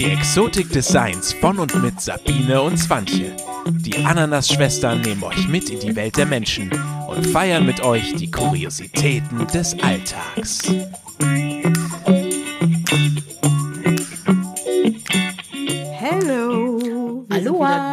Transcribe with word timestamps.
Die 0.00 0.06
Exotik 0.06 0.70
des 0.70 0.88
Seins 0.88 1.34
von 1.34 1.58
und 1.58 1.74
mit 1.82 2.00
Sabine 2.00 2.62
und 2.62 2.78
Swantje. 2.78 3.36
Die 3.66 4.02
Ananas-Schwestern 4.02 5.02
nehmen 5.02 5.22
euch 5.22 5.46
mit 5.46 5.68
in 5.68 5.78
die 5.78 5.94
Welt 5.94 6.16
der 6.16 6.24
Menschen 6.24 6.72
und 7.06 7.26
feiern 7.26 7.66
mit 7.66 7.82
euch 7.82 8.14
die 8.14 8.30
Kuriositäten 8.30 9.46
des 9.48 9.78
Alltags. 9.82 10.62
Hallo, 16.00 17.26
wir 17.28 17.42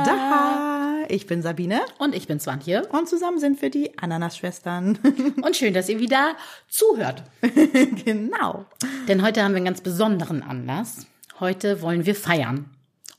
da. 0.05 1.03
Ich 1.09 1.27
bin 1.27 1.41
Sabine 1.41 1.81
Und 1.99 2.15
ich 2.15 2.25
bin 2.25 2.39
Swantje. 2.39 2.87
und 2.87 3.09
zusammen 3.09 3.39
sind 3.39 3.61
wir 3.61 3.69
die 3.69 3.99
Ananas-Schwestern. 3.99 4.97
Und 5.41 5.57
schön, 5.57 5.73
dass 5.73 5.89
ihr 5.89 5.99
wieder 5.99 6.37
zuhört. 6.69 7.23
genau. 8.05 8.63
Denn 9.09 9.21
heute 9.23 9.43
haben 9.43 9.51
wir 9.51 9.57
einen 9.57 9.65
ganz 9.65 9.81
besonderen 9.81 10.41
Anlass. 10.41 11.05
Heute 11.39 11.81
wollen 11.81 12.05
wir 12.05 12.15
feiern. 12.15 12.69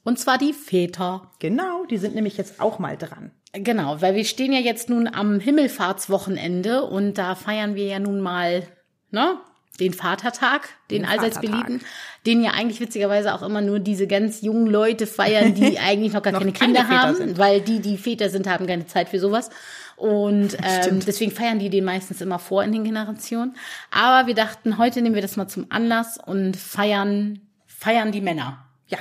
Und 0.04 0.18
zwar 0.18 0.38
die 0.38 0.52
Väter. 0.52 1.30
Genau, 1.38 1.84
die 1.84 1.98
sind 1.98 2.14
nämlich 2.14 2.36
jetzt 2.36 2.60
auch 2.60 2.78
mal 2.78 2.96
dran. 2.96 3.30
Genau, 3.52 4.00
weil 4.00 4.14
wir 4.14 4.24
stehen 4.24 4.52
ja 4.52 4.58
jetzt 4.58 4.88
nun 4.90 5.06
am 5.08 5.40
Himmelfahrtswochenende 5.40 6.84
und 6.84 7.14
da 7.14 7.34
feiern 7.34 7.74
wir 7.74 7.86
ja 7.86 7.98
nun 7.98 8.20
mal, 8.20 8.62
ne? 9.10 9.38
Den 9.80 9.94
Vatertag, 9.94 10.68
den, 10.90 11.02
Den 11.02 11.08
allseits 11.08 11.36
Vatertag. 11.36 11.66
beliebten, 11.66 11.86
den 12.26 12.42
ja 12.42 12.50
eigentlich 12.50 12.80
witzigerweise 12.80 13.32
auch 13.32 13.42
immer 13.42 13.60
nur 13.60 13.78
diese 13.78 14.08
ganz 14.08 14.42
jungen 14.42 14.66
Leute 14.66 15.06
feiern, 15.06 15.54
die 15.54 15.78
eigentlich 15.86 16.12
noch 16.12 16.22
gar 16.22 16.32
Noch 16.32 16.40
keine 16.40 16.52
keine 16.52 16.74
Kinder 16.74 16.88
Väter 16.88 17.02
haben, 17.02 17.16
sind. 17.16 17.38
weil 17.38 17.60
die, 17.60 17.78
die 17.80 17.96
Väter 17.96 18.28
sind, 18.28 18.48
haben 18.48 18.66
keine 18.66 18.86
Zeit 18.86 19.08
für 19.08 19.20
sowas. 19.20 19.50
Und 19.96 20.56
ähm, 20.64 21.00
deswegen 21.06 21.30
feiern 21.30 21.60
die 21.60 21.70
den 21.70 21.84
meistens 21.84 22.20
immer 22.20 22.40
vor 22.40 22.64
in 22.64 22.72
den 22.72 22.82
Generationen. 22.84 23.54
Aber 23.92 24.26
wir 24.26 24.34
dachten, 24.34 24.78
heute 24.78 25.00
nehmen 25.00 25.14
wir 25.14 25.22
das 25.22 25.36
mal 25.36 25.48
zum 25.48 25.66
Anlass 25.68 26.18
und 26.24 26.56
feiern, 26.56 27.40
feiern 27.78 28.10
die 28.10 28.20
Männer. 28.20 28.64
Ja. 28.88 28.98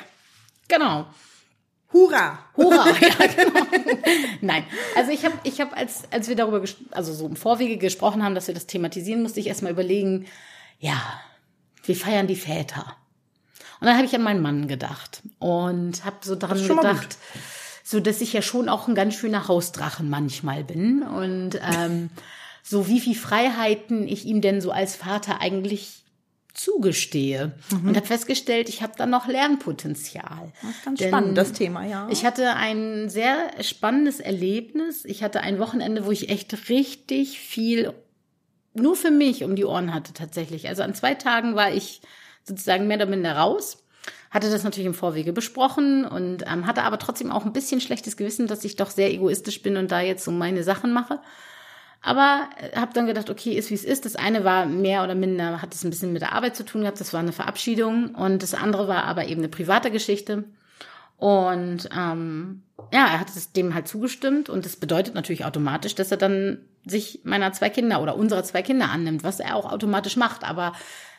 Genau. 0.68 1.08
Hurra! 1.92 2.38
Hurra! 2.56 2.88
ja, 3.02 3.28
genau. 3.28 3.66
Nein, 4.42 4.64
also 4.96 5.12
ich 5.12 5.26
habe, 5.26 5.36
ich 5.44 5.60
hab, 5.60 5.76
als 5.76 6.04
als 6.12 6.28
wir 6.28 6.36
darüber, 6.36 6.64
also 6.92 7.14
so 7.14 7.26
im 7.26 7.36
Vorwege 7.36 7.78
gesprochen 7.78 8.24
haben, 8.24 8.36
dass 8.36 8.48
wir 8.48 8.54
das 8.54 8.68
thematisieren, 8.68 9.24
musste 9.24 9.40
ich 9.40 9.48
erstmal 9.48 9.72
überlegen, 9.72 10.28
ja, 10.80 11.02
wir 11.84 11.96
feiern 11.96 12.28
die 12.28 12.36
Väter. 12.36 12.96
Und 13.80 13.88
dann 13.88 13.96
habe 13.96 14.06
ich 14.06 14.14
an 14.14 14.24
meinen 14.24 14.42
Mann 14.42 14.68
gedacht 14.68 15.22
und 15.40 16.04
habe 16.04 16.18
so 16.22 16.36
daran 16.36 16.62
gedacht, 16.68 17.18
so 17.84 18.00
dass 18.00 18.22
ich 18.22 18.34
ja 18.34 18.42
schon 18.42 18.70
auch 18.70 18.88
ein 18.88 18.96
ganz 18.96 19.16
schöner 19.16 19.48
Hausdrachen 19.48 20.10
manchmal 20.10 20.64
bin 20.64 21.04
und 21.04 21.60
ähm, 21.62 22.10
so 22.62 22.88
wie 22.88 23.00
viel 23.00 23.16
Freiheiten 23.16 24.08
ich 24.08 24.26
ihm 24.26 24.42
denn 24.42 24.62
so 24.62 24.72
als 24.72 24.96
Vater 24.96 25.40
eigentlich 25.40 26.04
zugestehe 26.58 27.54
und 27.72 27.96
habe 27.96 28.06
festgestellt, 28.06 28.68
ich 28.68 28.82
habe 28.82 28.94
da 28.98 29.06
noch 29.06 29.28
Lernpotenzial. 29.28 30.52
Das 30.62 30.72
ist 30.72 30.86
ganz 30.86 31.00
Denn 31.00 31.08
spannend, 31.10 31.38
das 31.38 31.54
Thema, 31.54 31.86
ja. 31.86 32.08
Ich 32.10 32.26
hatte 32.26 32.56
ein 32.56 33.10
sehr 33.10 33.52
spannendes 33.62 34.20
Erlebnis. 34.20 35.06
Ich 35.06 35.24
hatte 35.24 35.42
ein 35.42 35.60
Wochenende, 35.60 36.06
wo 36.06 36.12
ich 36.12 36.30
echt 36.30 36.70
richtig 36.70 37.40
viel 37.40 37.94
nur 38.74 38.96
für 38.96 39.12
mich 39.12 39.44
um 39.44 39.56
die 39.56 39.66
Ohren 39.66 39.94
hatte 39.94 40.14
tatsächlich. 40.14 40.68
Also 40.68 40.84
an 40.84 40.94
zwei 40.94 41.16
Tagen 41.16 41.56
war 41.56 41.72
ich 41.72 42.02
sozusagen 42.44 42.88
mehr 42.88 42.98
oder 42.98 43.06
minder 43.06 43.36
raus. 43.36 43.84
Hatte 44.30 44.50
das 44.50 44.64
natürlich 44.64 44.88
im 44.88 44.94
Vorwege 44.94 45.34
besprochen 45.34 46.06
und 46.06 46.44
ähm, 46.48 46.68
hatte 46.68 46.84
aber 46.84 47.00
trotzdem 47.00 47.32
auch 47.32 47.46
ein 47.46 47.54
bisschen 47.54 47.82
schlechtes 47.82 48.18
Gewissen, 48.18 48.48
dass 48.48 48.64
ich 48.64 48.76
doch 48.76 48.90
sehr 48.90 49.12
egoistisch 49.12 49.62
bin 49.62 49.78
und 49.78 49.92
da 49.92 50.02
jetzt 50.02 50.24
so 50.24 50.32
meine 50.32 50.64
Sachen 50.64 50.92
mache. 50.92 51.20
Aber 52.02 52.50
habe 52.76 52.94
dann 52.94 53.08
gedacht, 53.08 53.30
okay, 53.30 53.54
ist 53.54 53.70
wie 53.70 53.76
es 53.76 53.84
ist. 53.84 54.06
Das 54.06 54.16
eine 54.16 54.44
war 54.44 54.66
mehr 54.66 55.04
oder 55.04 55.16
minder, 55.16 55.62
hat 55.62 55.74
es 55.74 55.84
ein 55.84 55.90
bisschen 55.90 56.14
mit 56.14 56.22
der 56.22 56.34
Arbeit 56.34 56.56
zu 56.56 56.64
tun 56.64 56.82
gehabt. 56.82 57.00
Das 57.00 57.14
war 57.14 57.20
eine 57.20 57.34
Verabschiedung 57.34 58.16
und 58.16 58.44
das 58.44 58.54
andere 58.54 58.88
war 58.88 59.04
aber 59.06 59.26
eben 59.26 59.42
eine 59.42 59.50
private 59.50 59.92
Geschichte. 59.92 60.46
Und 61.18 61.90
ähm, 61.98 62.62
ja, 62.94 63.08
er 63.08 63.20
hat 63.20 63.28
dem 63.56 63.74
halt 63.74 63.88
zugestimmt 63.88 64.50
und 64.50 64.66
das 64.66 64.76
bedeutet 64.76 65.16
natürlich 65.16 65.46
automatisch, 65.46 65.96
dass 65.96 66.12
er 66.12 66.18
dann 66.18 66.60
sich 66.86 67.22
meiner 67.24 67.52
zwei 67.52 67.70
Kinder 67.70 68.02
oder 68.02 68.16
unserer 68.16 68.44
zwei 68.44 68.62
Kinder 68.62 68.90
annimmt, 68.90 69.24
was 69.24 69.40
er 69.40 69.56
auch 69.56 69.72
automatisch 69.72 70.16
macht. 70.16 70.44
Aber 70.44 70.74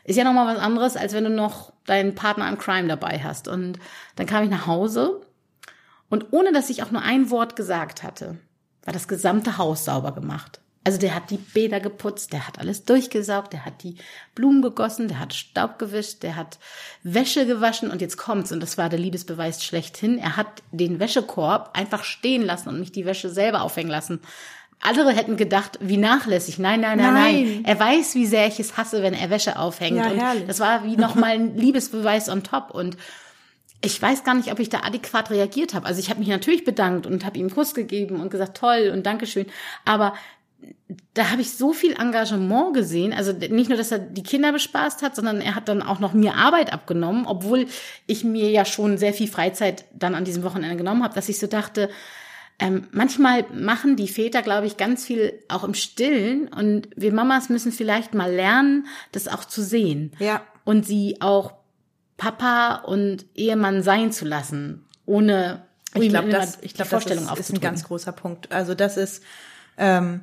ist 0.04 0.16
ja 0.16 0.24
nochmal 0.24 0.54
was 0.54 0.62
anderes, 0.62 0.96
als 0.96 1.12
wenn 1.12 1.24
du 1.24 1.30
noch 1.30 1.72
deinen 1.84 2.14
Partner 2.14 2.48
im 2.48 2.58
Crime 2.58 2.88
dabei 2.88 3.20
hast. 3.22 3.48
Und 3.48 3.78
dann 4.16 4.26
kam 4.26 4.44
ich 4.44 4.50
nach 4.50 4.66
Hause 4.66 5.20
und 6.08 6.32
ohne 6.32 6.52
dass 6.52 6.70
ich 6.70 6.82
auch 6.82 6.90
nur 6.90 7.02
ein 7.02 7.30
Wort 7.30 7.56
gesagt 7.56 8.02
hatte, 8.02 8.38
war 8.84 8.92
das 8.92 9.08
gesamte 9.08 9.58
Haus 9.58 9.84
sauber 9.84 10.12
gemacht. 10.12 10.60
Also 10.88 11.00
der 11.00 11.14
hat 11.14 11.30
die 11.30 11.36
Bäder 11.36 11.80
geputzt, 11.80 12.32
der 12.32 12.48
hat 12.48 12.58
alles 12.58 12.86
durchgesaugt, 12.86 13.52
der 13.52 13.66
hat 13.66 13.82
die 13.82 13.96
Blumen 14.34 14.62
gegossen, 14.62 15.08
der 15.08 15.18
hat 15.18 15.34
Staub 15.34 15.78
gewischt, 15.78 16.22
der 16.22 16.34
hat 16.34 16.58
Wäsche 17.02 17.44
gewaschen 17.44 17.90
und 17.90 18.00
jetzt 18.00 18.16
kommt's 18.16 18.52
und 18.52 18.60
das 18.60 18.78
war 18.78 18.88
der 18.88 18.98
Liebesbeweis 18.98 19.62
schlechthin. 19.62 20.16
Er 20.16 20.38
hat 20.38 20.62
den 20.72 20.98
Wäschekorb 20.98 21.76
einfach 21.76 22.04
stehen 22.04 22.40
lassen 22.40 22.70
und 22.70 22.80
mich 22.80 22.90
die 22.90 23.04
Wäsche 23.04 23.28
selber 23.28 23.60
aufhängen 23.60 23.90
lassen. 23.90 24.20
Andere 24.80 25.12
hätten 25.12 25.36
gedacht, 25.36 25.78
wie 25.82 25.98
nachlässig. 25.98 26.58
Nein, 26.58 26.80
nein, 26.80 26.96
nein, 26.96 27.12
nein. 27.12 27.44
Nein. 27.44 27.64
Er 27.66 27.78
weiß, 27.78 28.14
wie 28.14 28.24
sehr 28.24 28.46
ich 28.46 28.58
es 28.58 28.78
hasse, 28.78 29.02
wenn 29.02 29.12
er 29.12 29.28
Wäsche 29.28 29.58
aufhängt. 29.58 29.98
Ja, 29.98 30.10
und 30.10 30.18
herrlich. 30.18 30.46
das 30.46 30.58
war 30.58 30.84
wie 30.84 30.96
nochmal 30.96 31.32
ein 31.32 31.54
Liebesbeweis 31.58 32.30
on 32.30 32.44
top. 32.44 32.70
Und 32.70 32.96
ich 33.84 34.00
weiß 34.00 34.24
gar 34.24 34.34
nicht, 34.34 34.50
ob 34.50 34.58
ich 34.58 34.70
da 34.70 34.80
adäquat 34.84 35.30
reagiert 35.30 35.74
habe. 35.74 35.84
Also 35.84 36.00
ich 36.00 36.08
habe 36.08 36.20
mich 36.20 36.28
natürlich 36.28 36.64
bedankt 36.64 37.06
und 37.06 37.26
habe 37.26 37.36
ihm 37.36 37.48
einen 37.48 37.54
Kuss 37.54 37.74
gegeben 37.74 38.22
und 38.22 38.30
gesagt, 38.30 38.56
toll 38.56 38.90
und 38.90 39.04
Dankeschön. 39.04 39.44
Aber 39.84 40.14
da 41.14 41.30
habe 41.30 41.42
ich 41.42 41.52
so 41.52 41.72
viel 41.72 41.92
Engagement 41.92 42.74
gesehen. 42.74 43.12
Also 43.12 43.32
nicht 43.32 43.68
nur, 43.68 43.76
dass 43.78 43.92
er 43.92 43.98
die 43.98 44.22
Kinder 44.22 44.52
bespaßt 44.52 45.02
hat, 45.02 45.16
sondern 45.16 45.40
er 45.40 45.54
hat 45.54 45.68
dann 45.68 45.82
auch 45.82 45.98
noch 45.98 46.12
mir 46.12 46.34
Arbeit 46.34 46.72
abgenommen, 46.72 47.26
obwohl 47.26 47.66
ich 48.06 48.24
mir 48.24 48.50
ja 48.50 48.64
schon 48.64 48.98
sehr 48.98 49.12
viel 49.12 49.28
Freizeit 49.28 49.84
dann 49.92 50.14
an 50.14 50.24
diesem 50.24 50.42
Wochenende 50.44 50.76
genommen 50.76 51.02
habe, 51.02 51.14
dass 51.14 51.28
ich 51.28 51.38
so 51.38 51.46
dachte, 51.46 51.90
ähm, 52.60 52.88
manchmal 52.90 53.44
machen 53.52 53.96
die 53.96 54.08
Väter, 54.08 54.42
glaube 54.42 54.66
ich, 54.66 54.76
ganz 54.76 55.04
viel 55.04 55.32
auch 55.48 55.62
im 55.62 55.74
Stillen 55.74 56.48
und 56.48 56.88
wir 56.96 57.12
Mamas 57.12 57.48
müssen 57.48 57.70
vielleicht 57.70 58.14
mal 58.14 58.32
lernen, 58.32 58.86
das 59.12 59.28
auch 59.28 59.44
zu 59.44 59.62
sehen 59.62 60.12
Ja. 60.18 60.42
und 60.64 60.84
sie 60.84 61.18
auch 61.20 61.52
Papa 62.16 62.82
und 62.84 63.26
Ehemann 63.36 63.82
sein 63.84 64.10
zu 64.10 64.24
lassen, 64.24 64.84
ohne 65.06 65.62
Ich 65.94 66.08
glaube, 66.08 66.30
das, 66.30 66.58
ich 66.62 66.74
glaub, 66.74 66.90
das 66.90 67.06
ist, 67.06 67.40
ist 67.40 67.52
ein 67.52 67.60
ganz 67.60 67.84
großer 67.84 68.12
Punkt. 68.12 68.50
Also 68.50 68.74
das 68.74 68.96
ist, 68.96 69.22
ähm, 69.76 70.22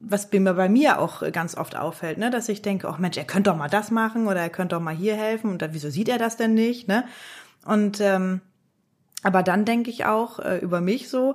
was 0.00 0.30
mir 0.32 0.54
bei 0.54 0.68
mir 0.68 1.00
auch 1.00 1.22
ganz 1.32 1.56
oft 1.56 1.76
auffällt, 1.76 2.18
ne, 2.18 2.30
dass 2.30 2.48
ich 2.48 2.62
denke, 2.62 2.88
oh 2.88 2.94
Mensch, 2.98 3.16
er 3.16 3.24
könnte 3.24 3.50
doch 3.50 3.56
mal 3.56 3.68
das 3.68 3.90
machen 3.90 4.26
oder 4.28 4.40
er 4.40 4.50
könnte 4.50 4.76
doch 4.76 4.82
mal 4.82 4.94
hier 4.94 5.16
helfen 5.16 5.50
und 5.50 5.60
dann, 5.60 5.74
wieso 5.74 5.90
sieht 5.90 6.08
er 6.08 6.18
das 6.18 6.36
denn 6.36 6.54
nicht, 6.54 6.86
ne? 6.86 7.04
Und 7.64 8.00
ähm, 8.00 8.40
aber 9.24 9.42
dann 9.42 9.64
denke 9.64 9.90
ich 9.90 10.04
auch 10.04 10.38
äh, 10.38 10.58
über 10.58 10.80
mich 10.80 11.08
so, 11.08 11.34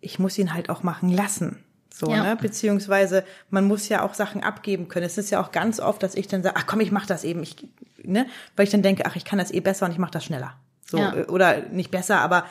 ich 0.00 0.18
muss 0.18 0.38
ihn 0.38 0.54
halt 0.54 0.70
auch 0.70 0.82
machen 0.82 1.10
lassen. 1.10 1.62
So, 1.92 2.10
Ja. 2.10 2.22
ne? 2.22 2.36
Beziehungsweise 2.36 3.24
man 3.50 3.66
muss 3.66 3.90
ja 3.90 4.02
auch 4.02 4.14
Sachen 4.14 4.42
abgeben 4.42 4.88
können. 4.88 5.04
Es 5.04 5.18
ist 5.18 5.30
ja 5.30 5.40
auch 5.42 5.52
ganz 5.52 5.78
oft, 5.78 6.02
dass 6.02 6.14
ich 6.14 6.26
dann 6.26 6.42
sage, 6.42 6.56
ach 6.56 6.66
komm, 6.66 6.80
ich 6.80 6.90
mach 6.90 7.04
das 7.04 7.22
eben, 7.24 7.42
ich, 7.42 7.68
ne? 8.02 8.26
Weil 8.56 8.64
ich 8.64 8.70
dann 8.72 8.82
denke, 8.82 9.04
ach, 9.04 9.14
ich 9.16 9.26
kann 9.26 9.38
das 9.38 9.52
eh 9.52 9.60
besser 9.60 9.84
und 9.84 9.92
ich 9.92 9.98
mache 9.98 10.12
das 10.12 10.24
schneller. 10.24 10.56
So, 10.86 10.98
Ja. 10.98 11.12
äh, 11.14 11.24
oder 11.26 11.60
nicht 11.68 11.90
besser, 11.90 12.20
aber 12.20 12.46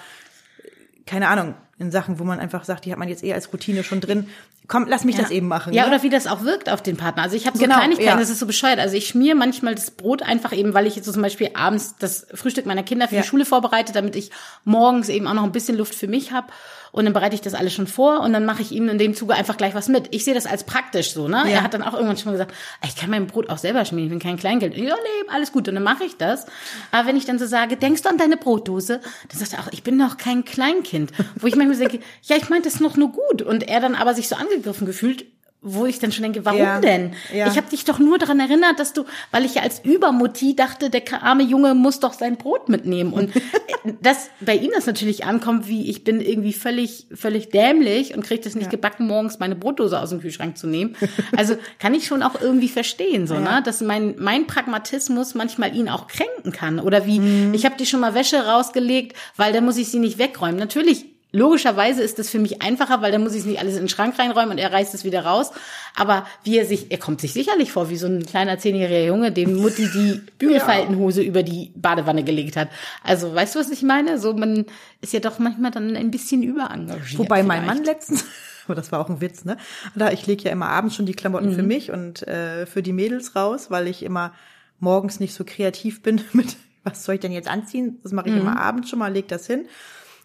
keine 1.08 1.28
Ahnung, 1.30 1.56
in 1.82 1.92
Sachen, 1.92 2.20
wo 2.20 2.24
man 2.24 2.40
einfach 2.40 2.64
sagt, 2.64 2.86
die 2.86 2.92
hat 2.92 3.00
man 3.00 3.10
jetzt 3.10 3.24
eh 3.24 3.34
als 3.34 3.52
Routine 3.52 3.84
schon 3.84 4.00
drin. 4.00 4.28
Komm, 4.68 4.86
lass 4.88 5.04
mich 5.04 5.18
das 5.18 5.32
eben 5.32 5.48
machen. 5.48 5.74
Ja, 5.74 5.84
ne? 5.84 5.90
oder 5.90 6.04
wie 6.04 6.10
das 6.10 6.28
auch 6.28 6.44
wirkt 6.44 6.70
auf 6.70 6.82
den 6.82 6.96
Partner. 6.96 7.24
Also 7.24 7.36
ich 7.36 7.46
habe 7.48 7.58
so 7.58 7.64
Genau, 7.64 7.76
Kleinigkeiten, 7.76 8.10
ja. 8.12 8.18
das 8.18 8.30
ist 8.30 8.40
so 8.40 8.46
bescheuert. 8.46 8.80
Also 8.80 8.96
ich 8.96 9.08
schmier 9.08 9.36
manchmal 9.36 9.76
das 9.76 9.92
Brot 9.92 10.22
einfach 10.22 10.54
eben, 10.54 10.74
weil 10.74 10.88
ich 10.88 10.96
jetzt 10.96 11.06
so 11.06 11.12
zum 11.12 11.24
Beispiel 11.24 11.50
abends 11.56 11.96
das 12.00 12.26
Frühstück 12.34 12.66
meiner 12.66 12.84
Kinder 12.84 13.08
für 13.10 13.16
Ja. 13.16 13.22
die 13.22 13.28
Schule 13.28 13.44
vorbereite, 13.46 13.92
damit 13.92 14.16
ich 14.16 14.32
morgens 14.64 15.10
eben 15.10 15.28
auch 15.28 15.34
noch 15.34 15.44
ein 15.44 15.52
bisschen 15.52 15.78
Luft 15.78 15.96
für 15.96 16.08
mich 16.08 16.32
habe. 16.32 16.48
Und 16.94 17.06
dann 17.06 17.14
bereite 17.14 17.36
ich 17.36 17.42
das 17.42 17.54
alles 17.54 17.74
schon 17.74 17.88
vor 17.88 18.20
und 18.20 18.34
dann 18.34 18.46
mache 18.46 18.62
ich 18.62 18.74
ihm 18.74 18.90
in 18.90 18.98
dem 18.98 19.14
Zuge 19.16 19.34
einfach 19.34 19.56
gleich 19.56 19.74
was 19.74 19.88
mit. 19.88 20.10
Ich 20.14 20.26
sehe 20.26 20.34
das 20.34 20.46
als 20.46 20.66
praktisch 20.66 21.14
so, 21.14 21.30
ne? 21.30 21.38
Ja. 21.46 21.48
Er 21.48 21.64
hat 21.64 21.74
dann 21.74 21.84
auch 21.84 21.94
irgendwann 21.94 22.18
schon 22.18 22.26
mal 22.26 22.32
gesagt, 22.34 22.54
"Ah, 22.82 22.88
ich 22.88 22.98
kann 22.98 23.10
mein 23.10 23.28
Brot 23.28 23.50
auch 23.50 23.58
selber 23.60 23.86
schmieren, 23.86 24.08
ich 24.08 24.10
bin 24.10 24.20
kein 24.20 24.36
Kleingeld. 24.36 24.76
Ja, 24.76 24.96
nee, 24.96 25.30
alles 25.34 25.54
gut. 25.54 25.70
Und 25.70 25.76
dann 25.76 25.84
mache 25.86 26.04
ich 26.04 26.18
das. 26.18 26.48
Aber 26.92 27.08
wenn 27.08 27.16
ich 27.16 27.24
dann 27.24 27.40
so 27.40 27.46
sage, 27.46 27.78
denkst 27.78 28.02
du 28.02 28.10
an 28.10 28.18
deine 28.18 28.36
Brotdose? 28.36 29.00
Dann 29.30 29.40
sagt 29.40 29.54
er 29.54 29.60
auch, 29.60 29.70
ich 29.72 29.84
bin 29.84 29.98
doch 30.00 30.18
kein 30.18 30.44
Kleinkind. 30.44 31.12
Wo 31.40 31.48
ich 31.48 31.56
manchmal 31.56 31.71
denke, 31.80 32.00
ja, 32.24 32.36
ich 32.38 32.50
meinte 32.50 32.68
es 32.70 32.80
noch 32.80 32.98
nur 32.98 33.12
gut. 33.12 33.42
Und 33.42 33.68
er 33.68 33.80
dann 33.80 33.96
aber 33.96 34.14
sich 34.14 34.28
so 34.28 34.36
angegriffen 34.36 34.86
gefühlt, 34.86 35.26
wo 35.64 35.86
ich 35.86 36.00
dann 36.00 36.12
schon 36.12 36.24
denke, 36.24 36.44
warum 36.44 36.60
Ja. 36.60 36.80
denn? 36.82 37.14
Ja. 37.32 37.46
Ich 37.46 37.56
habe 37.56 37.70
dich 37.70 37.86
doch 37.86 38.00
nur 38.00 38.18
daran 38.18 38.40
erinnert, 38.40 38.80
dass 38.80 38.94
du, 38.94 39.06
weil 39.30 39.46
ich 39.46 39.54
ja 39.54 39.62
als 39.62 39.78
Übermutti 39.86 40.56
dachte, 40.56 40.90
der 40.90 41.04
arme 41.22 41.44
Junge 41.44 41.76
muss 41.76 42.00
doch 42.00 42.14
sein 42.14 42.38
Brot 42.38 42.68
mitnehmen. 42.68 43.14
Und 43.14 43.32
dass 44.02 44.32
bei 44.40 44.56
ihm 44.56 44.72
das 44.74 44.88
natürlich 44.88 45.24
ankommt, 45.24 45.68
wie 45.68 45.88
ich 45.92 46.04
bin 46.04 46.20
irgendwie 46.20 46.54
völlig, 46.54 47.06
völlig 47.14 47.50
dämlich 47.50 48.16
und 48.16 48.24
kriege 48.24 48.42
das 48.42 48.56
nicht 48.56 48.72
gebacken, 48.72 49.06
morgens 49.06 49.38
meine 49.38 49.56
Brotdose 49.56 50.00
aus 50.00 50.10
dem 50.10 50.22
Kühlschrank 50.22 50.58
zu 50.58 50.66
nehmen. 50.66 50.96
Also 51.38 51.56
kann 51.78 51.94
ich 51.94 52.08
schon 52.08 52.24
auch 52.24 52.42
irgendwie 52.42 52.70
verstehen, 52.70 53.28
so, 53.28 53.36
ne? 53.38 53.62
Dass 53.64 53.82
mein, 53.82 54.16
mein 54.18 54.48
Pragmatismus 54.48 55.36
manchmal 55.36 55.76
ihn 55.76 55.90
auch 55.90 56.08
kränken 56.08 56.52
kann. 56.54 56.80
Oder 56.80 57.06
wie, 57.06 57.20
Mhm. 57.20 57.54
ich 57.54 57.66
habe 57.66 57.76
dir 57.78 57.86
schon 57.86 58.00
mal 58.00 58.16
Wäsche 58.16 58.48
rausgelegt, 58.48 59.16
weil 59.38 59.54
dann 59.54 59.64
muss 59.66 59.78
ich 59.78 59.90
sie 59.90 60.00
nicht 60.00 60.18
wegräumen. 60.18 60.58
Natürlich 60.58 61.06
logischerweise 61.32 62.04
ist 62.04 62.20
das 62.20 62.30
für 62.30 62.40
mich 62.40 62.62
einfacher, 62.62 63.02
weil 63.02 63.12
dann 63.12 63.24
muss 63.24 63.34
ich 63.34 63.40
es 63.40 63.46
nicht 63.46 63.60
alles 63.60 63.76
in 63.76 63.84
den 63.84 63.90
Schrank 63.90 64.18
reinräumen 64.20 64.52
und 64.52 64.58
er 64.58 64.72
reißt 64.72 64.94
es 64.94 65.04
wieder 65.04 65.26
raus. 65.26 65.52
Aber 65.96 66.26
wie 66.44 66.58
er 66.58 66.66
sich, 66.66 66.92
er 66.92 66.98
kommt 66.98 67.22
sich 67.22 67.34
sicherlich 67.34 67.72
vor 67.72 67.90
wie 67.90 67.98
so 67.98 68.08
ein 68.08 68.26
kleiner 68.26 68.60
zehnjähriger 68.60 69.06
Junge, 69.06 69.32
dem 69.32 69.56
Mutti 69.56 69.90
die 69.90 70.22
Bügelfaltenhose 70.38 71.22
ja. 71.22 71.28
über 71.28 71.44
die 71.44 71.72
Badewanne 71.76 72.24
gelegt 72.24 72.58
hat. 72.58 72.70
Also 73.04 73.34
weißt 73.34 73.56
du, 73.56 73.60
was 73.60 73.70
ich 73.70 73.84
meine? 73.84 74.20
So 74.20 74.34
man 74.34 74.66
ist 75.02 75.14
ja 75.14 75.20
doch 75.20 75.40
manchmal 75.40 75.72
dann 75.72 75.96
ein 75.96 76.12
bisschen 76.12 76.44
überengagiert. 76.44 77.18
Wobei 77.18 77.44
vielleicht. 77.44 77.48
mein 77.48 77.66
Mann 77.66 77.84
letztens 77.84 78.26
aber 78.66 78.76
das 78.76 78.92
war 78.92 79.00
auch 79.00 79.10
ein 79.10 79.22
Witz, 79.22 79.44
ne? 79.44 79.58
Da 79.96 80.12
ich 80.12 80.28
lege 80.28 80.44
ja 80.44 80.52
immer 80.52 80.68
abends 80.68 80.96
schon 80.96 81.06
die 81.06 81.14
Klamotten 81.14 81.50
mhm. 81.50 81.56
für 81.56 81.64
mich 81.64 81.92
und 81.92 82.28
äh, 82.28 82.66
für 82.66 82.84
die 82.84 82.94
Mädels 82.94 83.36
raus, 83.36 83.72
weil 83.72 83.88
ich 83.88 84.04
immer 84.04 84.34
morgens 84.80 85.20
nicht 85.20 85.34
so 85.34 85.44
kreativ 85.46 86.02
bin 86.02 86.22
mit 86.34 86.58
was 86.84 87.04
soll 87.04 87.14
ich 87.14 87.22
denn 87.22 87.32
jetzt 87.32 87.48
anziehen? 87.48 88.00
Das 88.02 88.12
mache 88.12 88.30
ich 88.30 88.34
mhm. 88.34 88.42
immer 88.42 88.60
abends 88.60 88.90
schon 88.90 88.98
mal, 88.98 89.14
leg 89.14 89.28
das 89.28 89.46
hin 89.46 89.66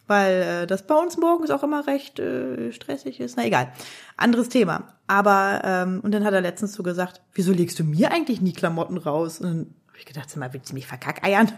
weil 0.07 0.43
äh, 0.43 0.67
das 0.67 0.87
bei 0.87 0.95
uns 0.95 1.17
morgens 1.17 1.51
auch 1.51 1.63
immer 1.63 1.87
recht 1.87 2.19
äh, 2.19 2.73
stressig 2.73 3.21
ist. 3.21 3.37
Na 3.37 3.45
egal, 3.45 3.73
anderes 4.17 4.49
Thema. 4.49 4.95
Aber 5.07 5.63
ähm, 5.65 6.01
und 6.03 6.13
dann 6.13 6.25
hat 6.25 6.35
er 6.35 6.41
letztens 6.41 6.75
so 6.75 6.83
gesagt, 6.83 7.21
wieso 7.35 7.53
legst 7.53 7.79
du 7.79 7.85
mir 7.85 8.11
eigentlich 8.11 8.41
nie 8.41 8.53
Klamotten 8.53 8.99
raus? 8.99 9.41
Und 9.41 9.47
dann 9.47 9.75
habe 9.89 9.99
ich 9.99 10.07
gedacht, 10.07 10.31
sag 10.31 10.39
mal, 10.39 10.53
willst 10.53 10.71
du 10.71 10.75
mich 10.75 10.87
verkackeiern? 10.87 11.53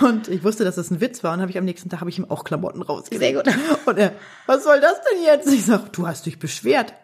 Und 0.00 0.28
ich 0.28 0.42
wusste, 0.42 0.64
dass 0.64 0.74
das 0.74 0.90
ein 0.90 1.00
Witz 1.00 1.22
war 1.22 1.32
und 1.34 1.40
habe 1.40 1.50
ich 1.50 1.58
am 1.58 1.64
nächsten 1.64 1.88
Tag 1.88 2.00
habe 2.00 2.10
ich 2.10 2.18
ihm 2.18 2.28
auch 2.28 2.42
Klamotten 2.42 2.82
rausgelegt. 2.82 3.44
Sehr 3.46 3.54
gut. 3.54 3.86
Und 3.86 3.98
er, 3.98 4.12
was 4.46 4.64
soll 4.64 4.80
das 4.80 4.94
denn 5.10 5.22
jetzt? 5.24 5.52
Ich 5.52 5.64
sag, 5.64 5.92
du 5.92 6.06
hast 6.06 6.26
dich 6.26 6.38
beschwert. 6.38 6.94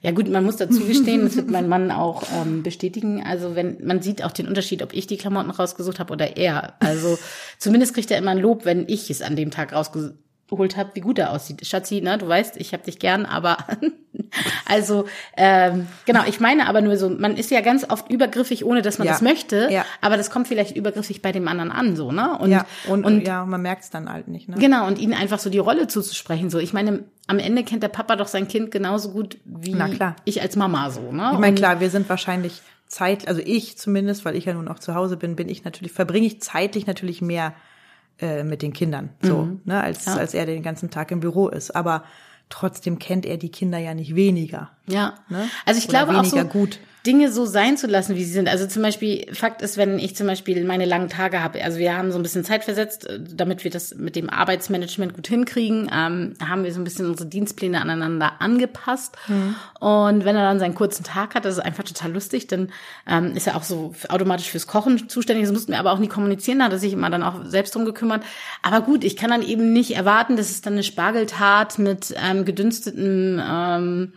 Ja 0.00 0.12
gut, 0.12 0.28
man 0.28 0.44
muss 0.44 0.56
dazu 0.56 0.80
gestehen, 0.86 1.22
das 1.22 1.36
wird 1.36 1.50
mein 1.50 1.68
Mann 1.68 1.90
auch 1.90 2.22
ähm, 2.40 2.62
bestätigen. 2.62 3.22
Also 3.22 3.54
wenn 3.54 3.84
man 3.84 4.00
sieht 4.00 4.24
auch 4.24 4.32
den 4.32 4.48
Unterschied, 4.48 4.82
ob 4.82 4.94
ich 4.94 5.06
die 5.06 5.16
Klamotten 5.16 5.50
rausgesucht 5.50 5.98
habe 5.98 6.12
oder 6.12 6.36
er. 6.36 6.74
Also 6.80 7.18
zumindest 7.58 7.94
kriegt 7.94 8.10
er 8.10 8.18
immer 8.18 8.30
ein 8.30 8.38
Lob, 8.38 8.64
wenn 8.64 8.88
ich 8.88 9.10
es 9.10 9.22
an 9.22 9.36
dem 9.36 9.50
Tag 9.50 9.72
rausgesucht 9.72 10.14
geholt 10.48 10.76
habe, 10.76 10.90
wie 10.94 11.00
gut 11.00 11.18
er 11.18 11.32
aussieht. 11.32 11.66
Schatzi, 11.66 12.00
ne, 12.00 12.18
du 12.18 12.28
weißt, 12.28 12.56
ich 12.56 12.72
habe 12.72 12.84
dich 12.84 12.98
gern, 12.98 13.26
aber 13.26 13.58
also 14.66 15.06
ähm, 15.36 15.88
genau, 16.04 16.22
ich 16.26 16.38
meine 16.38 16.68
aber 16.68 16.80
nur 16.82 16.96
so, 16.96 17.10
man 17.10 17.36
ist 17.36 17.50
ja 17.50 17.60
ganz 17.60 17.88
oft 17.88 18.10
übergriffig, 18.10 18.64
ohne 18.64 18.82
dass 18.82 18.98
man 18.98 19.06
ja. 19.06 19.12
das 19.12 19.22
möchte, 19.22 19.68
ja. 19.70 19.84
aber 20.00 20.16
das 20.16 20.30
kommt 20.30 20.46
vielleicht 20.46 20.76
übergriffig 20.76 21.20
bei 21.20 21.32
dem 21.32 21.48
anderen 21.48 21.72
an, 21.72 21.96
so, 21.96 22.12
ne? 22.12 22.38
Und, 22.38 22.50
ja, 22.50 22.64
und, 22.88 23.04
und 23.04 23.26
ja, 23.26 23.44
man 23.44 23.60
merkt 23.60 23.84
es 23.84 23.90
dann 23.90 24.12
halt 24.12 24.28
nicht, 24.28 24.48
ne? 24.48 24.56
Genau, 24.58 24.86
und 24.86 24.98
ihnen 24.98 25.14
einfach 25.14 25.40
so 25.40 25.50
die 25.50 25.58
Rolle 25.58 25.88
zuzusprechen, 25.88 26.48
so. 26.48 26.58
Ich 26.58 26.72
meine, 26.72 27.04
am 27.26 27.40
Ende 27.40 27.64
kennt 27.64 27.82
der 27.82 27.88
Papa 27.88 28.14
doch 28.14 28.28
sein 28.28 28.46
Kind 28.46 28.70
genauso 28.70 29.10
gut 29.10 29.38
wie 29.44 29.76
ich 30.24 30.42
als 30.42 30.54
Mama, 30.54 30.90
so, 30.90 31.12
ne? 31.12 31.30
Ich 31.32 31.38
meine, 31.40 31.56
klar, 31.56 31.80
wir 31.80 31.90
sind 31.90 32.08
wahrscheinlich 32.08 32.62
Zeit, 32.86 33.26
also 33.26 33.40
ich 33.44 33.76
zumindest, 33.78 34.24
weil 34.24 34.36
ich 34.36 34.44
ja 34.44 34.54
nun 34.54 34.68
auch 34.68 34.78
zu 34.78 34.94
Hause 34.94 35.16
bin, 35.16 35.34
bin 35.34 35.48
ich 35.48 35.64
natürlich, 35.64 35.92
verbringe 35.92 36.26
ich 36.26 36.40
zeitlich 36.40 36.86
natürlich 36.86 37.20
mehr 37.20 37.52
äh, 38.20 38.42
mit 38.42 38.62
den 38.62 38.72
Kindern, 38.72 39.10
so, 39.22 39.42
mhm. 39.42 39.60
ne, 39.64 39.82
als, 39.82 40.06
ja. 40.06 40.14
als 40.14 40.34
er 40.34 40.46
den 40.46 40.62
ganzen 40.62 40.90
Tag 40.90 41.10
im 41.10 41.20
Büro 41.20 41.48
ist. 41.48 41.74
Aber 41.74 42.04
trotzdem 42.48 42.98
kennt 42.98 43.26
er 43.26 43.36
die 43.36 43.50
Kinder 43.50 43.78
ja 43.78 43.94
nicht 43.94 44.14
weniger. 44.14 44.70
Ja. 44.86 45.14
Ne? 45.28 45.48
Also 45.64 45.78
ich 45.78 45.88
Oder 45.88 46.04
glaube 46.06 46.20
auch 46.20 46.24
so, 46.24 46.44
gut. 46.44 46.80
Dinge 47.06 47.30
so 47.30 47.46
sein 47.46 47.76
zu 47.76 47.86
lassen, 47.86 48.16
wie 48.16 48.24
sie 48.24 48.32
sind. 48.32 48.48
Also 48.48 48.66
zum 48.66 48.82
Beispiel, 48.82 49.32
Fakt 49.32 49.62
ist, 49.62 49.76
wenn 49.76 49.98
ich 49.98 50.16
zum 50.16 50.26
Beispiel 50.26 50.64
meine 50.64 50.84
langen 50.84 51.08
Tage 51.08 51.42
habe, 51.42 51.62
also 51.62 51.78
wir 51.78 51.96
haben 51.96 52.10
so 52.10 52.18
ein 52.18 52.22
bisschen 52.22 52.44
Zeit 52.44 52.64
versetzt, 52.64 53.06
äh, 53.06 53.20
damit 53.20 53.62
wir 53.64 53.70
das 53.70 53.94
mit 53.94 54.16
dem 54.16 54.28
Arbeitsmanagement 54.28 55.14
gut 55.14 55.28
hinkriegen, 55.28 55.90
ähm, 55.94 56.34
haben 56.46 56.64
wir 56.64 56.72
so 56.72 56.80
ein 56.80 56.84
bisschen 56.84 57.06
unsere 57.06 57.28
Dienstpläne 57.28 57.80
aneinander 57.80 58.40
angepasst. 58.40 59.16
Mhm. 59.28 59.54
Und 59.78 60.24
wenn 60.24 60.36
er 60.36 60.42
dann 60.42 60.58
seinen 60.58 60.74
kurzen 60.74 61.04
Tag 61.04 61.34
hat, 61.34 61.44
das 61.44 61.54
ist 61.54 61.64
einfach 61.64 61.84
total 61.84 62.12
lustig, 62.12 62.48
dann 62.48 62.70
ähm, 63.06 63.36
ist 63.36 63.46
er 63.46 63.56
auch 63.56 63.62
so 63.62 63.94
automatisch 64.08 64.50
fürs 64.50 64.66
Kochen 64.66 65.08
zuständig. 65.08 65.44
Das 65.44 65.52
mussten 65.52 65.72
wir 65.72 65.78
aber 65.78 65.92
auch 65.92 65.98
nie 65.98 66.08
kommunizieren, 66.08 66.58
da 66.58 66.66
hat 66.66 66.72
er 66.72 66.78
sich 66.78 66.92
immer 66.92 67.10
dann 67.10 67.22
auch 67.22 67.44
selbst 67.44 67.74
drum 67.74 67.84
gekümmert. 67.84 68.24
Aber 68.62 68.80
gut, 68.80 69.04
ich 69.04 69.16
kann 69.16 69.30
dann 69.30 69.42
eben 69.42 69.72
nicht 69.72 69.94
erwarten, 69.94 70.36
dass 70.36 70.50
es 70.50 70.60
dann 70.60 70.72
eine 70.72 70.82
Spargeltat 70.82 71.78
mit 71.78 72.14
ähm, 72.20 72.44
gedünstetem 72.44 73.40
ähm, 73.42 74.12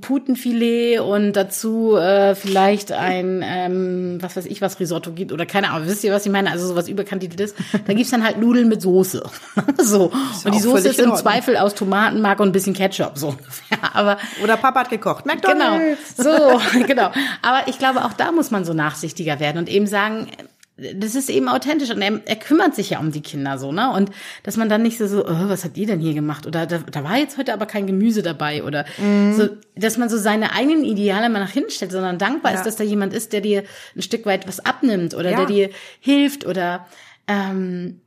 Putenfilet 0.00 0.98
und 0.98 1.34
dazu 1.34 1.96
äh, 1.96 2.34
vielleicht 2.34 2.90
ein, 2.90 3.40
ähm, 3.44 4.18
was 4.20 4.34
weiß 4.34 4.46
ich, 4.46 4.60
was 4.60 4.80
Risotto 4.80 5.12
gibt 5.12 5.30
oder 5.30 5.46
keine 5.46 5.70
Ahnung. 5.70 5.86
Wisst 5.86 6.02
ihr, 6.02 6.12
was 6.12 6.26
ich 6.26 6.32
meine? 6.32 6.50
Also 6.50 6.66
sowas 6.66 6.88
überkandideltes. 6.88 7.54
Da 7.86 7.92
gibt's 7.92 8.10
dann 8.10 8.24
halt 8.24 8.38
Nudeln 8.38 8.68
mit 8.68 8.82
Soße. 8.82 9.22
so. 9.78 10.10
Und 10.44 10.54
die 10.54 10.58
Soße 10.58 10.88
ist 10.88 10.98
im 10.98 11.14
Zweifel 11.14 11.56
aus 11.56 11.76
Tomatenmark 11.76 12.40
und 12.40 12.48
ein 12.48 12.52
bisschen 12.52 12.74
Ketchup, 12.74 13.12
so 13.16 13.28
ungefähr. 13.28 13.78
Aber, 13.94 14.18
oder 14.42 14.56
Papa 14.56 14.80
hat 14.80 14.90
gekocht. 14.90 15.24
McDonald's. 15.24 16.16
Genau. 16.16 16.58
So, 16.58 16.80
genau. 16.86 17.12
Aber 17.42 17.68
ich 17.68 17.78
glaube, 17.78 18.04
auch 18.04 18.12
da 18.12 18.32
muss 18.32 18.50
man 18.50 18.64
so 18.64 18.74
nachsichtiger 18.74 19.38
werden 19.38 19.58
und 19.58 19.68
eben 19.68 19.86
sagen, 19.86 20.26
das 20.76 21.14
ist 21.14 21.30
eben 21.30 21.48
authentisch 21.48 21.90
und 21.90 22.02
er, 22.02 22.20
er, 22.24 22.36
kümmert 22.36 22.74
sich 22.74 22.90
ja 22.90 22.98
um 22.98 23.12
die 23.12 23.20
Kinder 23.20 23.58
so, 23.58 23.70
ne? 23.70 23.92
Und 23.92 24.10
dass 24.42 24.56
man 24.56 24.68
dann 24.68 24.82
nicht 24.82 24.98
so, 24.98 25.06
so 25.06 25.24
oh, 25.24 25.48
was 25.48 25.64
hat 25.64 25.76
ihr 25.76 25.86
denn 25.86 26.00
hier 26.00 26.14
gemacht? 26.14 26.46
Oder 26.46 26.66
da, 26.66 26.78
da 26.78 27.04
war 27.04 27.16
jetzt 27.16 27.38
heute 27.38 27.52
aber 27.52 27.66
kein 27.66 27.86
Gemüse 27.86 28.22
dabei 28.22 28.64
oder 28.64 28.84
mhm. 28.98 29.34
so, 29.34 29.48
dass 29.76 29.98
man 29.98 30.08
so 30.08 30.18
seine 30.18 30.52
eigenen 30.52 30.84
Ideale 30.84 31.28
mal 31.30 31.38
nach 31.38 31.52
hinten 31.52 31.70
stellt, 31.70 31.92
sondern 31.92 32.18
dankbar 32.18 32.52
ja. 32.52 32.58
ist, 32.58 32.66
dass 32.66 32.74
da 32.74 32.82
jemand 32.82 33.12
ist, 33.12 33.32
der 33.32 33.40
dir 33.40 33.62
ein 33.94 34.02
Stück 34.02 34.26
weit 34.26 34.48
was 34.48 34.64
abnimmt 34.64 35.14
oder 35.14 35.30
ja. 35.30 35.36
der 35.36 35.46
dir 35.46 35.70
hilft 36.00 36.44
oder 36.44 36.86
ähm, 37.28 38.00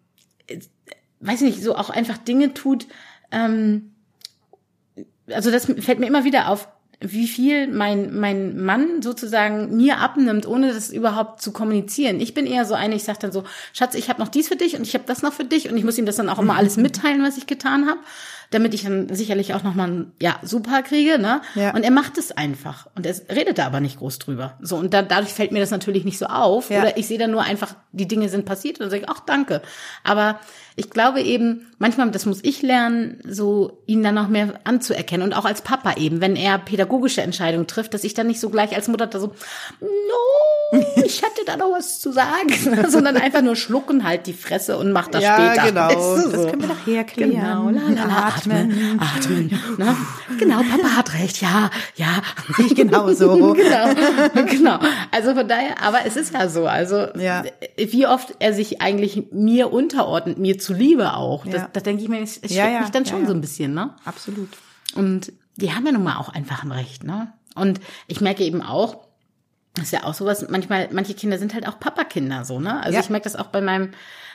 weiß 1.21 1.41
nicht, 1.41 1.63
so 1.63 1.73
auch 1.73 1.89
einfach 1.89 2.17
Dinge 2.17 2.53
tut. 2.53 2.85
Ähm, 3.31 3.93
also 5.31 5.51
das 5.51 5.65
fällt 5.65 5.99
mir 5.99 6.07
immer 6.07 6.25
wieder 6.25 6.49
auf 6.49 6.67
wie 6.99 7.27
viel 7.27 7.67
mein, 7.67 8.19
mein 8.19 8.59
Mann 8.63 9.01
sozusagen 9.03 9.75
mir 9.77 9.99
abnimmt, 9.99 10.47
ohne 10.47 10.73
das 10.73 10.89
überhaupt 10.89 11.41
zu 11.41 11.51
kommunizieren. 11.51 12.19
Ich 12.19 12.33
bin 12.33 12.47
eher 12.47 12.65
so 12.65 12.73
eine, 12.73 12.95
ich 12.95 13.03
sage 13.03 13.19
dann 13.21 13.31
so, 13.31 13.43
Schatz, 13.71 13.93
ich 13.93 14.09
habe 14.09 14.19
noch 14.19 14.29
dies 14.29 14.47
für 14.47 14.55
dich 14.55 14.75
und 14.75 14.81
ich 14.81 14.95
habe 14.95 15.03
das 15.05 15.21
noch 15.21 15.33
für 15.33 15.43
dich 15.43 15.69
und 15.69 15.77
ich 15.77 15.83
muss 15.83 15.97
ihm 15.97 16.07
das 16.07 16.15
dann 16.15 16.29
auch 16.29 16.39
immer 16.39 16.55
alles 16.57 16.77
mitteilen, 16.77 17.21
was 17.21 17.37
ich 17.37 17.45
getan 17.45 17.87
habe, 17.87 17.99
damit 18.51 18.73
ich 18.73 18.83
dann 18.83 19.13
sicherlich 19.13 19.53
auch 19.53 19.63
nochmal 19.63 19.89
ein 19.89 20.11
ja, 20.21 20.37
super 20.41 20.81
kriege. 20.81 21.19
Ne? 21.19 21.41
Ja. 21.55 21.73
Und 21.73 21.83
er 21.83 21.91
macht 21.91 22.17
es 22.17 22.31
einfach 22.31 22.87
und 22.95 23.05
er 23.05 23.15
redet 23.33 23.57
da 23.57 23.65
aber 23.65 23.79
nicht 23.79 23.99
groß 23.99 24.19
drüber. 24.19 24.57
So 24.61 24.77
Und 24.77 24.93
da, 24.93 25.01
dadurch 25.01 25.33
fällt 25.33 25.51
mir 25.51 25.59
das 25.59 25.71
natürlich 25.71 26.05
nicht 26.05 26.17
so 26.17 26.27
auf. 26.27 26.69
Ja. 26.69 26.81
Oder 26.81 26.97
ich 26.97 27.07
sehe 27.07 27.17
dann 27.17 27.31
nur 27.31 27.41
einfach, 27.41 27.75
die 27.91 28.07
Dinge 28.07 28.29
sind 28.29 28.45
passiert 28.45 28.79
und 28.79 28.83
dann 28.83 28.89
sage 28.89 29.03
ich, 29.03 29.09
ach 29.09 29.21
danke. 29.25 29.61
Aber 30.03 30.39
ich 30.75 30.91
glaube 30.91 31.21
eben, 31.21 31.67
manchmal, 31.79 32.11
das 32.11 32.25
muss 32.25 32.39
ich 32.43 32.61
lernen, 32.61 33.19
so 33.27 33.81
ihn 33.87 34.03
dann 34.03 34.15
noch 34.15 34.27
mehr 34.27 34.59
anzuerkennen. 34.63 35.25
Und 35.25 35.33
auch 35.33 35.45
als 35.45 35.61
Papa 35.61 35.95
eben, 35.97 36.21
wenn 36.21 36.35
er 36.35 36.59
pädagogische 36.59 37.21
Entscheidungen 37.21 37.67
trifft, 37.67 37.93
dass 37.93 38.03
ich 38.03 38.13
dann 38.13 38.27
nicht 38.27 38.39
so 38.39 38.49
gleich 38.49 38.75
als 38.75 38.87
Mutter 38.87 39.07
da 39.07 39.19
so, 39.19 39.33
no, 39.81 40.79
ich 41.03 41.23
hatte 41.23 41.41
da 41.45 41.57
noch 41.57 41.71
was 41.71 41.99
zu 41.99 42.11
sagen, 42.11 42.53
sondern 42.89 43.17
einfach 43.17 43.41
nur 43.41 43.55
schlucken 43.55 44.03
halt 44.03 44.27
die 44.27 44.33
Fresse 44.33 44.77
und 44.77 44.91
mach 44.91 45.07
das 45.07 45.23
ja, 45.23 45.35
später. 45.35 45.67
genau. 45.67 46.15
Das 46.15 46.47
können 46.47 46.61
wir 46.61 46.67
nachher 46.67 47.03
klären. 47.05 47.31
Genau, 47.31 47.69
la, 47.69 47.81
la, 47.89 48.05
la, 48.05 48.29
atmen, 48.37 48.99
atmen. 48.99 49.59
Ne? 49.77 49.95
Genau, 50.39 50.61
Papa 50.61 50.95
hat 50.95 51.13
recht, 51.13 51.41
ja, 51.41 51.69
ja. 51.95 52.21
Ich 52.59 52.75
genau 52.75 53.11
so. 53.13 53.53
genau, 53.53 54.45
genau. 54.45 54.79
Also 55.11 55.33
von 55.33 55.47
daher, 55.47 55.81
aber 55.81 56.05
es 56.05 56.15
ist 56.15 56.33
ja 56.33 56.49
so, 56.49 56.67
also 56.67 57.07
ja. 57.17 57.43
wie 57.77 58.07
oft 58.07 58.35
er 58.39 58.53
sich 58.53 58.81
eigentlich 58.81 59.31
mir 59.31 59.71
unterordnet, 59.71 60.37
mir 60.37 60.57
zuliebe 60.57 61.13
auch. 61.13 61.45
Ja. 61.45 61.51
Das, 61.51 61.63
das 61.73 61.83
denke 61.83 62.03
ich 62.03 62.09
mir, 62.09 62.21
es, 62.21 62.37
es 62.37 62.53
ja, 62.53 62.69
ja, 62.69 62.81
mich 62.81 62.89
dann 62.89 63.05
schon 63.05 63.25
so 63.27 63.33
ein 63.33 63.41
bisschen, 63.41 63.73
ne? 63.73 63.95
Absolut. 64.05 64.49
Und 64.95 65.31
die 65.55 65.73
haben 65.73 65.85
ja 65.85 65.91
nun 65.91 66.03
mal 66.03 66.17
auch 66.17 66.29
einfach 66.29 66.63
ein 66.63 66.71
Recht, 66.71 67.03
ne? 67.03 67.33
Und 67.55 67.79
ich 68.07 68.21
merke 68.21 68.43
eben 68.43 68.61
auch, 68.61 69.07
das 69.73 69.85
ist 69.85 69.91
ja 69.91 70.03
auch 70.03 70.13
sowas, 70.13 70.45
manchmal, 70.49 70.89
manche 70.91 71.13
Kinder 71.13 71.37
sind 71.37 71.53
halt 71.53 71.67
auch 71.67 71.79
Papakinder, 71.79 72.45
so, 72.45 72.59
ne? 72.59 72.81
Also 72.83 72.99
ich 72.99 73.09
merke 73.09 73.25
das 73.25 73.35
auch 73.35 73.47
bei 73.47 73.61
meinem, 73.61 73.91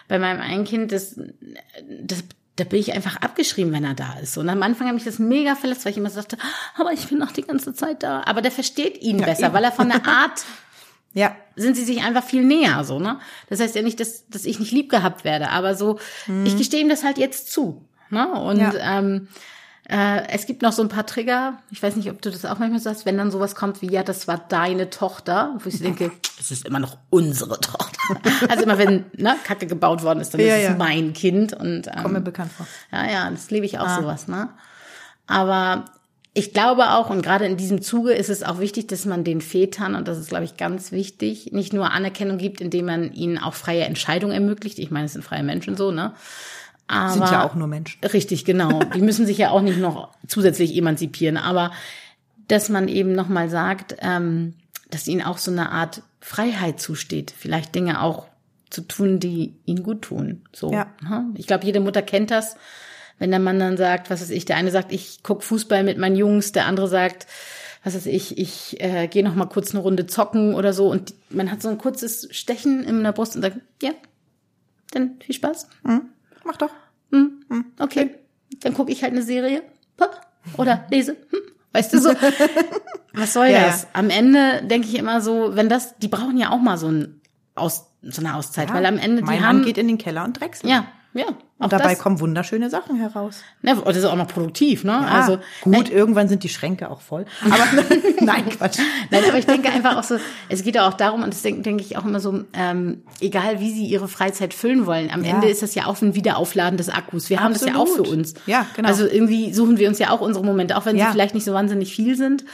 bei 0.09 0.19
meinem 0.19 0.41
einen 0.41 0.65
Kind, 0.65 0.93
das, 0.93 1.19
das, 2.01 2.25
da 2.63 2.69
bin 2.69 2.79
ich 2.79 2.93
einfach 2.93 3.17
abgeschrieben, 3.17 3.73
wenn 3.73 3.83
er 3.83 3.95
da 3.95 4.15
ist. 4.23 4.39
Und 4.39 4.49
am 4.49 4.63
Anfang 4.63 4.87
habe 4.87 4.97
ich 4.97 5.03
das 5.03 5.19
mega 5.19 5.57
verletzt, 5.57 5.85
weil 5.85 5.91
ich 5.91 5.99
immer 5.99 6.11
sagte, 6.11 6.39
aber 6.77 6.93
ich 6.93 7.09
bin 7.09 7.19
noch 7.19 7.33
die 7.33 7.43
ganze 7.43 7.75
Zeit 7.75 8.05
da. 8.05 8.23
Aber 8.25 8.41
der 8.41 8.53
versteht 8.53 9.03
ihn 9.03 9.19
ja, 9.19 9.27
besser, 9.27 9.47
eben. 9.47 9.55
weil 9.55 9.65
er 9.65 9.73
von 9.73 9.89
der 9.89 10.07
Art 10.07 10.45
ja. 11.13 11.35
sind 11.57 11.77
sie 11.77 11.83
sich 11.83 12.05
einfach 12.05 12.23
viel 12.23 12.45
näher, 12.45 12.85
so, 12.85 13.01
ne? 13.01 13.19
Das 13.49 13.59
heißt 13.59 13.75
ja 13.75 13.83
nicht, 13.83 13.99
dass, 13.99 14.29
dass 14.29 14.45
ich 14.45 14.61
nicht 14.61 14.71
lieb 14.71 14.91
gehabt 14.91 15.25
werde, 15.25 15.51
aber 15.51 15.75
so, 15.75 15.99
mhm. 16.29 16.47
ich 16.47 16.57
gestehe 16.57 16.81
ihm 16.81 16.89
das 16.89 17.03
halt 17.03 17.19
jetzt 17.19 17.51
zu, 17.51 17.85
ne? 18.11 18.29
Und, 18.29 18.61
ja. 18.61 18.99
ähm, 18.99 19.27
äh, 19.89 20.29
es 20.29 20.47
gibt 20.47 20.63
noch 20.63 20.73
so 20.73 20.83
ein 20.83 20.89
paar 20.89 21.07
Trigger. 21.07 21.59
Ich 21.71 21.83
weiß 21.83 21.97
nicht, 21.97 22.11
ob 22.11 22.23
du 22.23 22.31
das 22.31 22.45
auch 22.45 22.59
manchmal 22.59 22.81
sagst, 22.81 23.05
wenn 23.05 23.19
dann 23.19 23.31
sowas 23.31 23.55
kommt 23.55 23.83
wie, 23.83 23.91
ja, 23.91 24.03
das 24.03 24.29
war 24.29 24.39
deine 24.39 24.91
Tochter, 24.91 25.57
wo 25.59 25.69
ich 25.69 25.81
denke, 25.81 26.13
es 26.41 26.51
ist 26.53 26.65
immer 26.65 26.79
noch 26.79 26.97
unsere 27.11 27.61
Tochter. 27.61 27.99
Also 28.49 28.65
immer 28.65 28.79
wenn 28.79 29.05
ne, 29.17 29.37
Kacke 29.45 29.67
gebaut 29.67 30.03
worden 30.03 30.21
ist, 30.21 30.35
dann 30.35 30.41
ja, 30.41 30.57
ist 30.57 30.63
es 30.63 30.69
ja. 30.71 30.77
mein 30.77 31.13
Kind. 31.13 31.53
Und, 31.53 31.87
ähm, 31.87 32.03
Kommt 32.03 32.15
mir 32.15 32.21
bekannt 32.21 32.53
vor. 32.53 32.67
Ja, 32.91 33.11
ja, 33.11 33.31
das 33.31 33.51
lebe 33.51 33.65
ich 33.65 33.79
auch 33.79 33.87
ah. 33.87 34.01
sowas, 34.01 34.29
ne? 34.29 34.51
Aber 35.27 35.85
ich 36.35 36.53
glaube 36.53 36.91
auch, 36.91 37.11
und 37.11 37.23
gerade 37.23 37.47
in 37.47 37.57
diesem 37.57 37.83
Zuge 37.83 38.13
ist 38.13 38.31
es 38.31 38.43
auch 38.43 38.59
wichtig, 38.59 38.87
dass 38.89 39.05
man 39.05 39.23
den 39.25 39.41
Vätern, 39.41 39.95
und 39.95 40.09
das 40.09 40.19
ist, 40.19 40.29
glaube 40.29 40.45
ich, 40.45 40.57
ganz 40.57 40.91
wichtig, 40.91 41.53
nicht 41.53 41.73
nur 41.73 41.91
Anerkennung 41.91 42.39
gibt, 42.39 42.61
indem 42.61 42.87
man 42.87 43.13
ihnen 43.13 43.39
auch 43.39 43.55
freie 43.55 43.85
Entscheidungen 43.85 44.33
ermöglicht. 44.33 44.79
Ich 44.79 44.91
meine, 44.91 45.07
es 45.07 45.13
sind 45.13 45.25
freie 45.25 45.43
Menschen 45.43 45.77
so, 45.77 45.91
ne? 45.91 46.15
Aber, 46.89 47.13
sind 47.13 47.31
ja 47.31 47.45
auch 47.45 47.55
nur 47.55 47.69
Menschen. 47.69 48.05
Richtig, 48.05 48.45
genau. 48.45 48.81
Die 48.95 49.01
müssen 49.01 49.27
sich 49.27 49.39
ja 49.39 49.51
auch 49.51 49.63
nicht 49.63 49.79
noch 49.79 50.11
zusätzlich 50.27 50.77
emanzipieren. 50.77 51.37
Aber 51.37 51.73
dass 52.49 52.69
man 52.69 52.89
eben 52.89 53.13
nochmal 53.13 53.49
sagt, 53.49 53.97
ähm, 54.01 54.55
dass 54.91 55.09
ihnen 55.09 55.23
auch 55.23 55.39
so 55.39 55.51
eine 55.51 55.71
Art 55.71 56.03
Freiheit 56.21 56.81
zusteht, 56.81 57.33
vielleicht 57.37 57.75
Dinge 57.75 58.03
auch 58.03 58.27
zu 58.71 58.83
tun, 58.83 59.21
die 59.21 59.55
ihnen 59.65 59.83
gut 59.83 60.03
tun. 60.03 60.43
So. 60.53 60.73
Ja. 60.73 60.87
ne? 61.03 61.31
Ich 61.37 61.47
glaube, 61.47 61.65
jede 61.65 61.81
Mutter 61.81 62.03
kennt 62.03 62.31
das, 62.31 62.57
wenn 63.19 63.31
der 63.31 63.41
Mann 63.41 63.59
dann 63.59 63.77
sagt, 63.77 64.11
was 64.11 64.21
weiß 64.21 64.31
ich, 64.31 64.45
der 64.45 64.57
eine 64.57 64.71
sagt, 64.71 64.93
ich 64.93 65.21
guck 65.23 65.43
Fußball 65.43 65.85
mit 65.85 65.99
meinen 65.99 66.17
Jungs, 66.17 66.53
der 66.53 66.67
andere 66.67 66.89
sagt, 66.89 67.27
was 67.85 67.95
weiß 67.95 68.07
ich, 68.07 68.39
ich 68.39 68.81
äh, 68.81 69.09
gehe 69.09 69.25
noch 69.25 69.35
mal 69.35 69.47
kurz 69.47 69.73
eine 69.73 69.81
Runde 69.81 70.07
zocken 70.07 70.55
oder 70.55 70.73
so 70.73 70.91
und 70.91 71.15
man 71.31 71.51
hat 71.51 71.63
so 71.63 71.69
ein 71.69 71.79
kurzes 71.79 72.29
Stechen 72.31 72.85
in 72.85 73.03
der 73.03 73.13
Brust 73.13 73.37
und 73.37 73.43
sagt, 73.43 73.59
ja, 73.83 73.91
dann 74.93 75.17
viel 75.21 75.35
Spaß. 75.35 75.69
Mach 76.45 76.57
doch. 76.57 76.71
Hm, 77.11 77.45
okay, 77.79 78.15
dann 78.61 78.75
gucke 78.75 78.91
ich 78.93 79.03
halt 79.03 79.13
eine 79.13 79.23
Serie 79.23 79.63
oder 80.57 80.87
lese. 80.91 81.17
Hm, 81.31 81.41
weißt 81.73 81.93
du 81.93 81.99
so? 82.01 82.11
Was 83.15 83.33
soll 83.35 83.47
Ja, 83.49 83.67
das? 83.67 83.83
ja. 83.83 83.89
Am 83.93 84.11
Ende 84.11 84.63
denke 84.65 84.89
ich 84.89 84.97
immer 84.99 85.21
so, 85.21 85.55
wenn 85.55 85.69
das, 85.69 85.97
die 85.99 86.09
brauchen 86.09 86.37
ja 86.39 86.51
auch 86.51 86.59
mal 86.61 86.79
so, 86.79 86.89
ein 86.89 87.21
Aus, 87.55 87.87
so 88.03 88.21
eine 88.23 88.35
Auszeit, 88.35 88.73
weil 88.73 88.85
am 88.87 88.97
Ende 88.99 89.23
mein 89.23 89.35
die 89.37 89.41
Mann 89.41 89.49
haben, 89.49 89.63
geht 89.65 89.77
in 89.79 89.89
den 89.89 89.99
Keller 89.99 90.25
und 90.25 90.41
drechselt. 90.41 90.71
ja, 90.71 90.87
ja. 91.15 91.27
Und 91.59 91.73
dabei 91.73 91.91
das, 91.91 91.99
kommen 92.01 92.19
wunderschöne 92.19 92.71
Sachen 92.71 92.97
heraus. 92.97 93.43
ne, 93.63 93.77
und 93.77 93.87
das 93.87 93.97
ist 93.99 94.05
auch 94.05 94.17
noch 94.17 94.27
produktiv, 94.27 94.83
ne? 94.83 94.93
Ah, 94.95 95.21
also 95.21 95.39
gut, 95.63 95.91
irgendwann 95.91 96.29
sind 96.29 96.43
die 96.43 96.49
Schränke 96.49 96.91
auch 96.91 97.01
voll. 97.01 97.25
Aber 97.45 97.55
nein, 98.21 98.49
Quatsch. 98.49 98.79
Nein, 99.11 99.23
aber 99.29 99.39
ich 99.39 99.47
denke 99.47 99.69
einfach 99.69 99.97
auch 99.97 100.03
so, 100.03 100.17
es 100.49 100.65
geht 100.65 100.75
ja 100.75 100.89
auch 100.89 100.95
darum, 100.95 101.23
und 101.23 101.33
das 101.33 101.43
denke 101.43 101.63
denk 101.63 101.81
ich 101.81 101.97
auch 101.97 102.05
immer 102.05 102.19
so, 102.19 102.43
ähm, 102.55 103.03
egal 103.21 103.61
wie 103.61 103.71
sie 103.73 103.87
ihre 103.87 104.09
Freizeit 104.09 104.55
füllen 104.55 104.87
wollen, 104.87 105.11
am 105.13 105.23
Ja. 105.25 105.35
Ende 105.35 105.49
ist 105.49 105.63
das 105.63 105.75
ja 105.77 105.87
auch 105.87 106.01
ein 106.03 106.15
Wiederaufladen 106.17 106.77
des 106.77 106.89
Akkus. 106.89 107.31
Wir 107.31 107.41
haben 107.41 107.53
das 107.53 107.65
ja 107.65 107.77
auch 107.77 107.87
für 107.89 108.03
uns. 108.03 108.35
Ja, 108.47 108.67
genau. 108.75 108.89
Also 108.89 109.07
irgendwie 109.07 109.53
suchen 109.55 109.79
wir 109.79 109.89
uns 109.89 110.01
ja 110.01 110.11
auch 110.11 110.21
unsere 110.21 110.45
Momente, 110.45 110.77
auch 110.77 110.87
wenn 110.87 110.97
Ja. 110.97 111.07
sie 111.07 111.13
vielleicht 111.13 111.35
nicht 111.35 111.45
so 111.45 111.53
wahnsinnig 111.53 111.95
viel 111.95 112.17
sind. 112.17 112.45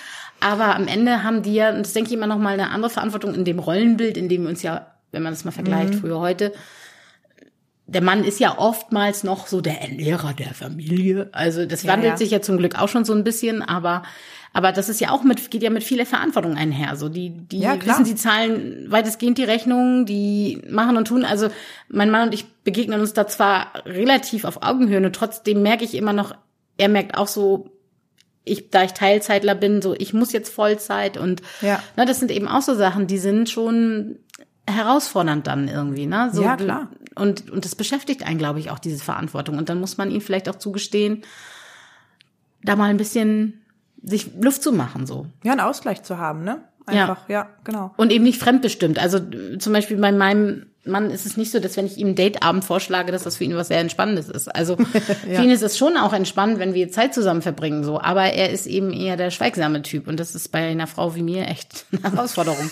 Aber 0.40 0.76
am 0.76 0.86
Ende 0.86 1.22
haben 1.24 1.42
die 1.42 1.54
ja, 1.54 1.70
und 1.70 1.78
das 1.80 1.94
denke 1.94 2.10
ich 2.10 2.14
immer 2.16 2.26
noch 2.26 2.38
mal 2.38 2.52
eine 2.52 2.70
andere 2.70 2.90
Verantwortung 2.90 3.34
in 3.34 3.44
dem 3.44 3.58
Rollenbild, 3.58 4.16
in 4.18 4.28
dem 4.28 4.42
wir 4.42 4.50
uns 4.50 4.62
ja, 4.62 4.86
wenn 5.12 5.22
man 5.22 5.32
das 5.32 5.44
mal 5.44 5.50
vergleicht, 5.50 5.94
Mhm. 5.94 5.98
früher 6.00 6.20
heute, 6.20 6.52
der 7.88 8.02
Mann 8.02 8.22
ist 8.22 8.38
ja 8.38 8.58
oftmals 8.58 9.24
noch 9.24 9.46
so 9.46 9.60
der 9.62 9.80
Ernährer 9.80 10.34
der 10.34 10.52
Familie. 10.54 11.30
Also 11.32 11.64
das 11.66 11.82
Ja, 11.82 11.92
wandelt 11.92 12.12
ja. 12.12 12.16
sich 12.18 12.30
ja 12.30 12.40
zum 12.42 12.58
Glück 12.58 12.78
auch 12.80 12.88
schon 12.88 13.04
so 13.04 13.14
ein 13.14 13.24
bisschen, 13.24 13.62
aber 13.62 14.02
aber 14.52 14.72
das 14.72 14.88
ist 14.88 15.00
ja 15.00 15.10
auch 15.10 15.22
mit 15.24 15.50
geht 15.50 15.62
ja 15.62 15.70
mit 15.70 15.84
vieler 15.84 16.04
Verantwortung 16.06 16.56
einher. 16.56 16.96
So 16.96 17.08
die 17.08 17.30
die 17.30 17.60
Ja, 17.60 17.76
wissen, 17.84 18.04
die 18.04 18.14
zahlen 18.14 18.86
weitestgehend 18.90 19.38
die 19.38 19.44
Rechnung, 19.44 20.04
die 20.06 20.60
machen 20.68 20.96
und 20.98 21.06
tun. 21.08 21.24
Also 21.24 21.48
mein 21.88 22.10
Mann 22.10 22.28
und 22.28 22.34
ich 22.34 22.46
begegnen 22.62 23.00
uns 23.00 23.12
da 23.14 23.26
zwar 23.26 23.72
relativ 23.86 24.44
auf 24.44 24.62
Augenhöhe, 24.62 24.98
und 25.04 25.12
trotzdem 25.16 25.62
merke 25.62 25.84
ich 25.84 25.94
immer 25.94 26.12
noch, 26.12 26.34
er 26.76 26.88
merkt 26.88 27.16
auch 27.16 27.28
so, 27.28 27.70
ich, 28.44 28.70
da 28.70 28.84
ich 28.84 28.92
Teilzeitler 28.92 29.54
bin, 29.54 29.82
so 29.82 29.94
ich 29.98 30.12
muss 30.14 30.32
jetzt 30.32 30.52
Vollzeit 30.52 31.16
und 31.18 31.42
Ja. 31.62 31.82
na, 31.96 32.04
das 32.06 32.18
sind 32.18 32.30
eben 32.30 32.48
auch 32.48 32.62
so 32.62 32.74
Sachen, 32.74 33.06
die 33.06 33.18
sind 33.18 33.48
schon 33.50 34.18
herausfordernd 34.68 35.46
dann 35.46 35.68
irgendwie, 35.68 36.06
ne? 36.06 36.30
So, 36.32 36.42
Ja, 36.42 36.56
klar. 36.56 36.88
Und, 37.14 37.50
und 37.50 37.64
das 37.64 37.74
beschäftigt 37.74 38.22
einen, 38.26 38.38
glaube 38.38 38.60
ich, 38.60 38.70
auch 38.70 38.78
diese 38.78 39.02
Verantwortung. 39.02 39.58
Und 39.58 39.68
dann 39.68 39.80
muss 39.80 39.96
man 39.96 40.10
ihnen 40.10 40.20
vielleicht 40.20 40.48
auch 40.48 40.56
zugestehen, 40.56 41.22
da 42.62 42.76
mal 42.76 42.90
ein 42.90 42.96
bisschen 42.96 43.62
sich 44.02 44.30
Luft 44.40 44.62
zu 44.62 44.72
machen, 44.72 45.06
so. 45.06 45.26
Ja, 45.42 45.52
einen 45.52 45.60
Ausgleich 45.60 46.02
zu 46.02 46.18
haben, 46.18 46.44
ne? 46.44 46.62
Ja. 46.90 47.02
Einfach, 47.02 47.28
ja, 47.28 47.48
genau. 47.64 47.92
Und 47.96 48.12
eben 48.12 48.24
nicht 48.24 48.40
fremdbestimmt. 48.40 48.98
Also 48.98 49.18
zum 49.58 49.72
Beispiel 49.72 49.98
bei 49.98 50.12
meinem 50.12 50.66
Mann 50.88 51.10
ist 51.10 51.26
es 51.26 51.36
nicht 51.36 51.50
so, 51.50 51.60
dass 51.60 51.76
wenn 51.76 51.86
ich 51.86 51.98
ihm 51.98 52.08
einen 52.08 52.16
Dateabend 52.16 52.64
vorschlage, 52.64 53.12
dass 53.12 53.22
das 53.22 53.36
für 53.36 53.44
ihn 53.44 53.54
was 53.56 53.68
sehr 53.68 53.80
Entspannendes 53.80 54.28
ist. 54.28 54.48
Also 54.48 54.76
für 55.26 55.42
ihn 55.42 55.50
ist 55.50 55.62
es 55.62 55.78
schon 55.78 55.96
auch 55.96 56.12
entspannt, 56.12 56.58
wenn 56.58 56.74
wir 56.74 56.90
Zeit 56.90 57.14
zusammen 57.14 57.42
verbringen, 57.42 57.84
so. 57.84 58.00
Aber 58.00 58.24
er 58.24 58.50
ist 58.50 58.66
eben 58.66 58.92
eher 58.92 59.16
der 59.16 59.30
schweigsame 59.30 59.82
Typ. 59.82 60.08
Und 60.08 60.18
das 60.18 60.34
ist 60.34 60.48
bei 60.52 60.68
einer 60.68 60.86
Frau 60.86 61.14
wie 61.14 61.22
mir 61.22 61.46
echt 61.46 61.86
eine 61.92 62.14
Herausforderung. 62.14 62.70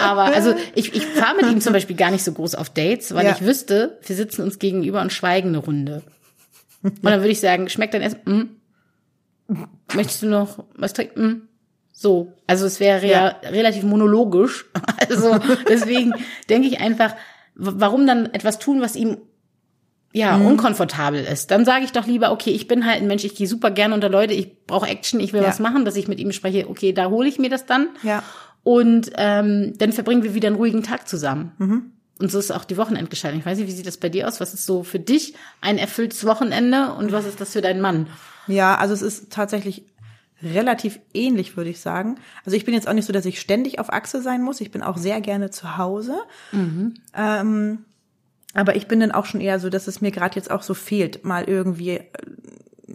Aber 0.00 0.24
also 0.24 0.54
ich, 0.74 0.94
ich 0.94 1.06
fahre 1.06 1.36
mit 1.36 1.50
ihm 1.50 1.60
zum 1.60 1.72
Beispiel 1.72 1.96
gar 1.96 2.10
nicht 2.10 2.24
so 2.24 2.32
groß 2.32 2.54
auf 2.54 2.70
Dates, 2.70 3.14
weil 3.14 3.26
Ja. 3.26 3.32
ich 3.32 3.42
wüsste, 3.42 3.98
wir 4.04 4.16
sitzen 4.16 4.42
uns 4.42 4.58
gegenüber 4.58 5.00
und 5.00 5.12
schweigen 5.12 5.48
eine 5.48 5.58
Runde. 5.58 6.02
Und 6.82 7.04
dann 7.04 7.20
würde 7.20 7.30
ich 7.30 7.40
sagen, 7.40 7.68
schmeckt 7.68 7.94
dein 7.94 8.02
Essen? 8.02 8.20
Mm. 9.48 9.64
Möchtest 9.94 10.22
du 10.22 10.26
noch 10.26 10.64
was 10.76 10.92
trinken? 10.92 11.22
Mm. 11.22 11.48
So, 12.00 12.32
also 12.46 12.64
es 12.64 12.78
wäre 12.78 13.04
ja. 13.04 13.26
relativ 13.42 13.82
monologisch. 13.82 14.66
Also 15.10 15.38
deswegen 15.68 16.12
denke 16.50 16.68
ich 16.68 16.80
einfach, 16.80 17.14
warum 17.58 18.06
dann 18.06 18.26
etwas 18.32 18.58
tun, 18.58 18.80
was 18.80 18.96
ihm 18.96 19.18
ja 20.14 20.36
unkomfortabel 20.36 21.22
ist? 21.22 21.50
Dann 21.50 21.64
sage 21.64 21.84
ich 21.84 21.92
doch 21.92 22.06
lieber, 22.06 22.32
okay, 22.32 22.50
ich 22.50 22.66
bin 22.68 22.86
halt 22.86 23.02
ein 23.02 23.08
Mensch, 23.08 23.24
ich 23.24 23.34
gehe 23.34 23.46
super 23.46 23.70
gerne 23.70 23.94
unter 23.94 24.08
Leute, 24.08 24.32
ich 24.32 24.64
brauche 24.66 24.86
Action, 24.88 25.20
ich 25.20 25.32
will 25.32 25.42
Ja. 25.42 25.48
was 25.48 25.58
machen, 25.58 25.84
dass 25.84 25.96
ich 25.96 26.08
mit 26.08 26.18
ihm 26.18 26.32
spreche. 26.32 26.68
Okay, 26.68 26.92
da 26.92 27.10
hole 27.10 27.28
ich 27.28 27.38
mir 27.38 27.50
das 27.50 27.66
dann. 27.66 27.88
Ja. 28.02 28.22
Und 28.62 29.10
ähm, 29.16 29.74
dann 29.78 29.92
verbringen 29.92 30.22
wir 30.22 30.34
wieder 30.34 30.48
einen 30.48 30.56
ruhigen 30.56 30.82
Tag 30.82 31.08
zusammen. 31.08 31.52
Mhm. 31.58 31.92
Und 32.20 32.32
so 32.32 32.38
ist 32.38 32.50
auch 32.50 32.64
die 32.64 32.76
Wochenendgestaltung. 32.76 33.40
Ich 33.40 33.46
weiß 33.46 33.58
nicht, 33.58 33.68
wie 33.68 33.72
sieht 33.72 33.86
das 33.86 33.96
bei 33.96 34.08
dir 34.08 34.26
aus? 34.26 34.40
Was 34.40 34.52
ist 34.54 34.66
so 34.66 34.82
für 34.82 34.98
dich 34.98 35.34
ein 35.60 35.78
erfülltes 35.78 36.24
Wochenende 36.26 36.92
und 36.94 37.12
was 37.12 37.26
ist 37.26 37.40
das 37.40 37.52
für 37.52 37.60
deinen 37.60 37.80
Mann? 37.80 38.08
Ja, 38.48 38.74
also 38.76 38.94
es 38.94 39.02
ist 39.02 39.30
tatsächlich 39.30 39.84
relativ 40.42 41.00
ähnlich, 41.14 41.56
würde 41.56 41.70
ich 41.70 41.80
sagen. 41.80 42.16
Also 42.44 42.56
ich 42.56 42.64
bin 42.64 42.74
jetzt 42.74 42.88
auch 42.88 42.92
nicht 42.92 43.06
so, 43.06 43.12
dass 43.12 43.26
ich 43.26 43.40
ständig 43.40 43.78
auf 43.78 43.92
Achse 43.92 44.22
sein 44.22 44.42
muss. 44.42 44.60
Ich 44.60 44.70
bin 44.70 44.82
auch 44.82 44.96
sehr 44.96 45.20
gerne 45.20 45.50
zu 45.50 45.76
Hause. 45.78 46.18
Ähm, 47.14 47.84
aber 48.54 48.76
ich 48.76 48.88
bin 48.88 49.00
dann 49.00 49.12
auch 49.12 49.26
schon 49.26 49.40
eher 49.40 49.58
so, 49.60 49.68
dass 49.68 49.88
es 49.88 50.00
mir 50.00 50.10
gerade 50.10 50.36
jetzt 50.36 50.50
auch 50.50 50.62
so 50.62 50.74
fehlt, 50.74 51.24
mal 51.24 51.44
irgendwie, 51.44 51.90
äh, 51.90 52.06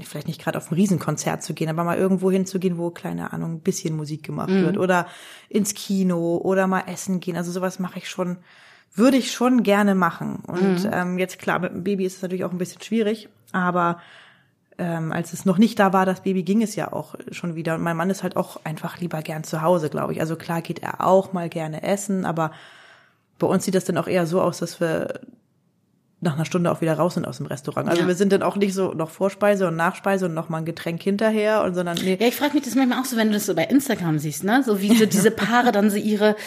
vielleicht 0.02 0.28
nicht 0.28 0.42
gerade 0.42 0.58
auf 0.58 0.72
ein 0.72 0.76
Riesenkonzert 0.76 1.44
zu 1.44 1.54
gehen, 1.54 1.70
aber 1.70 1.84
mal 1.84 1.98
irgendwo 1.98 2.32
hinzugehen, 2.32 2.78
wo, 2.78 2.90
keine 2.90 3.34
Ahnung, 3.34 3.54
ein 3.54 3.62
bisschen 3.62 3.96
Musik 3.96 4.24
gemacht 4.24 4.50
wird. 4.50 4.78
Oder 4.78 5.08
ins 5.50 5.74
Kino 5.74 6.38
oder 6.38 6.66
mal 6.68 6.84
essen 6.88 7.20
gehen. 7.20 7.38
Also 7.38 7.52
sowas 7.52 7.78
mache 7.78 8.00
ich 8.00 8.10
schon, 8.10 8.38
würde 8.96 9.18
ich 9.18 9.32
schon 9.32 9.64
gerne 9.64 9.96
machen. 9.96 10.38
Und 10.48 10.90
ähm, 10.92 11.20
jetzt 11.20 11.40
klar, 11.40 11.60
mit 11.60 11.74
dem 11.74 11.84
Baby 11.84 12.06
ist 12.06 12.16
es 12.18 12.22
natürlich 12.22 12.46
auch 12.46 12.52
ein 12.52 12.58
bisschen 12.58 12.82
schwierig, 12.82 13.30
aber 13.52 14.00
ähm, 14.78 15.12
als 15.12 15.34
es 15.34 15.46
noch 15.46 15.58
nicht 15.58 15.78
da 15.80 15.94
war, 15.94 16.06
das 16.06 16.22
Baby, 16.22 16.44
ging 16.44 16.62
es 16.62 16.76
ja 16.76 16.92
auch 16.92 17.16
schon 17.32 17.56
wieder. 17.56 17.76
Und 17.76 17.82
mein 17.82 17.98
Mann 17.98 18.10
ist 18.10 18.24
halt 18.24 18.36
auch 18.36 18.60
einfach 18.64 19.00
lieber 19.00 19.22
gern 19.22 19.44
zu 19.44 19.62
Hause, 19.62 19.90
glaube 19.90 20.14
ich. 20.14 20.22
Also 20.22 20.36
klar 20.36 20.62
geht 20.62 20.80
er 20.80 21.06
auch 21.06 21.34
mal 21.34 21.50
gerne 21.50 21.84
essen, 21.84 22.26
aber 22.26 22.52
bei 23.40 23.48
uns 23.48 23.66
sieht 23.66 23.76
das 23.76 23.86
dann 23.86 23.98
auch 23.98 24.08
eher 24.08 24.26
so 24.26 24.42
aus, 24.42 24.60
dass 24.60 24.80
wir 24.80 25.20
nach 26.22 26.36
einer 26.36 26.46
Stunde 26.46 26.72
auch 26.72 26.80
wieder 26.80 26.94
raus 26.94 27.16
sind 27.16 27.28
aus 27.28 27.38
dem 27.38 27.48
Restaurant. 27.48 27.90
Also 27.90 28.02
Ja. 28.04 28.08
wir 28.08 28.16
sind 28.16 28.32
dann 28.32 28.44
auch 28.44 28.56
nicht 28.56 28.74
so 28.74 28.94
noch 28.94 29.10
Vorspeise 29.10 29.68
und 29.68 29.76
Nachspeise 29.76 30.28
und 30.28 30.34
noch 30.34 30.48
mal 30.48 30.60
ein 30.60 30.66
Getränk 30.66 31.04
hinterher 31.04 31.64
und 31.64 31.76
sondern 31.76 31.98
nee. 31.98 32.18
Ja, 32.20 32.28
ich 32.28 32.36
frage 32.36 32.54
mich 32.54 32.64
das 32.64 32.76
manchmal 32.76 33.00
auch 33.00 33.06
so, 33.06 33.18
wenn 33.18 33.28
du 33.28 33.34
das 33.34 33.46
so 33.46 33.54
bei 33.54 33.66
Instagram 33.66 34.20
siehst, 34.20 34.44
ne? 34.46 34.64
So 34.66 34.80
wie 34.82 34.96
so 34.96 35.06
diese 35.06 35.32
Paare 35.32 35.74
dann 35.74 35.90
so 35.90 35.98
ihre 35.98 36.38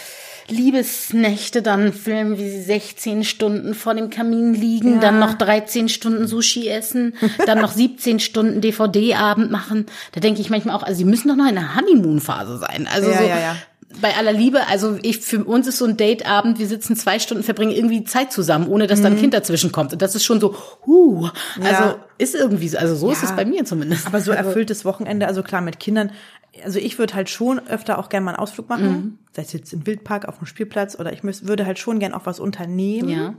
Liebesnächte 0.49 1.62
dann 1.62 1.93
filmen, 1.93 2.38
wie 2.38 2.49
sie 2.49 2.62
16 2.62 3.25
Stunden 3.25 3.75
vor 3.75 3.95
dem 3.95 4.11
Kamin 4.11 4.55
liegen, 4.55 4.95
Ja. 4.95 5.00
dann 5.00 5.19
noch 5.19 5.35
13 5.35 5.88
Stunden 5.88 6.26
Sushi 6.26 6.69
essen, 6.69 7.15
dann 7.47 7.61
noch 7.61 7.73
17 7.73 8.21
Stunden 8.21 8.61
DVD-Abend 8.61 9.50
machen. 9.50 9.87
Da 10.12 10.21
denke 10.21 10.41
ich 10.41 10.50
manchmal 10.50 10.76
auch, 10.76 10.83
also 10.83 10.97
sie 10.99 11.05
müssen 11.05 11.29
doch 11.29 11.37
noch 11.37 11.49
in 11.49 11.55
der 11.57 11.75
Honeymoon-Phase 11.76 12.59
sein. 12.59 12.88
Also 12.93 13.11
Ja, 13.11 13.19
so, 13.19 13.25
ja, 13.25 13.57
bei 14.03 14.15
aller 14.15 14.33
Liebe, 14.33 14.67
also 14.69 14.99
ich 15.00 15.21
für 15.21 15.43
uns 15.45 15.67
ist 15.67 15.79
so 15.79 15.87
ein 15.87 15.97
Dateabend, 15.97 16.59
wir 16.59 16.67
sitzen 16.67 16.97
zwei 16.97 17.19
Stunden, 17.19 17.43
verbringen 17.43 17.71
irgendwie 17.71 18.05
Zeit 18.05 18.31
zusammen, 18.31 18.69
ohne 18.69 18.87
dass 18.88 19.00
dann 19.00 19.15
ein 19.15 19.19
Kind 19.19 19.33
dazwischen 19.33 19.73
kommt. 19.73 19.93
Und 19.95 20.03
das 20.03 20.15
ist 20.15 20.25
schon 20.25 20.38
so, 20.38 20.55
huh, 20.85 21.29
also 21.29 21.61
Mhm. 21.61 21.65
Ja. 21.65 21.97
ist 22.19 22.35
irgendwie 22.35 22.69
so, 22.69 22.76
also 22.76 22.95
so 22.95 23.11
ist 23.11 23.23
Ja. 23.23 23.31
es 23.31 23.37
bei 23.37 23.47
mir 23.47 23.65
zumindest. 23.65 24.07
Aber 24.07 24.21
so 24.21 24.33
erfülltes 24.33 24.85
Wochenende, 24.85 25.26
also 25.26 25.43
klar 25.43 25.62
mit 25.62 25.81
Kindern. 25.81 26.11
Also 26.64 26.78
ich 26.78 26.98
würde 26.98 27.14
halt 27.14 27.28
schon 27.30 27.58
öfter 27.68 27.98
auch 27.98 28.08
gerne 28.08 28.25
mal 28.25 28.32
einen 28.32 28.38
Ausflug 28.40 28.68
machen, 28.68 28.88
Mhm. 28.90 29.18
sei 29.32 29.42
es 29.42 29.52
jetzt 29.52 29.72
im 29.72 29.86
Wildpark, 29.86 30.26
auf 30.26 30.38
dem 30.38 30.46
Spielplatz 30.46 30.98
oder 30.98 31.12
ich 31.12 31.22
müß, 31.22 31.46
würde 31.46 31.66
halt 31.66 31.78
schon 31.78 31.98
gern 31.98 32.14
auch 32.14 32.26
was 32.26 32.40
unternehmen. 32.40 33.08
ja. 33.08 33.34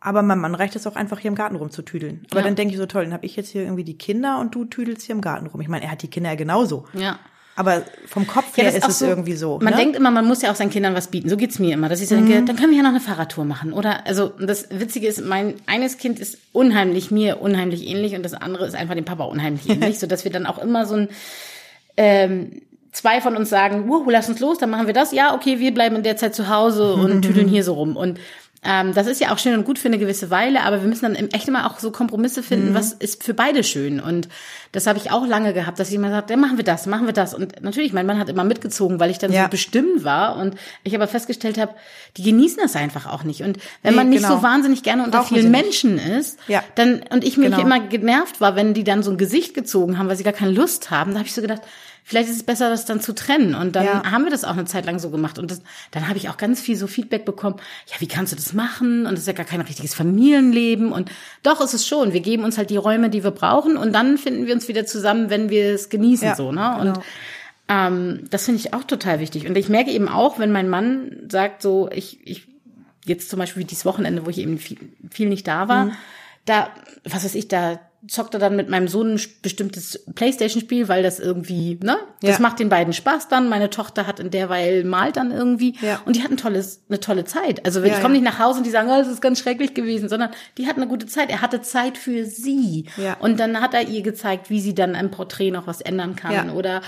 Aber 0.00 0.22
meinem 0.22 0.40
Mann 0.42 0.54
reicht 0.54 0.76
es 0.76 0.86
auch 0.86 0.96
einfach 0.96 1.18
hier 1.18 1.30
im 1.30 1.34
Garten 1.34 1.56
rumzutüdeln. 1.56 2.26
Aber 2.30 2.40
Ja. 2.40 2.44
dann 2.46 2.56
denke 2.56 2.74
ich 2.74 2.78
so 2.78 2.84
toll, 2.84 3.04
dann 3.04 3.14
habe 3.14 3.24
ich 3.24 3.36
jetzt 3.36 3.48
hier 3.48 3.62
irgendwie 3.62 3.84
die 3.84 3.96
Kinder 3.96 4.38
und 4.38 4.54
du 4.54 4.66
tüdelst 4.66 5.06
hier 5.06 5.14
im 5.14 5.22
Garten 5.22 5.46
rum. 5.46 5.60
Ich 5.62 5.68
meine, 5.68 5.86
er 5.86 5.92
hat 5.92 6.02
die 6.02 6.08
Kinder 6.10 6.28
ja 6.28 6.36
genauso. 6.36 6.84
Ja. 6.92 7.18
Aber 7.56 7.82
vom 8.06 8.26
Kopf 8.26 8.56
her 8.56 8.64
das 8.64 8.74
ist 8.74 8.88
es 8.88 9.02
irgendwie 9.02 9.34
so. 9.34 9.60
Man 9.62 9.74
ne? 9.74 9.78
denkt 9.78 9.96
immer, 9.96 10.10
man 10.10 10.26
muss 10.26 10.42
ja 10.42 10.50
auch 10.50 10.56
seinen 10.56 10.70
Kindern 10.70 10.94
was 10.94 11.08
bieten. 11.08 11.28
So 11.28 11.36
geht's 11.36 11.58
mir 11.60 11.74
immer, 11.74 11.88
dass 11.88 12.00
ich 12.00 12.08
so 12.08 12.16
denke, 12.16 12.42
dann 12.42 12.56
können 12.56 12.70
wir 12.70 12.78
ja 12.78 12.82
noch 12.82 12.90
eine 12.90 13.00
Fahrradtour 13.00 13.44
machen, 13.44 13.72
oder? 13.72 14.06
Also 14.06 14.32
das 14.40 14.68
Witzige 14.70 15.06
ist, 15.06 15.24
mein 15.24 15.54
eines 15.66 15.98
Kind 15.98 16.18
ist 16.18 16.38
unheimlich 16.52 17.12
mir 17.12 17.40
unheimlich 17.40 17.86
ähnlich 17.86 18.16
und 18.16 18.24
das 18.24 18.34
andere 18.34 18.66
ist 18.66 18.74
einfach 18.74 18.94
dem 18.94 19.04
Papa 19.04 19.24
unheimlich 19.24 19.68
ähnlich, 19.68 19.98
so 20.00 20.06
dass 20.08 20.24
wir 20.24 20.32
dann 20.32 20.46
auch 20.46 20.58
immer 20.58 20.84
so 20.84 20.96
ein 20.96 21.08
ähm, 21.96 22.62
zwei 22.90 23.20
von 23.20 23.36
uns 23.36 23.50
sagen, 23.50 23.88
wow, 23.88 24.02
lass 24.08 24.28
uns 24.28 24.40
los, 24.40 24.58
dann 24.58 24.70
machen 24.70 24.86
wir 24.86 24.94
das. 24.94 25.12
Ja, 25.12 25.34
okay, 25.34 25.58
wir 25.58 25.74
bleiben 25.74 25.96
in 25.96 26.02
der 26.02 26.16
Zeit 26.16 26.34
zu 26.34 26.48
Hause 26.48 26.94
und 26.94 27.22
tüdeln 27.22 27.48
hier 27.48 27.64
so 27.64 27.74
rum. 27.74 27.96
Und 27.96 28.18
ähm, 28.64 28.94
das 28.94 29.06
ist 29.06 29.20
ja 29.20 29.32
auch 29.32 29.38
schön 29.38 29.54
und 29.54 29.64
gut 29.64 29.78
für 29.78 29.88
eine 29.88 29.98
gewisse 29.98 30.30
Weile, 30.30 30.62
aber 30.62 30.80
wir 30.80 30.88
müssen 30.88 31.02
dann 31.02 31.14
im 31.14 31.28
echt 31.30 31.46
immer 31.48 31.66
auch 31.70 31.78
so 31.78 31.90
Kompromisse 31.90 32.42
finden, 32.42 32.74
was 32.74 32.92
ist 32.92 33.22
für 33.22 33.34
beide 33.34 33.62
schön. 33.62 34.00
Und 34.00 34.28
das 34.72 34.86
habe 34.86 34.98
ich 34.98 35.10
auch 35.10 35.26
lange 35.26 35.52
gehabt, 35.52 35.78
dass 35.78 35.88
ich 35.90 35.94
immer 35.94 36.10
sagte, 36.10 36.32
ja, 36.32 36.38
machen 36.38 36.56
wir 36.56 36.64
das, 36.64 36.86
machen 36.86 37.06
wir 37.06 37.12
das. 37.12 37.34
Und 37.34 37.62
natürlich, 37.62 37.92
mein 37.92 38.06
Mann 38.06 38.18
hat 38.18 38.28
immer 38.28 38.44
mitgezogen, 38.44 38.98
weil 39.00 39.10
ich 39.10 39.18
dann 39.18 39.32
Ja. 39.32 39.44
so 39.44 39.48
bestimmt 39.50 40.02
war 40.04 40.36
und 40.36 40.54
ich 40.82 40.94
aber 40.94 41.06
festgestellt 41.08 41.58
habe, 41.58 41.74
die 42.16 42.22
genießen 42.22 42.58
das 42.62 42.74
einfach 42.76 43.06
auch 43.06 43.22
nicht. 43.24 43.42
Und 43.42 43.58
wenn 43.82 43.92
Nee, 43.92 43.96
man 43.96 44.08
nicht 44.10 44.22
genau. 44.22 44.36
so 44.36 44.42
wahnsinnig 44.42 44.82
gerne 44.82 45.04
unter 45.04 45.18
Brauchen 45.20 45.36
vielen. 45.36 45.50
Menschen 45.50 45.98
ist, 45.98 46.38
Ja. 46.48 46.62
dann 46.74 47.02
und 47.10 47.24
ich 47.24 47.36
mich 47.36 47.50
Genau. 47.50 47.60
immer 47.60 47.80
genervt 47.80 48.40
war, 48.40 48.56
wenn 48.56 48.74
die 48.74 48.84
dann 48.84 49.02
so 49.02 49.10
ein 49.10 49.18
Gesicht 49.18 49.54
gezogen 49.54 49.98
haben, 49.98 50.08
weil 50.08 50.16
sie 50.16 50.24
gar 50.24 50.32
keine 50.32 50.52
Lust 50.52 50.90
haben, 50.90 51.12
da 51.12 51.18
habe 51.18 51.28
ich 51.28 51.34
so 51.34 51.42
gedacht, 51.42 51.62
vielleicht 52.06 52.28
ist 52.28 52.36
es 52.36 52.42
besser, 52.42 52.68
das 52.68 52.84
dann 52.84 53.00
zu 53.00 53.14
trennen. 53.14 53.54
Und 53.54 53.74
dann 53.76 53.84
Ja. 53.84 54.10
haben 54.10 54.24
wir 54.24 54.30
das 54.30 54.44
auch 54.44 54.52
eine 54.52 54.66
Zeit 54.66 54.84
lang 54.84 54.98
so 54.98 55.10
gemacht. 55.10 55.38
Und 55.38 55.50
das, 55.50 55.62
dann 55.90 56.06
habe 56.06 56.18
ich 56.18 56.28
auch 56.28 56.36
ganz 56.36 56.60
viel 56.60 56.76
so 56.76 56.86
Feedback 56.86 57.24
bekommen, 57.24 57.56
ja, 57.86 57.96
wie 58.00 58.06
kannst 58.06 58.32
du 58.32 58.36
das 58.36 58.52
machen? 58.52 59.06
Und 59.06 59.12
das 59.12 59.20
ist 59.20 59.26
ja 59.26 59.32
gar 59.32 59.46
kein 59.46 59.62
richtiges 59.62 59.94
Familienleben. 59.94 60.92
Und 60.92 61.10
doch 61.42 61.60
ist 61.62 61.72
es 61.74 61.86
schon. 61.86 62.12
Wir 62.12 62.20
geben 62.20 62.44
uns 62.44 62.58
halt 62.58 62.70
die 62.70 62.76
Räume, 62.76 63.08
die 63.10 63.24
wir 63.24 63.30
brauchen. 63.30 63.76
Und 63.78 63.92
dann 63.94 64.18
finden 64.18 64.46
wir 64.46 64.54
uns 64.54 64.68
wieder 64.68 64.84
zusammen, 64.86 65.30
wenn 65.30 65.48
wir 65.50 65.74
es 65.74 65.88
genießen, 65.88 66.28
Ja, 66.28 66.34
so, 66.36 66.52
ne? 66.52 66.76
Und 66.78 66.92
genau. 66.94 67.02
ähm, 67.68 68.24
das 68.30 68.44
finde 68.44 68.60
ich 68.60 68.74
auch 68.74 68.84
total 68.84 69.20
wichtig. 69.20 69.46
Und 69.48 69.56
ich 69.56 69.68
merke 69.68 69.90
eben 69.90 70.08
auch, 70.08 70.38
wenn 70.38 70.52
mein 70.52 70.68
Mann 70.68 71.26
sagt 71.30 71.62
so, 71.62 71.88
ich, 71.90 72.18
ich, 72.26 72.46
jetzt 73.06 73.30
zum 73.30 73.38
Beispiel 73.38 73.62
wie 73.62 73.66
dieses 73.66 73.84
Wochenende, 73.84 74.26
wo 74.26 74.30
ich 74.30 74.38
eben 74.38 74.58
viel, 74.58 74.78
viel 75.10 75.28
nicht 75.28 75.46
da 75.48 75.68
war, 75.68 75.92
da, 76.44 76.68
was 77.04 77.24
weiß 77.24 77.34
ich, 77.34 77.48
da 77.48 77.80
zockt 78.08 78.34
er 78.34 78.40
dann 78.40 78.56
mit 78.56 78.68
meinem 78.68 78.88
Sohn 78.88 79.14
ein 79.14 79.20
bestimmtes 79.42 80.04
Playstation-Spiel, 80.14 80.88
weil 80.88 81.02
das 81.02 81.20
irgendwie, 81.20 81.78
ne? 81.82 81.96
Das 82.20 82.36
Ja. 82.36 82.40
macht 82.40 82.58
den 82.58 82.68
beiden 82.68 82.92
Spaß 82.92 83.28
dann. 83.28 83.48
Meine 83.48 83.70
Tochter 83.70 84.06
hat 84.06 84.20
in 84.20 84.30
der 84.30 84.48
Weile 84.48 84.84
malt 84.84 85.16
dann 85.16 85.30
irgendwie. 85.30 85.76
Ja. 85.80 86.00
Und 86.04 86.16
die 86.16 86.22
hat 86.22 86.30
ein 86.30 86.36
tolles, 86.36 86.82
eine 86.88 87.00
tolle 87.00 87.24
Zeit. 87.24 87.64
Also 87.64 87.82
wenn 87.82 87.90
Ja, 87.90 87.96
ich 87.96 88.02
komme 88.02 88.14
nicht 88.14 88.24
nach 88.24 88.38
Hause 88.38 88.58
und 88.58 88.64
die 88.66 88.70
sagen, 88.70 88.88
oh, 88.90 88.96
das 88.98 89.08
ist 89.08 89.22
ganz 89.22 89.38
schrecklich 89.38 89.74
gewesen, 89.74 90.08
sondern 90.08 90.30
die 90.58 90.66
hat 90.66 90.76
eine 90.76 90.86
gute 90.86 91.06
Zeit. 91.06 91.30
Er 91.30 91.40
hatte 91.40 91.62
Zeit 91.62 91.96
für 91.98 92.24
sie. 92.24 92.86
Ja. 92.96 93.14
Und 93.20 93.40
dann 93.40 93.60
hat 93.60 93.74
er 93.74 93.88
ihr 93.88 94.02
gezeigt, 94.02 94.50
wie 94.50 94.60
sie 94.60 94.74
dann 94.74 94.94
im 94.94 95.10
Porträt 95.10 95.50
noch 95.50 95.66
was 95.66 95.80
ändern 95.80 96.16
kann. 96.16 96.50
Oder 96.50 96.82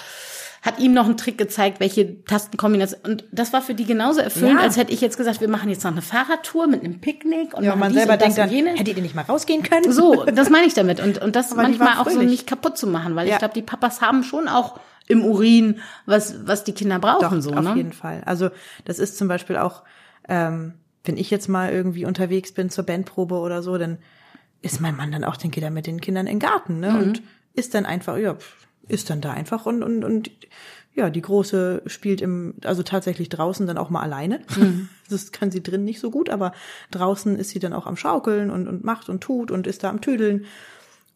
hat 0.67 0.79
ihm 0.81 0.93
noch 0.93 1.07
einen 1.07 1.17
Trick 1.17 1.39
gezeigt, 1.39 1.81
welche 1.81 2.23
Tastenkombination. 2.25 3.01
Und 3.05 3.25
das 3.33 3.53
war 3.53 3.63
für 3.63 3.75
die 3.75 3.85
genauso 3.85 4.21
erfüllend, 4.21 4.59
Ja. 4.61 4.65
als 4.67 4.77
hätte 4.77 4.93
ich 4.93 5.01
jetzt 5.01 5.17
gesagt, 5.17 5.41
wir 5.41 5.49
machen 5.49 5.71
jetzt 5.71 5.85
noch 5.85 5.93
eine 5.93 6.03
Fahrradtour 6.03 6.67
mit 6.67 6.83
einem 6.85 7.01
Picknick 7.01 7.55
und 7.55 7.63
Ja, 7.65 7.71
machen 7.71 7.81
man 7.81 7.89
dies 7.93 7.99
selber 7.99 8.15
und 8.15 8.23
das 8.23 8.35
denkt 8.35 8.51
und 8.51 8.57
jenes. 8.57 8.81
hättet 8.81 8.97
ihr 8.97 9.03
nicht 9.03 9.15
mal 9.15 9.23
rausgehen 9.23 9.63
können? 9.63 9.91
So, 9.93 10.25
das 10.25 10.51
meine 10.51 10.67
ich 10.67 10.75
damit. 10.75 11.01
Und, 11.01 11.23
und 11.23 11.37
das 11.37 11.53
Aber 11.53 11.63
manchmal 11.63 11.99
auch 11.99 12.11
so 12.11 12.21
nicht 12.21 12.47
kaputt 12.47 12.77
zu 12.77 12.87
machen, 12.87 13.15
weil 13.17 13.27
Ja. 13.29 13.35
ich 13.35 13.39
glaube, 13.39 13.55
die 13.55 13.63
Papas 13.63 14.01
haben 14.01 14.23
schon 14.25 14.49
auch 14.49 14.79
im 15.09 15.25
Urin, 15.25 15.79
was, 16.05 16.47
was 16.47 16.65
die 16.65 16.73
Kinder 16.73 16.99
brauchen, 16.99 17.39
Doch, 17.39 17.43
so, 17.43 17.53
auf 17.53 17.65
ne? 17.65 17.75
jeden 17.77 17.93
Fall. 17.93 18.23
Also 18.27 18.51
das 18.85 18.99
ist 18.99 19.17
zum 19.17 19.29
Beispiel 19.29 19.57
auch, 19.57 19.85
ähm, 20.29 20.75
wenn 21.05 21.17
ich 21.17 21.31
jetzt 21.31 21.49
mal 21.49 21.71
irgendwie 21.73 22.05
unterwegs 22.05 22.51
bin 22.53 22.69
zur 22.71 22.85
Bandprobe 22.85 23.37
oder 23.37 23.63
so, 23.63 23.79
dann 23.79 23.99
ist 24.63 24.81
mein 24.81 24.97
Mann 24.97 25.13
dann 25.13 25.23
auch, 25.23 25.37
dann 25.37 25.53
geht 25.53 25.63
er 25.63 25.71
mit 25.71 25.87
den 25.87 26.01
Kindern 26.01 26.27
in 26.27 26.41
den 26.41 26.49
Garten, 26.49 26.81
ne? 26.81 26.99
Und 26.99 27.23
ist 27.55 27.75
dann 27.75 27.87
einfach, 27.87 28.17
ja, 28.19 28.35
pf, 28.35 28.66
ist 28.89 29.11
dann 29.11 29.21
da 29.21 29.33
einfach 29.33 29.67
und, 29.67 29.83
und, 29.83 30.05
und 30.05 30.31
ja, 30.95 31.11
die 31.11 31.21
Große 31.23 31.83
spielt 31.87 32.23
im, 32.23 32.55
also 32.65 32.83
tatsächlich 32.83 33.29
draußen 33.29 33.67
dann 33.67 33.79
auch 33.79 33.91
mal 33.91 34.03
alleine. 34.03 34.41
Das 35.09 35.31
kann 35.31 35.53
sie 35.53 35.63
drin 35.63 35.85
nicht 35.85 36.01
so 36.01 36.11
gut, 36.11 36.31
aber 36.31 36.51
draußen 36.91 37.37
ist 37.37 37.51
sie 37.51 37.61
dann 37.61 37.73
auch 37.73 37.87
am 37.87 37.97
Schaukeln 37.97 38.51
und, 38.51 38.67
und 38.67 38.83
macht 38.83 39.09
und 39.09 39.21
tut 39.21 39.53
und 39.53 39.69
ist 39.69 39.85
da 39.85 39.91
am 39.91 40.01
Tüdeln. 40.01 40.47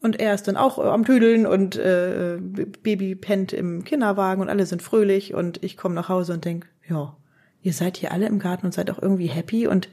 Und 0.01 0.17
er 0.17 0.33
ist 0.33 0.47
dann 0.47 0.55
auch 0.55 0.79
am 0.79 1.03
Tüdeln 1.03 1.45
und 1.45 1.75
äh, 1.75 2.37
Baby 2.39 3.15
pennt 3.15 3.51
im 3.51 3.83
Kinderwagen 3.83 4.41
und 4.41 4.47
alle 4.47 4.65
sind 4.65 4.81
fröhlich 4.81 5.33
und 5.33 5.61
ich 5.61 5.75
komme 5.75 5.93
nach 5.93 6.07
Hause 6.07 6.31
und 6.31 6.45
denk, 6.45 6.69
ja, 6.87 7.17
ihr 7.63 7.73
seid 7.73 7.97
hier 7.97 8.13
alle 8.13 8.27
im 8.27 8.39
Garten 8.39 8.67
und 8.67 8.73
seid 8.73 8.89
auch 8.89 9.01
irgendwie 9.01 9.27
happy 9.27 9.67
und 9.67 9.89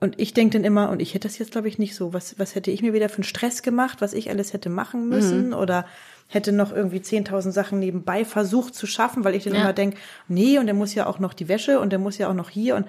und 0.00 0.20
ich 0.20 0.32
denk 0.32 0.52
dann 0.52 0.64
immer, 0.64 0.90
und 0.90 1.02
ich 1.02 1.14
hätte 1.14 1.26
das 1.26 1.38
jetzt, 1.38 1.52
glaube 1.52 1.68
ich, 1.68 1.78
nicht 1.78 1.94
so, 1.96 2.12
was, 2.12 2.38
was 2.38 2.54
hätte 2.54 2.70
ich 2.70 2.82
mir 2.82 2.92
wieder 2.92 3.08
für 3.08 3.16
einen 3.18 3.24
Stress 3.24 3.62
gemacht, 3.62 4.00
was 4.00 4.12
ich 4.12 4.30
alles 4.30 4.52
hätte 4.52 4.68
machen 4.70 5.08
müssen? 5.08 5.52
Oder 5.52 5.86
hätte 6.28 6.52
noch 6.52 6.72
irgendwie 6.72 6.98
10.000 7.00 7.50
Sachen 7.52 7.78
nebenbei 7.80 8.24
versucht 8.24 8.74
zu 8.74 8.86
schaffen, 8.86 9.24
weil 9.24 9.34
ich 9.34 9.44
dann 9.44 9.54
Ja. 9.54 9.60
immer 9.60 9.72
denk, 9.72 9.96
nee, 10.28 10.58
und 10.58 10.66
der 10.66 10.74
muss 10.74 10.94
ja 10.94 11.06
auch 11.06 11.18
noch 11.18 11.34
die 11.34 11.48
Wäsche 11.48 11.80
und 11.80 11.90
der 11.90 11.98
muss 11.98 12.18
ja 12.18 12.28
auch 12.28 12.34
noch 12.34 12.50
hier 12.50 12.76
und 12.76 12.86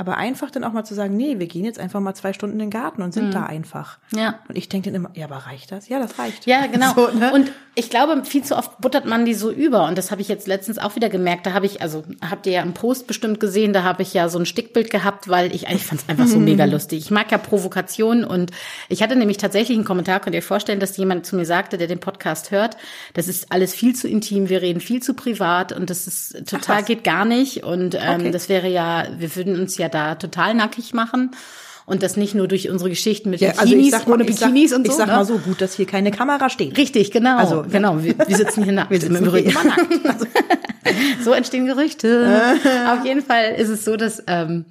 aber 0.00 0.16
einfach 0.16 0.50
dann 0.50 0.64
auch 0.64 0.72
mal 0.72 0.84
zu 0.84 0.94
sagen, 0.94 1.14
nee, 1.14 1.38
wir 1.38 1.46
gehen 1.46 1.64
jetzt 1.64 1.78
einfach 1.78 2.00
mal 2.00 2.14
zwei 2.14 2.32
Stunden 2.32 2.54
in 2.54 2.58
den 2.60 2.70
Garten 2.70 3.02
und 3.02 3.12
sind 3.12 3.34
da 3.34 3.44
einfach. 3.44 3.98
Ja. 4.16 4.38
Und 4.48 4.56
ich 4.56 4.70
denke 4.70 4.90
dann 4.90 4.96
immer, 4.96 5.10
ja, 5.14 5.26
aber 5.26 5.36
reicht 5.46 5.70
das? 5.72 5.88
Ja, 5.90 5.98
das 5.98 6.18
reicht. 6.18 6.46
Ja, 6.46 6.66
genau. 6.66 6.92
So, 6.96 7.08
ne? 7.16 7.32
Und 7.32 7.52
ich 7.74 7.90
glaube, 7.90 8.24
viel 8.24 8.42
zu 8.42 8.56
oft 8.56 8.80
buttert 8.80 9.04
man 9.04 9.24
die 9.26 9.34
so 9.34 9.50
über. 9.50 9.86
Und 9.86 9.98
das 9.98 10.10
habe 10.10 10.22
ich 10.22 10.28
jetzt 10.28 10.46
letztens 10.48 10.78
auch 10.78 10.96
wieder 10.96 11.08
gemerkt. 11.10 11.44
Da 11.46 11.52
habe 11.52 11.66
ich, 11.66 11.82
also 11.82 12.02
habt 12.28 12.46
ihr 12.46 12.52
ja 12.52 12.62
im 12.62 12.72
Post 12.72 13.06
bestimmt 13.06 13.40
gesehen, 13.40 13.72
da 13.74 13.82
habe 13.82 14.02
ich 14.02 14.14
ja 14.14 14.28
so 14.30 14.38
ein 14.38 14.46
Stickbild 14.46 14.90
gehabt, 14.90 15.28
weil 15.28 15.54
ich 15.54 15.68
eigentlich 15.68 15.84
fand 15.86 16.00
es 16.00 16.08
einfach 16.08 16.26
so 16.26 16.38
mega 16.38 16.64
lustig. 16.64 16.98
Ich 17.00 17.10
mag 17.10 17.30
ja 17.30 17.36
Provokationen 17.38 18.24
und 18.24 18.50
ich 18.88 19.02
hatte 19.02 19.16
nämlich 19.16 19.36
tatsächlich 19.36 19.76
einen 19.76 19.84
Kommentar, 19.84 20.20
könnt 20.20 20.34
ihr 20.34 20.38
euch 20.38 20.44
vorstellen, 20.46 20.80
dass 20.80 20.96
jemand 20.96 21.26
zu 21.26 21.36
mir 21.36 21.44
sagte, 21.44 21.76
der 21.78 21.86
den 21.86 22.00
Podcast 22.00 22.50
hört, 22.50 22.76
das 23.14 23.28
ist 23.28 23.52
alles 23.52 23.74
viel 23.74 23.94
zu 23.94 24.08
intim, 24.08 24.48
wir 24.48 24.62
reden 24.62 24.80
viel 24.80 25.02
zu 25.02 25.14
privat 25.14 25.72
und 25.72 25.90
das 25.90 26.06
ist 26.06 26.46
total 26.48 26.78
was. 26.80 26.86
geht 26.86 27.04
gar 27.04 27.24
nicht. 27.26 27.62
Und 27.64 27.94
ähm, 27.94 28.00
Okay. 28.20 28.30
das 28.30 28.48
wäre 28.48 28.68
ja, 28.68 29.06
wir 29.18 29.34
würden 29.36 29.58
uns 29.58 29.76
ja 29.78 29.88
da 29.90 30.14
total 30.14 30.54
nackig 30.54 30.94
machen. 30.94 31.32
Und 31.86 32.04
das 32.04 32.16
nicht 32.16 32.36
nur 32.36 32.46
durch 32.46 32.70
unsere 32.70 32.88
Geschichten 32.88 33.30
mit 33.30 33.40
Ja, 33.40 33.50
Bikinis, 33.50 33.72
also 33.72 33.76
ich 33.76 33.90
sag 33.90 34.06
mal, 34.06 34.14
ohne 34.14 34.24
ich 34.28 34.36
sag, 34.36 34.48
Bikinis 34.50 34.72
und 34.72 34.86
so. 34.86 34.92
Ich 34.92 34.96
sag 34.96 35.08
ne? 35.08 35.12
mal 35.14 35.24
so 35.24 35.38
gut, 35.38 35.60
dass 35.60 35.74
hier 35.74 35.86
keine 35.86 36.12
Kamera 36.12 36.48
steht. 36.48 36.76
Richtig, 36.78 37.10
genau. 37.10 37.36
Also, 37.36 37.64
genau, 37.68 38.00
wir, 38.02 38.14
wir 38.16 38.36
sitzen 38.36 38.62
hier 38.62 38.72
nackt. 38.74 38.90
Wir 38.92 39.00
sitzen 39.00 39.16
Im 39.16 39.24
Übrigen. 39.24 39.50
immer 39.50 39.64
nackt. 39.64 39.88
Also, 40.04 40.26
So 41.24 41.32
entstehen 41.32 41.66
Gerüchte. 41.66 42.54
auf 42.96 43.04
jeden 43.04 43.22
Fall 43.22 43.54
ist 43.58 43.68
es 43.70 43.84
so, 43.84 43.96
dass 43.96 44.22
ähm, 44.28 44.66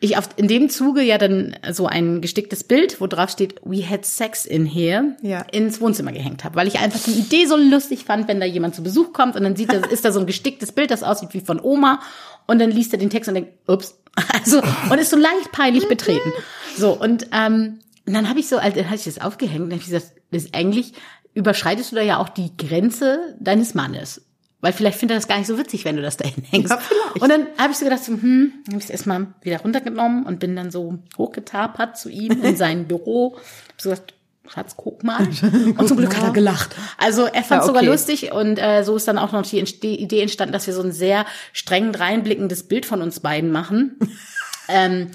ich 0.00 0.16
auf, 0.16 0.28
in 0.36 0.46
dem 0.48 0.68
Zuge 0.70 1.02
ja 1.02 1.18
dann 1.18 1.56
so 1.72 1.86
ein 1.86 2.20
gesticktes 2.20 2.62
Bild, 2.62 3.00
wo 3.00 3.06
drauf 3.08 3.30
steht, 3.30 3.56
we 3.64 3.88
had 3.88 4.04
sex 4.04 4.44
in 4.44 4.64
here, 4.66 5.16
Ja. 5.22 5.40
ins 5.50 5.80
Wohnzimmer 5.80 6.12
gehängt 6.12 6.44
habe, 6.44 6.54
weil 6.56 6.68
ich 6.68 6.78
einfach 6.78 7.00
die 7.00 7.12
Idee 7.18 7.46
so 7.46 7.56
lustig 7.56 8.04
fand, 8.04 8.28
wenn 8.28 8.38
da 8.38 8.46
jemand 8.46 8.74
zu 8.74 8.82
Besuch 8.82 9.12
kommt 9.12 9.34
und 9.36 9.42
dann 9.42 9.56
sieht 9.56 9.72
er, 9.72 9.90
ist 9.90 10.04
da 10.04 10.12
so 10.12 10.20
ein 10.20 10.26
gesticktes 10.26 10.72
Bild, 10.72 10.90
das 10.90 11.02
aussieht 11.02 11.30
wie 11.32 11.40
von 11.40 11.58
Oma 11.60 12.00
und 12.46 12.58
dann 12.58 12.70
liest 12.70 12.92
er 12.92 12.98
den 12.98 13.10
Text 13.10 13.28
und 13.28 13.34
denkt, 13.34 13.52
ups, 13.66 13.98
also 14.32 14.62
und 14.90 14.98
ist 14.98 15.10
so 15.10 15.16
leicht 15.16 15.52
peinlich 15.52 15.88
betreten. 15.88 16.32
So 16.76 16.92
und 16.92 17.28
ähm, 17.32 17.78
und 18.06 18.12
dann 18.12 18.28
habe 18.28 18.38
ich 18.38 18.48
so, 18.48 18.58
also, 18.58 18.76
dann 18.76 18.86
hatte 18.86 18.96
ich 18.96 19.14
das 19.14 19.20
aufgehängt 19.20 19.62
und 19.62 19.70
dann 19.70 19.78
hab 19.78 19.86
ich 19.86 19.92
gesagt, 19.92 20.12
das 20.30 20.44
ist 20.44 20.54
eigentlich 20.54 20.92
überschreitest 21.34 21.92
du 21.92 21.96
da 21.96 22.02
ja 22.02 22.18
auch 22.18 22.28
die 22.28 22.56
Grenze 22.56 23.36
deines 23.40 23.74
Mannes. 23.74 24.22
Weil 24.60 24.72
vielleicht 24.72 24.98
findet 24.98 25.16
er 25.16 25.18
das 25.18 25.28
gar 25.28 25.36
nicht 25.36 25.46
so 25.46 25.58
witzig, 25.58 25.84
wenn 25.84 25.96
du 25.96 26.02
das 26.02 26.16
da 26.16 26.26
hinhängst. 26.26 26.70
Ja, 26.70 26.78
und 27.20 27.28
dann 27.28 27.48
habe 27.58 27.72
ich 27.72 27.76
so 27.76 27.84
gedacht, 27.84 28.02
so, 28.02 28.12
hm, 28.12 28.52
habe 28.68 28.78
ich 28.78 28.84
es 28.84 28.90
erstmal 28.90 29.26
wieder 29.42 29.60
runtergenommen 29.60 30.24
und 30.24 30.38
bin 30.38 30.56
dann 30.56 30.70
so 30.70 31.00
hochgetapert 31.18 31.98
zu 31.98 32.08
ihm 32.08 32.42
in 32.42 32.56
sein 32.56 32.88
Büro. 32.88 33.36
Hab 33.36 33.80
so 33.80 33.90
gesagt, 33.90 34.14
Schatz, 34.48 34.76
guck 34.76 35.02
mal. 35.04 35.26
Und 35.78 35.88
zum 35.88 35.96
Glück 35.96 36.16
hat 36.16 36.24
er 36.24 36.32
gelacht. 36.32 36.76
Also 36.98 37.24
er 37.24 37.42
fand 37.42 37.62
es 37.62 37.66
Ja, 37.66 37.66
sogar 37.66 37.82
okay. 37.82 37.90
lustig 37.90 38.32
und 38.32 38.58
äh, 38.58 38.84
so 38.84 38.96
ist 38.96 39.08
dann 39.08 39.18
auch 39.18 39.32
noch 39.32 39.42
die, 39.42 39.62
die 39.64 40.00
Idee 40.00 40.20
entstanden, 40.20 40.52
dass 40.52 40.66
wir 40.66 40.74
so 40.74 40.82
ein 40.82 40.92
sehr 40.92 41.24
streng 41.52 41.94
reinblickendes 41.94 42.64
Bild 42.64 42.84
von 42.84 43.00
uns 43.00 43.20
beiden 43.20 43.50
machen. 43.50 43.98
ähm, 44.68 45.10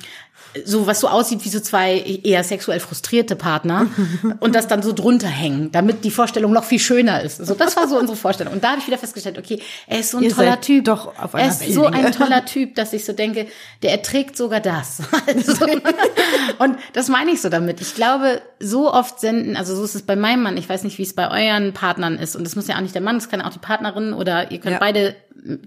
so 0.65 0.87
was 0.87 0.99
so 0.99 1.07
aussieht 1.07 1.43
wie 1.45 1.49
so 1.49 1.59
zwei 1.59 1.99
eher 2.23 2.43
sexuell 2.43 2.79
frustrierte 2.79 3.35
Partner 3.35 3.87
und 4.39 4.55
das 4.55 4.67
dann 4.67 4.81
so 4.81 4.93
drunter 4.93 5.27
hängen, 5.27 5.71
damit 5.71 6.03
die 6.03 6.11
Vorstellung 6.11 6.51
noch 6.51 6.63
viel 6.63 6.79
schöner 6.79 7.21
ist. 7.21 7.37
So 7.45 7.53
das 7.53 7.75
war 7.77 7.87
so 7.87 7.97
unsere 7.97 8.17
Vorstellung 8.17 8.53
und 8.53 8.63
da 8.63 8.69
habe 8.71 8.79
ich 8.79 8.87
wieder 8.87 8.97
festgestellt, 8.97 9.37
okay, 9.37 9.61
er 9.87 9.99
ist 9.99 10.11
so 10.11 10.17
ein 10.17 10.23
Ihr 10.23 10.35
toller 10.35 10.59
Typ. 10.61 10.85
doch 10.85 11.07
auf 11.19 11.33
er 11.33 11.39
einer 11.41 11.49
ist 11.49 11.73
so 11.73 11.85
ein 11.85 12.11
toller 12.11 12.45
Typ, 12.45 12.75
dass 12.75 12.93
ich 12.93 13.05
so 13.05 13.13
denke, 13.13 13.47
der 13.83 13.91
erträgt 13.91 14.37
sogar 14.37 14.59
das. 14.59 15.01
Also, 15.27 15.65
und 16.59 16.77
das 16.93 17.07
meine 17.09 17.31
ich 17.31 17.41
so 17.41 17.49
damit. 17.49 17.81
Ich 17.81 17.93
glaube, 17.95 18.41
so 18.59 18.91
oft 18.91 19.19
senden, 19.19 19.55
also 19.55 19.75
so 19.75 19.83
ist 19.83 19.95
es 19.95 20.01
bei 20.01 20.15
meinem 20.15 20.43
Mann, 20.43 20.57
ich 20.57 20.67
weiß 20.67 20.83
nicht, 20.83 20.97
wie 20.97 21.03
es 21.03 21.13
bei 21.13 21.29
euren 21.29 21.73
Partnern 21.73 22.17
ist 22.17 22.35
und 22.35 22.43
das 22.45 22.55
muss 22.55 22.67
ja 22.67 22.75
auch 22.77 22.81
nicht 22.81 22.95
der 22.95 23.01
Mann, 23.01 23.15
das 23.17 23.29
kann 23.29 23.41
auch 23.41 23.49
die 23.51 23.59
Partnerin 23.59 24.13
oder 24.13 24.51
ihr 24.51 24.59
könnt 24.59 24.73
Ja. 24.73 24.79
beide 24.79 25.15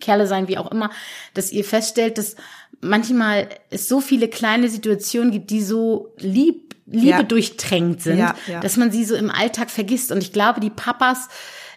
Kerle 0.01 0.27
sein, 0.27 0.49
wie 0.49 0.59
auch 0.59 0.71
immer, 0.71 0.91
dass 1.35 1.53
ihr 1.53 1.65
feststellt, 1.65 2.19
dass 2.19 2.37
manchmal 2.81 3.49
es 3.71 3.89
so 3.89 4.01
viele 4.01 4.29
kleine 4.29 4.69
Situationen 4.69 5.31
gibt, 5.31 5.51
die 5.51 5.63
so 5.63 6.15
lieb, 6.19 6.73
Liebe 6.87 7.07
Ja. 7.09 7.23
durchtränkt 7.23 8.03
sind, 8.03 8.19
Ja, 8.19 8.35
ja. 8.49 8.61
dass 8.61 8.77
man 8.77 8.91
sie 8.91 9.05
so 9.05 9.15
im 9.15 9.31
Alltag 9.31 9.71
vergisst. 9.71 10.11
Und 10.13 10.19
ich 10.23 10.33
glaube, 10.33 10.61
die 10.61 10.69
Papas, 10.69 11.29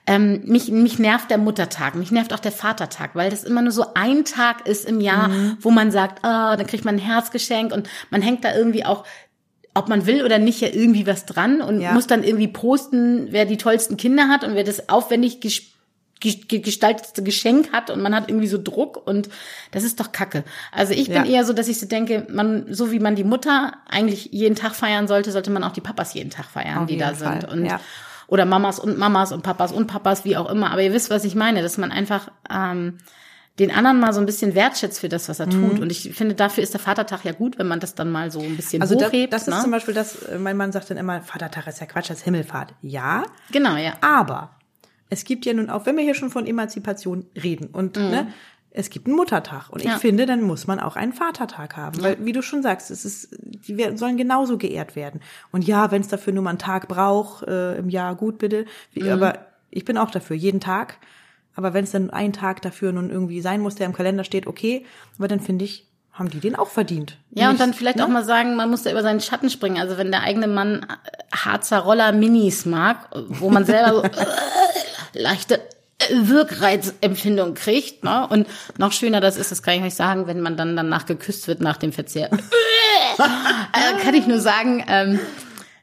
ähm, 0.07 0.41
mich, 0.45 0.69
mich 0.71 0.97
nervt 0.99 1.29
der 1.29 1.37
Muttertag, 1.37 1.95
mich 1.95 2.11
nervt 2.11 2.33
auch 2.33 2.39
der 2.39 2.51
Vatertag, 2.51 3.11
weil 3.15 3.29
das 3.29 3.43
immer 3.43 3.61
nur 3.61 3.71
so 3.71 3.85
ein 3.93 4.25
Tag 4.25 4.67
ist 4.67 4.83
im 4.83 4.99
Jahr, 4.99 5.29
Mhm. 5.29 5.57
wo 5.61 5.69
man 5.71 5.91
sagt, 5.91 6.25
ah, 6.25 6.57
dann 6.57 6.65
kriegt 6.67 6.85
man 6.85 6.95
ein 6.95 6.99
Herzgeschenk 6.99 7.71
und 7.71 7.87
man 8.09 8.21
hängt 8.23 8.43
da 8.43 8.53
irgendwie 8.55 8.83
auch 8.85 9.05
ob 9.77 9.89
man 9.89 10.05
will 10.05 10.23
oder 10.23 10.39
nicht, 10.39 10.61
ja 10.61 10.69
irgendwie 10.71 11.05
was 11.05 11.25
dran 11.25 11.61
und 11.61 11.81
Ja. 11.81 11.91
muss 11.91 12.07
dann 12.07 12.23
irgendwie 12.23 12.47
posten, 12.47 13.27
wer 13.31 13.43
die 13.45 13.57
tollsten 13.57 13.97
Kinder 13.97 14.29
hat 14.29 14.45
und 14.45 14.55
wer 14.55 14.63
das 14.63 14.87
aufwendig 14.87 15.41
ges 15.41 15.61
ge- 16.33 16.41
ge- 16.47 16.59
gestaltetste 16.59 17.21
Geschenk 17.23 17.71
hat 17.71 17.89
und 17.89 18.01
man 18.01 18.15
hat 18.15 18.29
irgendwie 18.29 18.47
so 18.47 18.57
Druck 18.61 19.05
und 19.07 19.29
das 19.71 19.83
ist 19.83 19.99
doch 19.99 20.11
Kacke. 20.11 20.43
Also 20.71 20.93
ich 20.93 21.07
bin 21.07 21.23
Ja. 21.25 21.25
eher 21.25 21.45
so, 21.45 21.53
dass 21.53 21.67
ich 21.67 21.79
so 21.79 21.85
denke, 21.87 22.25
man, 22.29 22.65
so 22.73 22.91
wie 22.91 22.99
man 22.99 23.15
die 23.15 23.23
Mutter 23.23 23.73
eigentlich 23.89 24.29
jeden 24.31 24.55
Tag 24.55 24.75
feiern 24.75 25.07
sollte, 25.07 25.31
sollte 25.31 25.51
man 25.51 25.63
auch 25.63 25.71
die 25.73 25.81
Papas 25.81 26.13
jeden 26.13 26.29
Tag 26.31 26.45
feiern, 26.45 26.79
Auf 26.79 26.85
die 26.87 26.97
da 26.97 27.07
jeden 27.11 27.19
sind. 27.19 27.43
Fall, 27.43 27.49
Und 27.57 27.65
ja. 27.65 27.79
oder 28.27 28.45
Mamas 28.45 28.79
und 28.79 28.97
Mamas 28.97 29.31
und 29.31 29.43
Papas 29.43 29.71
und 29.71 29.87
Papas, 29.87 30.25
wie 30.25 30.35
auch 30.37 30.49
immer. 30.49 30.71
Aber 30.71 30.81
ihr 30.81 30.93
wisst, 30.93 31.09
was 31.09 31.23
ich 31.25 31.35
meine, 31.35 31.61
dass 31.61 31.77
man 31.77 31.91
einfach 31.91 32.29
ähm, 32.49 32.97
den 33.59 33.71
anderen 33.73 34.01
mal 34.01 34.11
so 34.11 34.19
ein 34.19 34.25
bisschen 34.25 34.53
wertschätzt 34.53 34.99
für 34.99 35.07
das, 35.07 35.29
was 35.29 35.39
er 35.39 35.45
Mhm. 35.47 35.69
tut. 35.69 35.79
Und 35.79 35.89
ich 35.89 36.11
finde, 36.13 36.35
dafür 36.35 36.61
ist 36.61 36.73
der 36.73 36.81
Vatertag 36.81 37.23
ja 37.23 37.31
gut, 37.31 37.57
wenn 37.57 37.67
man 37.67 37.79
das 37.79 37.95
dann 37.95 38.11
mal 38.11 38.29
so 38.29 38.41
ein 38.41 38.57
bisschen 38.57 38.81
Also 38.81 38.95
das, 38.95 39.07
hochhebt. 39.07 39.31
das 39.31 39.43
ist 39.47 39.53
ne? 39.53 39.61
zum 39.61 39.71
Beispiel 39.71 39.93
das, 39.93 40.23
äh, 40.23 40.37
mein 40.37 40.57
Mann 40.57 40.73
sagt 40.73 40.89
dann 40.89 40.97
immer, 40.97 41.21
Vatertag 41.21 41.65
ist 41.67 41.79
ja 41.79 41.85
Quatsch, 41.85 42.09
das 42.09 42.17
ist 42.17 42.23
Himmelfahrt. 42.25 42.73
Ja, 42.81 43.23
Genau, 43.51 43.77
ja. 43.77 43.93
aber 44.01 44.49
es 45.09 45.23
gibt 45.23 45.45
ja 45.45 45.53
nun 45.53 45.69
auch, 45.69 45.85
wenn 45.85 45.95
wir 45.97 46.03
hier 46.03 46.15
schon 46.15 46.29
von 46.29 46.45
Emanzipation 46.47 47.25
reden 47.41 47.67
und 47.67 47.95
ne, 47.97 48.27
es 48.77 48.89
gibt 48.89 49.07
einen 49.07 49.15
Muttertag 49.15 49.69
und 49.69 49.79
ich 49.79 49.85
Mhm. 49.85 49.91
Ja. 49.91 49.99
finde, 49.99 50.25
dann 50.25 50.41
muss 50.41 50.67
man 50.67 50.79
auch 50.81 50.95
einen 50.97 51.13
Vatertag 51.13 51.77
haben, 51.77 52.01
weil 52.03 52.17
wie 52.25 52.33
du 52.33 52.41
schon 52.41 52.61
sagst, 52.61 52.91
es 52.91 53.05
ist, 53.05 53.29
die 53.41 53.77
werden- 53.77 53.97
sollen 53.97 54.17
genauso 54.17 54.57
geehrt 54.57 54.95
werden. 54.97 55.21
Und 55.53 55.65
ja, 55.65 55.91
wenn 55.91 56.01
es 56.01 56.09
dafür 56.09 56.33
nur 56.33 56.43
mal 56.43 56.49
einen 56.49 56.59
Tag 56.59 56.87
braucht 56.89 57.47
äh, 57.47 57.77
im 57.77 57.87
Jahr, 57.89 58.15
gut 58.15 58.37
bitte. 58.37 58.65
Wie, 58.91 59.03
Mhm. 59.03 59.09
Aber 59.11 59.39
ich 59.71 59.85
bin 59.85 59.97
auch 59.97 60.11
dafür 60.11 60.35
jeden 60.35 60.59
Tag. 60.59 60.97
Aber 61.55 61.73
wenn 61.73 61.85
es 61.85 61.91
dann 61.91 62.09
ein 62.09 62.33
Tag 62.33 62.61
dafür 62.63 62.91
nun 62.91 63.09
irgendwie 63.09 63.39
sein 63.39 63.61
muss, 63.61 63.75
der 63.75 63.85
im 63.85 63.93
Kalender 63.93 64.25
steht, 64.25 64.45
okay. 64.45 64.85
Aber 65.17 65.29
dann 65.29 65.39
finde 65.39 65.63
ich, 65.63 65.87
haben 66.11 66.29
die 66.29 66.39
den 66.41 66.55
auch 66.57 66.67
verdient. 66.69 67.17
Ja, 67.31 67.49
und 67.49 67.59
dann 67.61 67.73
vielleicht 67.73 67.97
ne? 67.97 68.03
auch 68.05 68.09
mal 68.09 68.25
sagen, 68.25 68.57
man 68.57 68.69
muss 68.69 68.83
da 68.83 68.91
über 68.91 69.03
seinen 69.03 69.21
Schatten 69.21 69.49
springen. 69.49 69.77
Also 69.77 69.97
wenn 69.97 70.11
der 70.11 70.23
eigene 70.23 70.47
Mann 70.47 70.83
äh, 70.83 71.35
Harzer 71.35 71.79
Roller 71.79 72.11
Minis 72.11 72.65
mag, 72.65 73.07
wo 73.13 73.49
man 73.49 73.63
selber 73.63 73.93
so 73.95 74.01
leichte 75.15 75.59
Wirkreizempfindung 76.09 77.53
kriegt. 77.53 78.03
Ne? 78.03 78.27
Und 78.27 78.47
noch 78.77 78.91
schöner 78.91 79.21
das 79.21 79.37
ist, 79.37 79.51
das 79.51 79.63
kann 79.63 79.75
ich 79.75 79.83
euch 79.83 79.95
sagen, 79.95 80.27
wenn 80.27 80.41
man 80.41 80.57
dann 80.57 80.75
danach 80.75 81.05
geküsst 81.05 81.47
wird 81.47 81.61
nach 81.61 81.77
dem 81.77 81.93
Verzehr. 81.93 82.29
äh, 83.17 84.03
kann 84.03 84.13
ich 84.13 84.27
nur 84.27 84.39
sagen, 84.39 84.83
ähm, 84.87 85.19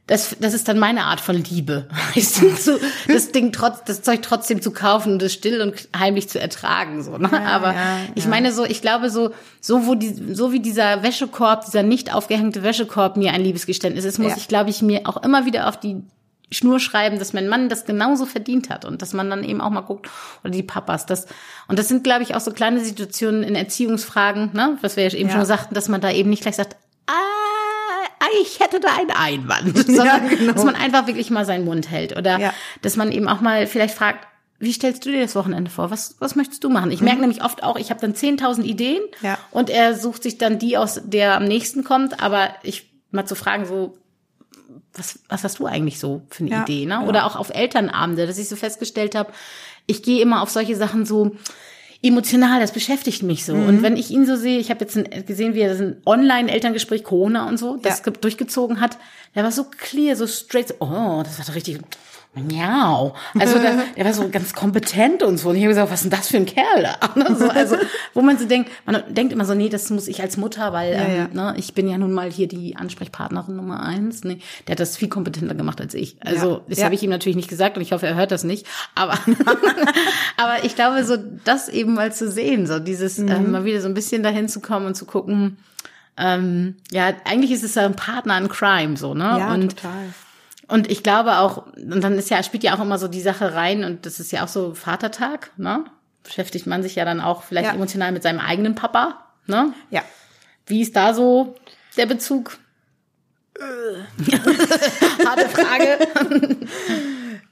das, 0.07 0.37
das 0.41 0.53
ist 0.53 0.69
dann 0.69 0.79
meine 0.79 1.05
Art 1.05 1.21
von 1.21 1.37
Liebe. 1.37 1.89
das 2.15 3.33
Ding 3.33 3.53
trotz, 3.53 3.85
das 3.85 4.03
Zeug 4.03 4.21
trotzdem 4.23 4.61
zu 4.61 4.73
kaufen 4.73 5.15
und 5.15 5.23
es 5.23 5.33
still 5.33 5.63
und 5.63 5.89
heimlich 5.97 6.29
zu 6.29 6.41
ertragen, 6.41 7.03
so, 7.03 7.17
ne? 7.17 7.31
Ja, 7.33 7.45
Aber 7.47 7.73
ja, 7.73 7.99
ich 8.15 8.27
meine 8.27 8.53
so, 8.53 8.65
ich 8.65 8.83
glaube 8.83 9.11
so, 9.11 9.33
so 9.61 9.87
wo 9.87 9.95
die, 9.95 10.35
so 10.35 10.53
wie 10.53 10.61
dieser 10.61 11.03
Wäschekorb, 11.03 11.65
dieser 11.65 11.83
nicht 11.83 12.13
aufgehängte 12.13 12.63
Wäschekorb 12.63 13.17
mir 13.17 13.33
ein 13.33 13.43
Liebesgeständnis 13.43 14.05
ist, 14.05 14.19
muss 14.19 14.37
ich, 14.37 14.49
glaube 14.49 14.71
ich, 14.71 14.83
mir 14.83 15.03
auch 15.05 15.23
immer 15.23 15.47
wieder 15.47 15.69
auf 15.69 15.79
die 15.79 16.03
Schnur 16.53 16.81
schreiben, 16.81 17.19
dass 17.19 17.33
mein 17.33 17.49
Mann 17.49 17.69
das 17.69 17.85
genauso 17.85 18.27
verdient 18.27 18.71
hat 18.71 18.85
und 18.85 19.03
dass 19.03 19.13
man 19.13 19.29
dann 19.31 19.45
eben 19.45 19.61
auch 19.61 19.71
mal 19.71 19.81
guckt, 19.81 20.09
oder 20.43 20.51
die 20.51 20.63
Papas, 20.63 21.07
das, 21.07 21.27
und 21.69 21.79
das 21.79 21.89
sind, 21.89 22.05
glaube 22.05 22.23
ich, 22.23 22.35
auch 22.35 22.41
so 22.41 22.53
kleine 22.53 22.81
Situationen 22.81 23.43
in 23.43 23.55
Erziehungsfragen, 23.55 24.51
ne, 24.53 24.79
was 24.81 24.97
wir 24.97 25.09
ja 25.09 25.19
eben 25.19 25.29
ja. 25.29 25.37
schon 25.37 25.47
sagten, 25.47 25.75
dass 25.75 25.89
man 25.89 26.01
da 26.01 26.11
eben 26.11 26.31
nicht 26.31 26.43
gleich 26.43 26.57
sagt, 26.57 26.77
ah, 27.07 27.13
ich 28.43 28.61
hätte 28.61 28.81
da 28.81 28.89
einen 28.97 29.11
Einwand, 29.11 29.77
sondern 29.87 30.07
ja, 30.07 30.19
genau. 30.37 30.53
dass 30.53 30.65
man 30.65 30.75
einfach 30.75 31.07
wirklich 31.07 31.31
mal 31.31 31.45
seinen 31.45 31.65
Mund 31.65 31.91
hält 31.91 32.17
oder 32.17 32.39
ja. 32.39 32.55
dass 32.83 32.97
man 32.97 33.13
eben 33.13 33.29
auch 33.29 33.41
mal 33.41 33.67
vielleicht 33.67 33.95
fragt, 33.95 34.27
wie 34.59 34.73
stellst 34.73 35.05
du 35.05 35.11
dir 35.11 35.23
das 35.23 35.35
Wochenende 35.35 35.73
vor? 35.73 35.91
Was, 35.91 36.17
was 36.21 36.37
möchtest 36.37 36.63
du 36.63 36.71
machen? 36.71 36.93
Ich 36.93 37.01
mhm. 37.01 37.07
merke 37.07 37.21
nämlich 37.23 37.43
oft 37.43 37.65
auch, 37.65 37.77
ich 37.77 37.91
habe 37.91 38.01
dann 38.01 38.15
10.000 38.15 38.63
Ideen 38.63 39.03
ja. 39.21 39.37
und 39.51 39.71
er 39.71 39.97
sucht 39.97 40.23
sich 40.23 40.39
dann 40.39 40.61
die 40.61 40.77
aus, 40.77 41.01
der 41.05 41.37
am 41.37 41.45
nächsten 41.45 41.83
kommt, 41.83 42.23
aber 42.23 42.51
ich 42.63 42.91
mal 43.11 43.27
zu 43.27 43.35
fragen, 43.35 43.67
so, 43.67 43.99
was, 44.95 45.21
was 45.29 45.45
hast 45.45 45.59
du 45.59 45.67
eigentlich 45.67 45.99
so 45.99 46.23
für 46.31 46.45
eine 46.45 46.51
ja, 46.51 46.63
Idee? 46.63 46.87
Ne? 46.87 47.05
Oder 47.07 47.21
ja. 47.21 47.27
auch 47.27 47.37
auf 47.37 47.51
Elternabende, 47.51 48.27
dass 48.27 48.39
ich 48.39 48.49
so 48.49 48.57
festgestellt 48.57 49.15
habe, 49.15 49.33
ich 49.87 50.03
gehe 50.03 50.23
immer 50.23 50.43
auf 50.43 50.51
solche 50.51 50.77
Sachen 50.77 51.07
so 51.07 51.37
emotional, 52.03 52.61
das 52.61 52.73
beschäftigt 52.73 53.23
mich 53.23 53.45
so. 53.45 53.55
Mhm. 53.55 53.69
Und 53.69 53.83
wenn 53.83 53.97
ich 53.97 54.11
ihn 54.11 54.27
so 54.27 54.37
sehe, 54.37 54.59
ich 54.59 54.71
habe 54.71 54.81
jetzt 54.81 54.97
ein, 54.97 55.25
gesehen, 55.25 55.55
wie 55.55 55.61
er 55.61 55.71
das 55.71 55.81
ein 55.81 56.03
Online-Elterngespräch 56.05 57.05
Corona 57.05 57.49
und 57.49 57.59
so, 57.59 57.77
das 57.77 58.03
ja. 58.05 58.13
durchgezogen 58.13 58.81
hat, 58.81 58.99
der 59.35 59.45
war 59.45 59.53
so 59.53 59.65
clear, 59.65 60.17
so 60.17 60.27
straight, 60.27 60.69
so, 60.69 60.75
oh, 60.81 61.23
das 61.23 61.39
war 61.39 61.47
doch 61.47 61.55
richtig 61.55 61.79
Miau. 62.35 63.15
Also 63.39 63.59
der, 63.59 63.85
der 63.97 64.05
war 64.07 64.15
so 64.15 64.29
ganz 64.31 64.55
kompetent 64.55 65.23
und 65.23 65.37
so. 65.37 65.51
Und 65.51 65.57
ich 65.57 65.63
habe 65.63 65.71
gesagt, 65.71 65.91
was 65.91 66.03
ist 66.03 66.11
denn 66.11 66.19
das 66.19 66.29
für 66.29 66.39
ein 66.39 66.47
Kerl 66.47 66.83
da? 67.15 67.35
So, 67.37 67.49
also, 67.49 67.77
wo 68.15 68.23
man 68.23 68.39
so 68.39 68.47
denkt, 68.47 68.71
man 68.87 69.03
denkt 69.11 69.35
immer 69.35 69.45
so, 69.45 69.55
nee, 69.55 69.69
das 69.69 69.91
muss 69.91 70.09
ich 70.09 70.23
als 70.23 70.39
Mutter, 70.39 70.73
weil 70.73 70.95
ja, 70.95 71.01
ähm, 71.01 71.29
ja. 71.35 71.53
Ne, 71.53 71.55
ich 71.59 71.75
bin 71.75 71.89
ja 71.89 71.99
nun 71.99 72.13
mal 72.13 72.31
hier 72.31 72.49
die 72.49 72.77
Ansprechpartnerin 72.77 73.57
Nummer 73.57 73.83
eins. 73.83 74.25
Nee, 74.25 74.39
der 74.67 74.73
hat 74.73 74.81
das 74.81 74.97
viel 74.97 75.09
kompetenter 75.09 75.55
gemacht 75.55 75.81
als 75.81 75.93
ich. 75.93 76.17
Also 76.21 76.53
ja. 76.53 76.61
das 76.69 76.85
habe 76.85 76.95
ich 76.95 77.03
ihm 77.03 77.11
natürlich 77.11 77.37
nicht 77.37 77.51
gesagt 77.51 77.77
und 77.77 77.83
ich 77.83 77.93
hoffe, 77.93 78.07
er 78.07 78.15
hört 78.15 78.31
das 78.31 78.45
nicht. 78.45 78.67
Aber, 78.95 79.13
aber 80.39 80.65
ich 80.65 80.75
glaube, 80.75 81.05
so 81.05 81.17
das 81.45 81.69
eben 81.69 81.93
mal 81.95 82.13
zu 82.13 82.31
sehen, 82.31 82.67
so 82.67 82.79
dieses 82.79 83.19
mhm. 83.19 83.29
ähm, 83.29 83.51
mal 83.51 83.65
wieder 83.65 83.83
so 83.83 83.89
ein 83.89 83.95
bisschen 83.95 84.23
dahin 84.23 84.49
zu 84.49 84.61
kommen 84.61 84.87
und 84.87 84.95
zu 84.95 85.05
gucken, 85.05 85.59
ähm, 86.17 86.77
ja, 86.91 87.13
eigentlich 87.25 87.51
ist 87.53 87.65
es 87.65 87.75
ja 87.75 87.85
ein 87.85 87.97
Partner 87.97 88.39
in 88.39 88.49
Crime, 88.49 88.97
so, 88.97 89.15
ne? 89.15 89.37
Ja, 89.39 89.53
und, 89.53 89.77
total. 89.77 90.15
Und 90.69 90.91
ich 90.91 91.03
glaube 91.03 91.39
auch, 91.39 91.67
und 91.77 92.03
dann 92.03 92.15
ist 92.15 92.31
ja, 92.31 92.43
spielt 92.43 92.63
ja 92.63 92.75
auch 92.75 92.81
immer 92.81 92.99
so 92.99 93.09
die 93.09 93.21
Sache 93.21 93.55
rein, 93.55 93.85
und 93.85 94.07
das 94.07 94.21
ist 94.21 94.33
ja 94.33 94.45
auch 94.45 94.49
so 94.49 94.75
Vatertag, 94.75 95.51
ne? 95.57 95.85
Beschäftigt 96.23 96.67
man 96.67 96.83
sich 96.83 96.95
ja 96.95 97.05
dann 97.05 97.21
auch 97.21 97.43
vielleicht 97.43 97.71
ja. 97.71 97.75
emotional 97.75 98.13
mit 98.13 98.23
seinem 98.23 98.39
eigenen 98.39 98.75
Papa, 98.75 99.25
ne? 99.47 99.73
Ja. 99.91 100.03
Wie 100.67 100.81
ist 100.81 100.95
da 100.95 101.15
so 101.15 101.57
der 101.97 102.07
Bezug? 102.07 102.59
Harte 105.27 105.49
Frage. 105.49 106.59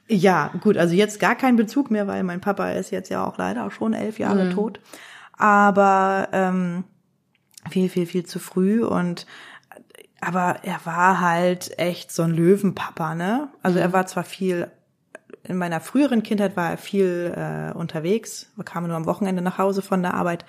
ja, 0.07 0.51
gut, 0.61 0.77
also 0.77 0.93
jetzt 0.93 1.19
gar 1.19 1.35
kein 1.35 1.55
Bezug 1.55 1.91
mehr, 1.91 2.07
weil 2.07 2.23
mein 2.23 2.41
Papa 2.41 2.71
ist 2.71 2.91
jetzt 2.91 3.09
ja 3.09 3.25
auch 3.25 3.37
leider 3.37 3.65
auch 3.65 3.71
schon 3.71 3.93
elf 3.93 4.19
Jahre 4.19 4.45
mhm. 4.45 4.51
tot. 4.51 4.79
Aber 5.37 6.29
ähm, 6.31 6.83
viel, 7.69 7.89
viel, 7.89 8.05
viel 8.05 8.25
zu 8.25 8.39
früh 8.39 8.83
und 8.83 9.25
aber 10.21 10.59
er 10.63 10.79
war 10.85 11.19
halt 11.19 11.77
echt 11.79 12.11
so 12.11 12.23
ein 12.23 12.31
Löwenpapa, 12.31 13.15
ne? 13.15 13.49
Also 13.63 13.77
mhm. 13.77 13.83
er 13.83 13.93
war 13.93 14.05
zwar 14.05 14.23
viel, 14.23 14.71
in 15.43 15.57
meiner 15.57 15.81
früheren 15.81 16.23
Kindheit 16.23 16.55
war 16.55 16.69
er 16.69 16.77
viel 16.77 17.33
äh, 17.35 17.75
unterwegs, 17.75 18.51
er 18.57 18.63
kam 18.63 18.87
nur 18.87 18.95
am 18.95 19.07
Wochenende 19.07 19.41
nach 19.41 19.57
Hause 19.57 19.81
von 19.81 20.03
der 20.03 20.13
Arbeit. 20.13 20.45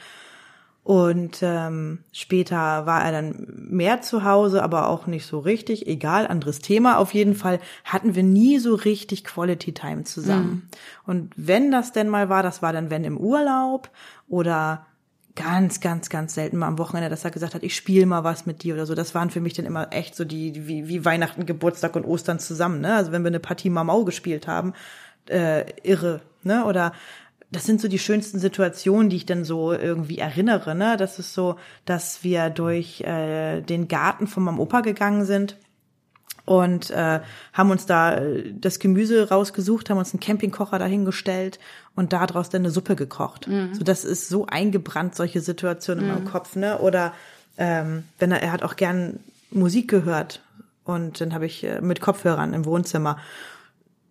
Und 0.84 1.38
ähm, 1.42 2.00
später 2.10 2.86
war 2.86 3.04
er 3.04 3.12
dann 3.12 3.46
mehr 3.70 4.02
zu 4.02 4.24
Hause, 4.24 4.64
aber 4.64 4.88
auch 4.88 5.06
nicht 5.06 5.26
so 5.26 5.38
richtig. 5.38 5.86
Egal, 5.86 6.26
anderes 6.26 6.58
Thema. 6.58 6.98
Auf 6.98 7.14
jeden 7.14 7.36
Fall 7.36 7.60
hatten 7.84 8.16
wir 8.16 8.24
nie 8.24 8.58
so 8.58 8.74
richtig 8.74 9.22
Quality 9.22 9.74
Time 9.74 10.02
zusammen. 10.02 10.50
Mhm. 10.50 10.62
Und 11.06 11.32
wenn 11.36 11.70
das 11.70 11.92
denn 11.92 12.08
mal 12.08 12.28
war, 12.28 12.42
das 12.42 12.62
war 12.62 12.72
dann 12.72 12.90
wenn 12.90 13.04
im 13.04 13.16
Urlaub 13.16 13.90
oder 14.28 14.86
ganz, 15.34 15.80
ganz, 15.80 16.08
ganz 16.10 16.34
selten 16.34 16.58
mal 16.58 16.66
am 16.66 16.78
Wochenende, 16.78 17.08
dass 17.08 17.24
er 17.24 17.30
gesagt 17.30 17.54
hat, 17.54 17.62
ich 17.62 17.74
spiele 17.74 18.06
mal 18.06 18.24
was 18.24 18.46
mit 18.46 18.62
dir 18.62 18.74
oder 18.74 18.86
so. 18.86 18.94
Das 18.94 19.14
waren 19.14 19.30
für 19.30 19.40
mich 19.40 19.54
dann 19.54 19.64
immer 19.64 19.92
echt 19.92 20.14
so 20.14 20.24
die, 20.24 20.66
wie, 20.66 20.88
wie 20.88 21.04
Weihnachten, 21.04 21.46
Geburtstag 21.46 21.96
und 21.96 22.04
Ostern 22.04 22.38
zusammen. 22.38 22.80
Ne? 22.80 22.94
Also 22.94 23.12
wenn 23.12 23.22
wir 23.22 23.28
eine 23.28 23.40
Partie 23.40 23.70
Mamau 23.70 24.04
gespielt 24.04 24.46
haben, 24.46 24.74
äh, 25.28 25.64
irre. 25.82 26.20
Ne? 26.42 26.64
Oder 26.64 26.92
das 27.50 27.64
sind 27.64 27.80
so 27.80 27.88
die 27.88 27.98
schönsten 27.98 28.38
Situationen, 28.38 29.10
die 29.10 29.16
ich 29.16 29.26
dann 29.26 29.44
so 29.44 29.72
irgendwie 29.72 30.18
erinnere. 30.18 30.74
Ne? 30.74 30.96
Das 30.96 31.18
ist 31.18 31.34
so, 31.34 31.56
dass 31.84 32.24
wir 32.24 32.50
durch 32.50 33.00
äh, 33.02 33.60
den 33.62 33.88
Garten 33.88 34.26
von 34.26 34.42
meinem 34.42 34.60
Opa 34.60 34.80
gegangen 34.80 35.24
sind 35.24 35.56
und 36.44 36.90
äh, 36.90 37.20
haben 37.52 37.70
uns 37.70 37.86
da 37.86 38.16
äh, 38.16 38.52
das 38.52 38.78
Gemüse 38.78 39.28
rausgesucht, 39.28 39.90
haben 39.90 39.98
uns 39.98 40.12
einen 40.12 40.20
Campingkocher 40.20 40.78
dahingestellt 40.78 41.58
und 41.94 42.12
daraus 42.12 42.50
dann 42.50 42.62
eine 42.62 42.70
Suppe 42.70 42.96
gekocht. 42.96 43.48
Mhm. 43.48 43.74
So 43.74 43.84
das 43.84 44.04
ist 44.04 44.28
so 44.28 44.46
eingebrannt 44.46 45.14
solche 45.14 45.40
Situationen 45.40 46.04
mhm. 46.04 46.10
in 46.10 46.16
meinem. 46.16 46.32
Kopf, 46.32 46.56
ne? 46.56 46.78
Oder 46.78 47.12
ähm, 47.58 48.04
wenn 48.18 48.32
er 48.32 48.42
er 48.42 48.52
hat 48.52 48.62
auch 48.62 48.76
gern 48.76 49.20
Musik 49.50 49.88
gehört 49.88 50.40
und 50.84 51.20
dann 51.20 51.34
habe 51.34 51.46
ich 51.46 51.62
äh, 51.64 51.80
mit 51.80 52.00
Kopfhörern 52.00 52.54
im 52.54 52.64
Wohnzimmer 52.64 53.18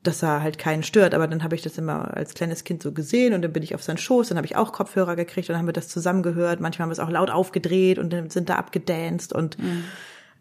dass 0.03 0.23
er 0.23 0.41
halt 0.41 0.57
keinen 0.57 0.83
stört, 0.83 1.13
aber 1.13 1.27
dann 1.27 1.43
habe 1.43 1.53
ich 1.53 1.61
das 1.61 1.77
immer 1.77 2.17
als 2.17 2.33
kleines 2.33 2.63
Kind 2.63 2.81
so 2.81 2.91
gesehen 2.91 3.33
und 3.33 3.43
dann 3.43 3.53
bin 3.53 3.61
ich 3.61 3.75
auf 3.75 3.83
seinen 3.83 3.99
Schoß, 3.99 4.29
dann 4.29 4.37
habe 4.37 4.47
ich 4.47 4.55
auch 4.55 4.73
Kopfhörer 4.73 5.15
gekriegt 5.15 5.47
und 5.47 5.53
dann 5.53 5.59
haben 5.59 5.67
wir 5.67 5.73
das 5.73 5.89
zusammengehört. 5.89 6.59
Manchmal 6.59 6.85
haben 6.85 6.89
wir 6.89 6.93
es 6.93 6.99
auch 6.99 7.09
laut 7.09 7.29
aufgedreht 7.29 7.99
und 7.99 8.11
dann 8.11 8.29
sind 8.29 8.49
da 8.49 8.55
abgedanced 8.55 9.31
und 9.31 9.59
mhm. 9.59 9.83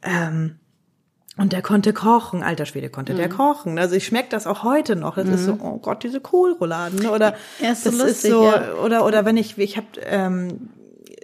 ähm, 0.03 0.57
und 1.37 1.53
der 1.53 1.63
konnte 1.63 1.93
kochen, 1.93 2.43
alter 2.43 2.67
Schwede 2.67 2.91
konnte 2.91 3.13
mhm. 3.15 3.19
der 3.19 3.29
kochen. 3.29 3.79
Also 3.79 3.95
ich 3.95 4.05
schmecke 4.05 4.29
das 4.31 4.47
auch 4.47 4.63
heute 4.63 4.97
noch. 4.97 5.15
Das 5.15 5.27
mhm. 5.27 5.35
ist 5.35 5.45
so, 5.45 5.55
mhm. 5.55 5.63
oh 5.63 5.79
Gott, 5.79 6.03
diese 6.03 6.21
Kohlrouladen. 6.21 7.07
Oder 7.07 7.35
ja, 7.61 7.73
ist 7.73 7.85
so 7.85 7.91
das 7.91 7.99
lustig, 7.99 8.15
ist 8.15 8.31
so, 8.31 8.45
ja. 8.45 8.75
oder 8.75 9.07
oder 9.07 9.25
wenn 9.25 9.37
ich, 9.37 9.57
ich 9.57 9.77
habe 9.77 9.87
ähm, 10.05 10.71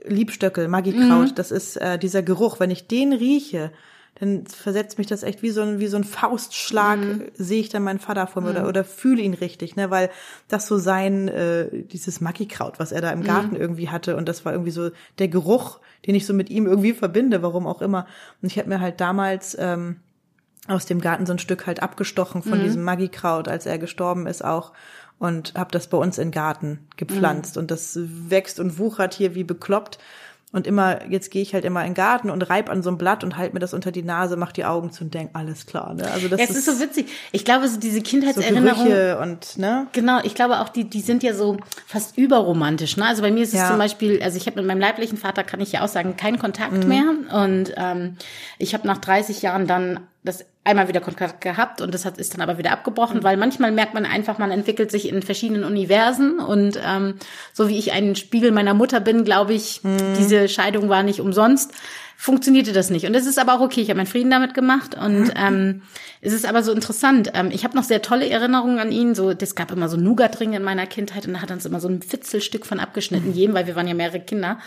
Liebstöckel, 0.05 0.69
Magikraut, 0.69 1.31
mhm. 1.31 1.35
das 1.35 1.51
ist 1.51 1.77
äh, 1.77 1.99
dieser 1.99 2.23
Geruch. 2.23 2.61
Wenn 2.61 2.71
ich 2.71 2.87
den 2.87 3.13
rieche, 3.13 3.73
dann 4.19 4.47
versetzt 4.47 4.99
mich 4.99 5.07
das 5.07 5.23
echt 5.23 5.43
wie 5.43 5.51
so 5.51 5.61
ein, 5.61 5.79
wie 5.79 5.87
so 5.87 5.97
ein 5.97 6.05
Faustschlag, 6.05 6.99
mhm. 6.99 7.27
sehe 7.35 7.61
ich 7.61 7.69
dann 7.69 7.83
meinen 7.83 7.99
Vater 7.99 8.27
vor 8.27 8.43
mir 8.43 8.51
mhm. 8.51 8.57
oder, 8.57 8.69
oder 8.69 8.85
fühle 8.85 9.23
ihn 9.23 9.35
richtig, 9.35 9.77
ne, 9.77 9.91
weil 9.91 10.11
das 10.49 10.67
so 10.67 10.79
sein, 10.79 11.29
äh, 11.29 11.69
dieses 11.85 12.21
Magikraut, 12.21 12.79
was 12.79 12.93
er 12.93 13.03
da 13.03 13.11
im 13.11 13.23
Garten 13.23 13.55
mhm. 13.55 13.61
irgendwie 13.61 13.91
hatte 13.91 14.17
und 14.17 14.29
das 14.29 14.45
war 14.45 14.53
irgendwie 14.53 14.71
so 14.71 14.91
der 15.19 15.29
Geruch, 15.29 15.81
den 16.07 16.15
ich 16.15 16.27
so 16.27 16.33
mit 16.33 16.51
ihm 16.51 16.67
irgendwie 16.67 16.95
verbinde, 16.95 17.43
warum 17.43 17.67
auch 17.67 17.83
immer. 17.83 18.07
Und 18.41 18.51
ich 18.51 18.59
habe 18.59 18.69
mir 18.69 18.81
halt 18.81 19.01
damals 19.01 19.57
ähm, 19.59 19.97
aus 20.67 20.87
dem 20.87 21.01
Garten 21.01 21.27
so 21.27 21.33
ein 21.33 21.39
Stück 21.39 21.67
halt 21.67 21.83
abgestochen 21.83 22.43
von 22.43 22.59
mhm. 22.59 22.65
diesem 22.65 22.83
Magikraut, 22.83 23.49
als 23.49 23.67
er 23.67 23.79
gestorben 23.79 24.27
ist 24.27 24.45
auch 24.45 24.73
und 25.19 25.55
habe 25.55 25.71
das 25.73 25.89
bei 25.89 25.97
uns 25.97 26.19
in 26.19 26.31
Garten 26.31 26.87
gepflanzt 26.97 27.57
mhm. 27.57 27.63
und 27.63 27.71
das 27.71 27.99
wächst 28.01 28.61
und 28.61 28.79
wuchert 28.79 29.15
hier 29.15 29.35
wie 29.35 29.45
bekloppt 29.45 29.99
und 30.53 30.67
immer, 30.67 31.05
jetzt 31.11 31.33
gehe 31.33 31.43
ich 31.43 31.55
halt 31.55 31.65
immer 31.65 31.81
in 31.81 31.89
den 31.89 31.95
Garten 31.95 32.31
und 32.31 32.41
reib 32.43 32.71
an 32.71 32.83
so 32.83 32.89
einem 32.89 32.99
Blatt 32.99 33.25
und 33.25 33.37
halt 33.37 33.53
mir 33.53 33.59
das 33.59 33.75
unter 33.75 33.91
die 33.91 34.05
Nase, 34.05 34.37
mach 34.37 34.53
die 34.53 34.65
Augen 34.65 34.93
zu 34.93 35.05
und 35.05 35.13
denk, 35.13 35.31
alles 35.33 35.67
klar. 35.67 35.93
Ne? 35.93 36.09
Also 36.11 36.29
das 36.29 36.39
ja, 36.39 36.45
es 36.45 36.51
ist, 36.51 36.69
ist 36.69 36.79
so 36.79 36.81
witzig. 36.81 37.09
Ich 37.33 37.45
glaube, 37.45 37.69
so 37.69 37.81
diese 37.81 38.01
Kindheitserinnerungen. 38.01 39.17
So 39.17 39.23
und 39.23 39.59
ne? 39.59 39.89
Genau, 39.93 40.21
ich 40.23 40.37
glaube 40.37 40.61
auch, 40.61 40.69
die, 40.69 40.85
die 40.85 41.01
sind 41.01 41.25
ja 41.25 41.35
so 41.35 41.57
fast 41.87 42.17
überromantisch. 42.17 42.97
Ne? 42.97 43.07
Also 43.07 43.23
bei 43.23 43.33
mir 43.33 43.43
ist 43.43 43.55
es 43.55 43.61
ja. 43.61 43.69
zum 43.69 43.79
Beispiel, 43.79 44.23
also 44.23 44.37
ich 44.37 44.47
habe 44.47 44.57
mit 44.57 44.67
meinem 44.67 44.81
leiblichen 44.81 45.19
Vater, 45.19 45.43
kann 45.43 45.61
ich 45.61 45.73
ja 45.73 45.85
auch 45.85 45.89
sagen, 45.89 46.17
keinen 46.17 46.39
Kontakt 46.39 46.85
mhm. 46.85 46.89
mehr. 46.89 47.05
Und 47.33 47.75
ähm, 47.77 48.17
ich 48.59 48.73
habe 48.73 48.87
nach 48.87 48.99
30 48.99 49.43
Jahren 49.43 49.67
dann 49.67 50.01
das 50.27 50.45
einmal 50.65 50.89
wieder 50.89 51.01
Kontakt 51.01 51.41
gehabt 51.41 51.81
und 51.81 51.95
das 51.95 52.05
hat, 52.05 52.19
ist 52.19 52.35
dann 52.35 52.41
aber 52.41 52.59
wieder 52.59 52.73
abgebrochen, 52.73 53.19
mhm. 53.19 53.25
weil 53.25 53.37
manchmal 53.37 53.73
merkt 53.73 53.95
man 53.95 54.05
einfach, 54.05 54.39
man 54.39 54.51
entwickelt 54.51 54.91
sich 54.91 55.09
in 55.09 55.23
verschiedenen 55.23 55.65
Universen 55.65 56.39
und 56.39 56.79
ähm, 56.85 57.15
so 57.53 57.69
wie 57.69 57.79
ich 57.79 57.93
ein 57.93 58.17
Spiegel 58.17 58.53
meiner 58.53 58.75
Mutter 58.75 59.01
bin, 59.01 59.25
glaube 59.25 59.55
ich, 59.55 59.83
mhm. 59.83 60.15
diese 60.19 60.49
Scheidung 60.49 60.89
war 60.89 61.03
nicht 61.03 61.21
umsonst. 61.21 61.73
funktionierte 62.17 62.73
das 62.73 62.91
nicht. 62.91 63.07
Und 63.07 63.15
es 63.15 63.27
ist 63.27 63.39
aber 63.39 63.55
auch 63.55 63.61
okay. 63.61 63.83
Ich 63.83 63.91
habe 63.91 63.99
meinen 63.99 64.07
Frieden 64.07 64.31
damit 64.31 64.55
gemacht 64.55 64.97
und 64.97 65.33
ähm, 65.37 65.83
es 66.23 66.33
ist 66.33 66.47
aber 66.47 66.63
so 66.63 66.73
interessant. 66.73 67.31
Ähm, 67.35 67.51
ich 67.53 67.63
habe 67.65 67.77
noch 67.77 67.85
sehr 67.85 68.03
tolle 68.03 68.29
Erinnerungen 68.29 68.79
an 68.79 68.91
ihn. 68.91 69.15
So, 69.15 69.31
es 69.31 69.55
gab 69.55 69.71
immer 69.71 69.89
so 69.89 69.97
Nougat-Ringe 69.97 70.57
in 70.57 70.63
meiner 70.63 70.87
Kindheit 70.87 71.27
und 71.27 71.35
da 71.35 71.43
hat 71.43 71.51
uns 71.51 71.67
immer 71.67 71.81
so 71.81 71.89
ein 71.89 72.03
Fitzelstück 72.03 72.67
von 72.67 72.81
abgeschnitten, 72.81 73.33
jedem, 73.33 73.55
weil 73.55 73.67
wir 73.67 73.77
waren 73.77 73.87
ja 73.87 73.95
mehrere 73.95 74.21
Kinder. 74.21 74.59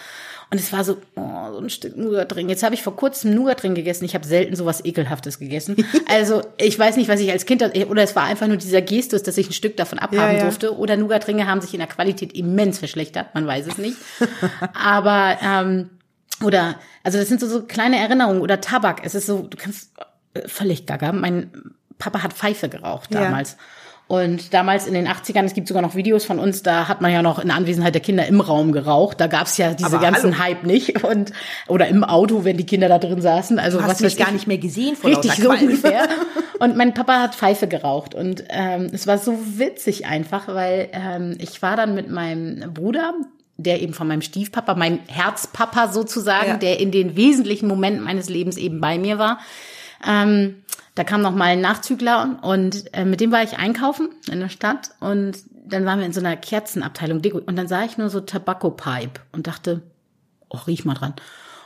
Und 0.52 0.58
es 0.60 0.74
war 0.74 0.84
so, 0.84 0.98
oh, 1.16 1.52
so 1.52 1.60
ein 1.60 1.70
Stück 1.70 1.96
Nougat-Ring. 1.96 2.50
Jetzt 2.50 2.64
habe 2.64 2.74
ich 2.74 2.82
vor 2.82 2.96
kurzem 2.96 3.36
Nougat-Ring 3.36 3.76
gegessen. 3.76 4.04
Ich 4.06 4.16
habe 4.16 4.26
selten 4.26 4.56
sowas 4.56 4.84
Ekelhaftes 4.84 5.38
gegessen. 5.40 5.76
Also 6.08 6.42
ich 6.58 6.78
weiß 6.78 6.98
nicht, 6.98 7.08
was 7.08 7.20
ich 7.20 7.32
als 7.32 7.46
Kind, 7.46 7.62
oder 7.62 8.02
es 8.02 8.16
war 8.16 8.24
einfach 8.24 8.48
nur 8.48 8.58
dieser 8.58 8.82
Gestus, 8.82 9.22
dass 9.22 9.38
ich 9.38 9.48
ein 9.50 9.54
Stück 9.54 9.78
davon 9.78 10.00
abhaben 10.00 10.18
Ja, 10.18 10.38
ja. 10.38 10.44
durfte. 10.44 10.76
Oder 10.76 10.98
Nougat-Ringe 10.98 11.46
haben 11.48 11.62
sich 11.62 11.74
in 11.74 11.80
der 11.80 11.88
Qualität 11.88 12.34
immens 12.34 12.80
verschlechtert. 12.80 13.34
Man 13.36 13.46
weiß 13.46 13.68
es 13.68 13.78
nicht. 13.78 13.98
Aber, 14.74 15.38
ähm, 15.44 15.92
oder, 16.44 16.76
also 17.04 17.20
das 17.20 17.28
sind 17.28 17.40
so, 17.40 17.48
so 17.48 17.64
kleine 17.64 18.00
Erinnerungen. 18.00 18.42
Oder 18.42 18.60
Tabak. 18.60 19.02
Es 19.04 19.14
ist 19.14 19.28
so, 19.28 19.44
du 19.44 19.58
kannst 19.58 19.92
äh, 20.34 20.48
völlig 20.48 20.88
gaga. 20.88 21.12
Mein 21.12 21.52
Papa 22.00 22.24
hat 22.24 22.34
Pfeife 22.34 22.70
geraucht 22.70 23.14
Ja. 23.14 23.30
Und 24.10 24.56
damals 24.56 24.88
in 24.88 24.96
den 24.96 25.08
80ern, 25.08 25.44
es 25.46 25.54
gibt 25.54 25.68
sogar 25.68 25.84
noch 25.84 25.94
Videos 25.94 26.26
von 26.26 26.40
uns, 26.40 26.64
da 26.64 26.88
hat 26.88 27.00
man 27.00 27.12
ja 27.12 27.22
noch 27.22 27.38
in 27.38 27.52
Anwesenheit 27.52 27.94
der 27.94 28.02
Kinder 28.02 28.26
im 28.26 28.42
Raum 28.42 28.72
geraucht. 28.72 29.22
Da 29.22 29.28
gab's 29.28 29.58
ja 29.58 29.76
diese 29.76 29.86
Aber 29.86 30.00
ganzen 30.00 30.40
hallo. 30.40 30.44
Hype 30.56 30.64
nicht. 30.64 31.04
Und, 31.04 31.32
oder 31.68 31.88
im 31.90 32.04
Auto, 32.04 32.44
wenn 32.44 32.58
die 32.58 32.66
Kinder 32.66 32.90
da 32.90 32.98
drin 32.98 33.22
saßen. 33.22 33.60
Also 33.60 33.78
Du 33.78 33.84
hast 33.84 33.92
was 33.92 34.02
mich 34.02 34.18
gar 34.18 34.30
ich. 34.30 34.34
nicht 34.34 34.48
mehr 34.48 34.58
gesehen 34.58 34.96
vor 34.96 35.12
Richtig, 35.12 35.34
so 35.36 35.52
ungefähr. 35.52 36.08
Und 36.60 36.76
mein 36.76 36.96
Papa 36.96 37.22
hat 37.22 37.36
Pfeife 37.36 37.68
geraucht. 37.68 38.16
Und 38.16 38.44
ähm, 38.50 38.90
es 38.92 39.06
war 39.06 39.20
so 39.20 39.38
witzig 39.58 40.08
einfach, 40.08 40.48
weil 40.48 40.90
ähm, 40.92 41.36
ich 41.40 41.62
war 41.62 41.78
dann 41.78 41.94
mit 41.94 42.10
meinem 42.10 42.74
Bruder, 42.74 43.14
der 43.58 43.80
eben 43.80 43.94
von 43.94 44.08
meinem 44.08 44.24
Stiefpapa, 44.24 44.74
mein 44.74 45.02
Herzpapa 45.08 45.90
sozusagen, 45.92 46.48
Ja. 46.48 46.58
der 46.58 46.80
in 46.80 46.90
den 46.90 47.16
wesentlichen 47.16 47.68
Momenten 47.68 48.04
meines 48.06 48.28
Lebens 48.28 48.58
eben 48.58 48.82
bei 48.82 48.98
mir 48.98 49.20
war. 49.20 49.38
Ähm, 50.08 50.64
da 51.00 51.06
kam 51.06 51.22
noch 51.22 51.34
mal 51.34 51.46
ein 51.46 51.62
Nachzügler 51.62 52.40
und 52.42 52.94
äh, 52.94 53.06
mit 53.06 53.22
dem 53.22 53.32
war 53.32 53.42
ich 53.42 53.58
einkaufen 53.58 54.10
in 54.30 54.42
der 54.42 54.50
Stadt 54.50 54.92
und 55.00 55.38
dann 55.50 55.86
waren 55.86 56.00
wir 56.00 56.06
in 56.06 56.12
so 56.12 56.20
einer 56.20 56.36
Kerzenabteilung 56.36 57.22
Deko 57.22 57.38
und 57.38 57.56
dann 57.56 57.70
sah 57.70 57.86
ich 57.86 57.98
nur 57.98 58.10
so 58.10 58.20
Tobacco 58.20 58.70
Pipe 58.70 59.22
und 59.32 59.48
dachte, 59.48 59.82
oh, 60.50 60.58
riech 60.68 60.84
mal 60.84 60.96
dran. 60.96 61.14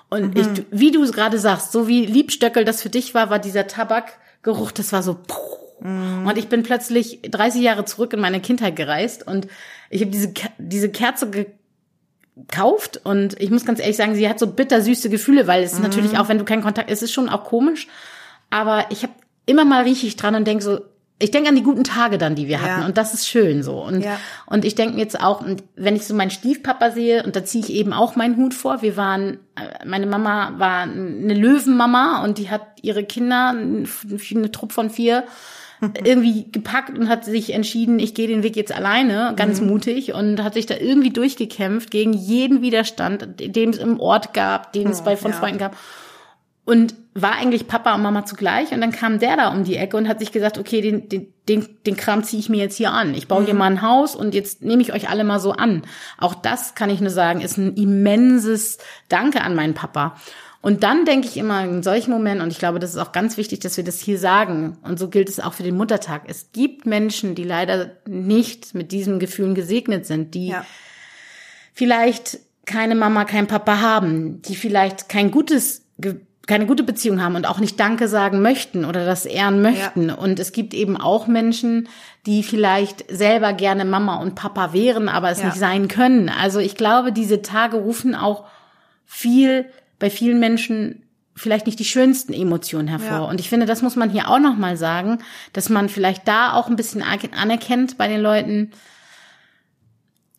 Und 0.10 0.38
ich, 0.38 0.46
wie 0.69 0.91
du 0.91 1.02
es 1.02 1.13
gerade 1.13 1.39
sagst, 1.39 1.72
so 1.72 1.88
wie 1.88 2.06
Liebstöckel 2.06 2.63
das 2.63 2.84
für 2.84 2.91
dich 2.91 3.15
war, 3.15 3.32
war 3.32 3.39
dieser 3.39 3.65
Tabakgeruch, 3.65 4.72
das 4.72 4.93
war 4.93 5.02
so 5.02 5.15
puh. 5.15 5.88
und 6.28 6.38
ich 6.38 6.48
bin 6.48 6.62
plötzlich 6.62 7.22
30 7.24 7.60
Jahre 7.60 7.86
zurück 7.86 8.13
in 8.13 8.19
meine 8.19 8.39
Kindheit 8.39 8.76
gereist 8.76 9.26
und 9.26 9.48
ich 9.89 10.02
habe 10.02 10.12
diese 10.12 10.32
diese 10.60 10.91
Kerze 10.91 11.32
gekauft 12.36 13.02
und 13.04 13.41
ich 13.41 13.50
muss 13.50 13.65
ganz 13.65 13.80
ehrlich 13.80 13.98
sagen, 13.98 14.13
sie 14.13 14.30
hat 14.30 14.38
so 14.38 14.46
bittersüße 14.46 15.10
Gefühle, 15.10 15.48
weil 15.48 15.63
es 15.63 15.74
ist 15.74 15.82
natürlich 15.82 16.19
auch, 16.19 16.30
wenn 16.30 16.38
du 16.38 16.46
keinen 16.46 16.62
Kontakt, 16.62 16.91
es 16.91 17.02
ist 17.02 17.13
schon 17.13 17.30
auch 17.30 17.46
komisch, 17.46 17.88
aber 18.52 18.86
ich 18.91 19.02
habe 19.02 19.13
immer 19.46 19.66
mal 19.66 19.84
rieche 19.84 20.08
ich 20.08 20.16
dran 20.16 20.36
und 20.36 20.46
denke 20.48 20.64
so, 20.64 20.80
ich 21.20 21.32
denke 21.32 21.48
an 21.50 21.56
die 21.56 21.64
guten 21.64 21.84
Tage 21.84 22.18
dann, 22.18 22.36
die 22.36 22.48
wir 22.48 22.62
hatten 22.62 22.82
Ja. 22.82 22.86
und 22.86 22.98
das 22.98 23.14
ist 23.14 23.28
schön 23.28 23.64
so 23.64 23.82
und 23.84 24.02
Ja. 24.02 24.20
und 24.46 24.66
ich 24.66 24.76
denke 24.76 24.98
jetzt 24.98 25.20
auch, 25.22 25.44
wenn 25.76 25.96
ich 25.96 26.06
so 26.06 26.14
meinen 26.14 26.32
Stiefpapa 26.32 26.92
sehe 26.92 27.24
und 27.24 27.36
da 27.36 27.46
ziehe 27.46 27.64
ich 27.64 27.72
eben 27.72 27.94
auch 27.94 28.16
meinen 28.16 28.36
Hut 28.36 28.54
vor, 28.54 28.82
wir 28.82 28.98
waren 28.98 29.40
äh, 29.56 29.86
meine 29.86 30.06
Mama 30.08 30.54
war 30.58 30.82
eine 30.84 31.34
Löwenmama 31.34 32.24
und 32.24 32.40
die 32.40 32.50
hat 32.50 32.62
ihre 32.82 33.04
Kinder 33.04 33.50
eine 33.56 34.52
Truppe 34.52 34.74
von 34.74 34.90
vier 34.90 35.24
irgendwie 36.04 36.50
gepackt 36.52 36.98
und 36.98 37.10
hat 37.10 37.26
sich 37.26 37.54
entschieden, 37.54 38.00
ich 38.00 38.14
gehe 38.14 38.28
den 38.28 38.44
Weg 38.44 38.56
jetzt 38.56 38.74
alleine, 38.74 39.34
ganz 39.36 39.62
mutig 39.62 40.14
und 40.14 40.42
hat 40.44 40.54
sich 40.56 40.66
da 40.66 40.76
irgendwie 40.76 41.12
durchgekämpft 41.12 41.92
gegen 41.92 42.14
jeden 42.14 42.62
Widerstand, 42.62 43.28
den 43.40 43.70
es 43.70 43.78
im 43.78 44.00
Ort 44.00 44.34
gab, 44.34 44.74
den 44.74 44.88
es 44.88 45.04
bei 45.04 45.16
von 45.18 45.32
ja. 45.32 45.38
Freunden 45.38 45.60
gab 45.60 45.76
und 46.65 46.95
war 47.13 47.34
eigentlich 47.36 47.67
Papa 47.67 47.93
und 47.93 48.02
Mama 48.02 48.26
zugleich 48.26 48.71
und 48.71 48.80
dann 48.82 48.91
kam 48.91 49.19
der 49.19 49.36
da 49.38 49.49
um 49.49 49.63
die 49.65 49.76
Ecke 49.76 49.97
und 49.97 50.08
hat 50.08 50.19
sich 50.19 50.32
gesagt, 50.32 50.58
okay, 50.58 50.82
den 50.82 51.10
den 51.10 51.28
den, 51.49 51.67
den 51.86 51.97
Kram 51.97 52.23
ziehe 52.23 52.39
ich 52.39 52.47
mir 52.49 52.58
jetzt 52.62 52.78
hier 52.78 52.91
an. 52.91 53.13
Ich 53.15 53.28
baue 53.28 53.43
hier 53.43 53.54
mal 53.54 53.65
ein 53.69 53.82
Haus 53.82 54.15
und 54.15 54.34
jetzt 54.34 54.62
nehme 54.63 54.82
ich 54.82 54.93
euch 54.93 55.10
alle 55.10 55.23
mal 55.26 55.39
so 55.41 55.52
an. 55.52 55.84
Auch 56.17 56.34
das 56.36 56.73
kann 56.73 56.89
ich 56.89 57.02
nur 57.02 57.10
sagen, 57.10 57.41
ist 57.41 57.58
ein 57.58 57.76
immenses 57.76 58.78
Danke 59.10 59.41
an 59.41 59.54
meinen 59.56 59.73
Papa. 59.73 60.15
Und 60.62 60.84
dann 60.84 61.04
denke 61.04 61.28
ich 61.28 61.36
immer 61.36 61.65
in 61.65 61.84
solchen 61.84 62.12
Momenten, 62.12 62.41
und 62.41 62.49
ich 62.49 62.58
glaube, 62.60 62.80
das 62.80 62.91
ist 62.91 62.97
auch 62.97 63.12
ganz 63.12 63.36
wichtig, 63.36 63.60
dass 63.60 63.76
wir 63.76 63.84
das 63.84 63.99
hier 63.99 64.17
sagen, 64.17 64.78
und 64.84 64.97
so 64.97 65.10
gilt 65.10 65.28
es 65.28 65.41
auch 65.41 65.52
für 65.54 65.63
den 65.63 65.76
Muttertag. 65.76 66.21
Es 66.28 66.54
gibt 66.54 66.86
Menschen, 66.86 67.36
die 67.36 67.43
leider 67.43 67.91
nicht 68.08 68.73
mit 68.73 68.93
diesen 68.93 69.19
Gefühlen 69.19 69.56
gesegnet 69.56 70.06
sind, 70.06 70.34
die 70.34 70.47
Ja. 70.47 70.65
vielleicht 71.73 72.39
keine 72.65 72.95
Mama, 72.95 73.26
kein 73.26 73.47
Papa 73.47 73.82
haben, 73.82 74.41
die 74.43 74.56
vielleicht 74.56 75.10
kein 75.10 75.32
gutes, 75.32 75.84
ge- 75.99 76.21
keine 76.46 76.66
gute 76.66 76.84
Beziehung 76.84 77.22
haben 77.22 77.36
und 77.36 77.48
auch 77.48 77.60
nicht 77.60 77.80
Danke 77.80 78.08
sagen 78.08 78.42
möchten 78.42 78.84
oder 78.84 79.06
das 79.06 79.26
ehren 79.26 79.62
möchten. 79.62 80.10
Und 80.10 80.40
es 80.40 80.52
gibt 80.52 80.74
eben 80.74 80.98
auch 80.98 81.28
Menschen, 81.28 81.88
die 82.26 82.44
vielleicht 82.44 83.06
selber 83.10 83.54
gerne 83.54 83.86
Mama 83.86 84.18
und 84.18 84.36
Papa 84.36 84.74
wären, 84.74 85.08
aber 85.08 85.30
es 85.32 85.40
Ja. 85.40 85.46
nicht 85.48 85.58
sein 85.58 85.88
können. 85.88 86.30
Also 86.30 86.60
ich 86.60 86.76
glaube, 86.76 87.14
diese 87.14 87.42
Tage 87.42 87.78
rufen 87.78 88.14
auch 88.14 88.44
viel 89.06 89.66
bei 90.00 90.10
vielen 90.10 90.40
Menschen 90.40 91.04
vielleicht 91.36 91.66
nicht 91.66 91.80
die 91.80 91.86
schönsten 91.86 92.34
Emotionen 92.34 92.88
hervor. 92.88 93.10
Ja. 93.18 93.24
Und 93.24 93.40
ich 93.40 93.50
finde, 93.50 93.66
das 93.66 93.82
muss 93.82 93.96
man 93.96 94.10
hier 94.10 94.30
auch 94.30 94.40
noch 94.40 94.56
mal 94.58 94.78
sagen, 94.78 95.20
dass 95.54 95.70
man 95.70 95.90
vielleicht 95.90 96.28
da 96.28 96.54
auch 96.54 96.68
ein 96.68 96.76
bisschen 96.76 97.02
anerkennt 97.04 97.98
bei 97.98 98.08
den 98.08 98.22
Leuten, 98.22 98.72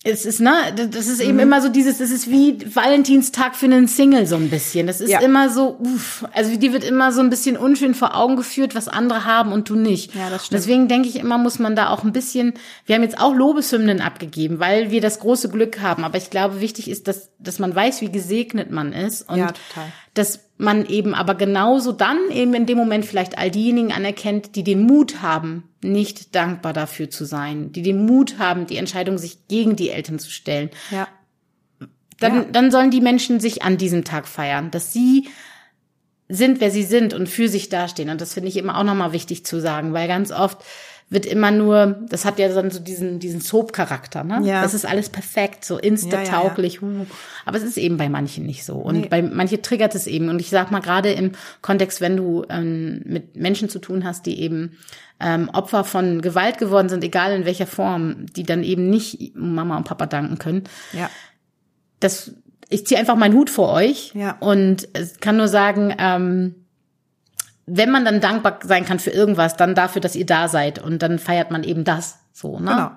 es 0.07 0.27
ist, 0.27 0.38
ne, 0.40 0.53
das 0.90 1.07
ist 1.07 1.23
Mhm. 1.23 1.29
eben 1.31 1.38
immer 1.38 1.62
so 1.62 1.71
dieses, 1.71 1.99
es 1.99 2.11
ist 2.11 2.31
wie 2.31 2.59
Valentinstag 2.75 3.57
für 3.57 3.64
einen 3.64 3.88
Single 3.88 4.27
so 4.27 4.37
ein 4.37 4.51
bisschen. 4.51 4.87
Das 4.87 5.01
ist 5.01 5.09
Ja. 5.11 5.21
immer 5.21 5.49
so, 5.49 5.79
uff, 5.81 6.27
also 6.35 6.55
dir 6.57 6.75
wird 6.75 6.85
immer 6.85 7.11
so 7.11 7.21
ein 7.23 7.31
bisschen 7.31 7.57
unschön 7.57 7.95
vor 7.95 8.14
Augen 8.14 8.37
geführt, 8.37 8.75
was 8.75 8.87
andere 8.87 9.25
haben 9.25 9.51
und 9.53 9.69
du 9.71 9.77
nicht. 9.77 10.14
Ja, 10.14 10.29
das 10.29 10.47
stimmt. 10.47 10.59
deswegen 10.61 10.88
denke 10.88 11.09
ich 11.09 11.17
immer, 11.17 11.38
muss 11.38 11.59
man 11.59 11.75
da 11.75 11.88
auch 11.88 12.05
ein 12.05 12.12
bisschen, 12.12 12.53
wir 12.85 12.97
haben 12.97 13.03
jetzt 13.03 13.19
auch 13.19 13.35
Lobeshymnen 13.35 14.03
abgegeben, 14.03 14.61
weil 14.61 14.90
wir 14.90 15.01
das 15.01 15.19
große 15.21 15.49
Glück 15.49 15.81
haben. 15.81 16.05
Aber 16.05 16.19
ich 16.19 16.29
glaube, 16.29 16.61
wichtig 16.61 16.90
ist, 16.90 17.09
dass, 17.09 17.31
dass 17.38 17.59
man 17.59 17.75
weiß, 17.75 18.03
wie 18.03 18.12
gesegnet 18.12 18.71
man 18.71 18.93
ist 18.93 19.27
und 19.29 19.38
Ja, 19.38 19.47
total. 19.47 19.87
dass 20.12 20.40
man 20.64 20.87
eben 20.87 21.14
aber 21.14 21.35
genauso 21.35 21.92
dann 21.92 22.18
eben 22.31 22.55
in 22.55 22.66
dem 22.66 22.79
Moment 22.79 23.05
vielleicht 23.05 23.38
all 23.38 23.50
diejenigen 23.50 23.92
anerkennt, 23.92 24.57
die 24.57 24.64
den 24.64 24.83
Mut 24.83 25.22
haben, 25.22 25.68
nicht 25.83 26.35
dankbar 26.35 26.72
dafür 26.72 27.11
zu 27.11 27.24
sein, 27.24 27.72
die 27.72 27.83
den 27.83 28.05
Mut 28.07 28.38
haben, 28.38 28.66
die 28.66 28.77
Entscheidung, 28.77 29.18
sich 29.18 29.46
gegen 29.48 29.77
die 29.77 29.90
Eltern 29.90 30.18
zu 30.18 30.31
stellen. 30.31 30.70
Ja. 30.90 31.07
Dann, 32.20 32.35
Ja. 32.35 32.44
dann 32.50 32.70
sollen 32.70 32.90
die 32.90 33.00
Menschen 33.00 33.40
sich 33.40 33.62
an 33.62 33.77
diesem 33.77 34.05
Tag 34.05 34.27
feiern, 34.27 34.70
dass 34.70 34.92
sie 34.92 35.29
sind, 36.29 36.61
wer 36.61 36.70
sie 36.70 36.85
sind 36.85 37.12
und 37.12 37.29
für 37.29 37.48
sich 37.48 37.68
dastehen. 37.68 38.09
Und 38.09 38.20
das 38.20 38.35
finde 38.35 38.48
ich 38.48 38.57
immer 38.57 38.79
auch 38.79 38.85
nochmal 38.85 39.12
wichtig 39.12 39.44
zu 39.44 39.61
sagen, 39.61 39.92
weil 39.92 40.09
ganz 40.09 40.33
oft 40.33 40.59
wird 41.11 41.27
immer 41.27 41.51
nur, 41.51 41.99
das 42.09 42.25
hat 42.25 42.38
ja 42.38 42.49
dann 42.49 42.71
so 42.71 42.81
diesen, 42.81 43.19
diesen 43.21 43.40
Soap-Charakter, 43.40 44.25
ne? 44.25 44.40
Ja. 44.45 44.62
Das 44.62 44.75
ist 44.75 44.85
alles 44.87 45.11
perfekt, 45.11 45.64
so 45.64 45.79
insta-tauglich, 45.79 46.81
huh. 46.81 47.07
aber 47.45 47.57
es 47.59 47.62
ist 47.62 47.77
eben 47.77 47.97
bei 47.99 48.09
manchen 48.09 48.47
nicht 48.47 48.64
so. 48.64 48.77
Und 48.77 49.01
Nee. 49.01 49.09
bei 49.09 49.23
manche 49.23 49.61
triggert 49.62 49.95
es 49.95 50.07
eben. 50.07 50.29
Und 50.29 50.40
ich 50.40 50.51
sag 50.51 50.71
mal, 50.71 50.81
gerade 50.81 51.12
im 51.12 51.33
Kontext, 51.62 52.01
wenn 52.01 52.17
du 52.17 52.45
ähm, 52.49 53.03
mit 53.05 53.37
Menschen 53.37 53.69
zu 53.69 53.79
tun 53.79 54.05
hast, 54.05 54.27
die 54.27 54.40
eben 54.40 54.79
ähm, 55.21 55.49
Opfer 55.51 55.85
von 55.85 56.21
Gewalt 56.23 56.59
geworden 56.59 56.88
sind, 56.88 57.05
egal 57.05 57.33
in 57.33 57.45
welcher 57.45 57.67
Form, 57.67 58.27
die 58.35 58.43
dann 58.43 58.64
eben 58.64 58.90
nicht 58.90 59.37
Mama 59.37 59.77
und 59.77 59.85
Papa 59.85 60.07
danken 60.07 60.38
können, 60.38 60.64
Ja. 60.93 61.11
das, 62.01 62.33
ich 62.71 62.87
ziehe 62.87 62.99
einfach 62.99 63.14
meinen 63.17 63.35
Hut 63.35 63.51
vor 63.51 63.71
euch 63.73 64.12
Ja. 64.14 64.37
und 64.40 64.88
kann 65.21 65.37
nur 65.37 65.49
sagen, 65.49 65.95
ähm, 65.99 66.55
wenn 67.66 67.90
man 67.90 68.05
dann 68.05 68.20
dankbar 68.20 68.59
sein 68.62 68.85
kann 68.85 68.98
für 68.98 69.11
irgendwas, 69.11 69.57
dann 69.57 69.74
dafür, 69.74 70.00
dass 70.00 70.16
ihr 70.16 70.27
da 70.27 70.48
seid 70.48 70.79
und 70.83 71.03
dann 71.03 71.18
feiert 71.18 71.50
man 71.50 71.64
eben 71.64 71.85
das. 71.85 72.18
So, 72.33 72.59
ne? 72.59 72.70
Genau. 72.70 72.90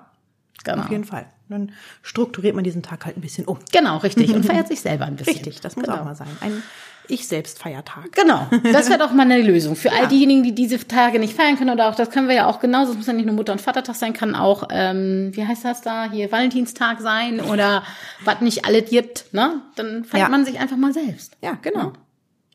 genau. 0.64 0.82
Auf 0.84 0.90
jeden 0.90 1.04
Fall. 1.04 1.26
Dann 1.48 1.72
strukturiert 2.02 2.54
man 2.54 2.64
diesen 2.64 2.82
Tag 2.82 3.06
halt 3.06 3.16
ein 3.16 3.22
bisschen 3.22 3.46
um. 3.46 3.58
Genau, 3.72 3.96
richtig. 3.98 4.34
Und 4.34 4.44
feiert 4.44 4.68
sich 4.68 4.80
selber 4.80 5.06
ein 5.06 5.16
bisschen. 5.16 5.34
Richtig, 5.34 5.60
das 5.60 5.76
muss 5.76 5.86
genau. 5.86 5.98
auch 5.98 6.04
mal 6.04 6.14
sein. 6.14 6.28
Ein 6.42 6.62
Ich-Selbst-Feiertag. 7.08 8.12
Genau, 8.12 8.46
das 8.70 8.90
wäre 8.90 8.98
doch 8.98 9.12
mal 9.12 9.22
eine 9.22 9.40
Lösung. 9.40 9.74
Für 9.74 9.92
all 9.92 10.08
diejenigen, 10.08 10.42
die 10.42 10.54
diese 10.54 10.86
Tage 10.86 11.18
nicht 11.18 11.34
feiern 11.34 11.56
können 11.56 11.70
oder 11.70 11.88
auch, 11.88 11.94
das 11.94 12.10
können 12.10 12.28
wir 12.28 12.34
ja 12.34 12.46
auch 12.46 12.60
genauso, 12.60 12.92
es 12.92 12.98
muss 12.98 13.06
ja 13.06 13.14
nicht 13.14 13.24
nur 13.24 13.34
Mutter- 13.34 13.52
und 13.52 13.62
Vatertag 13.62 13.96
sein, 13.96 14.12
kann 14.12 14.34
auch, 14.34 14.68
ähm, 14.70 15.30
wie 15.32 15.46
heißt 15.46 15.64
das 15.64 15.80
da, 15.80 16.10
hier 16.10 16.30
Valentinstag 16.30 17.00
sein 17.00 17.40
oder 17.40 17.82
was 18.24 18.42
nicht 18.42 18.66
alles 18.66 18.90
gibt, 18.90 19.32
ne? 19.32 19.62
Dann 19.76 20.04
feiert 20.04 20.26
Ja. 20.26 20.28
man 20.28 20.44
sich 20.44 20.60
einfach 20.60 20.76
mal 20.76 20.92
selbst. 20.92 21.38
Ja, 21.40 21.56
genau. 21.62 21.94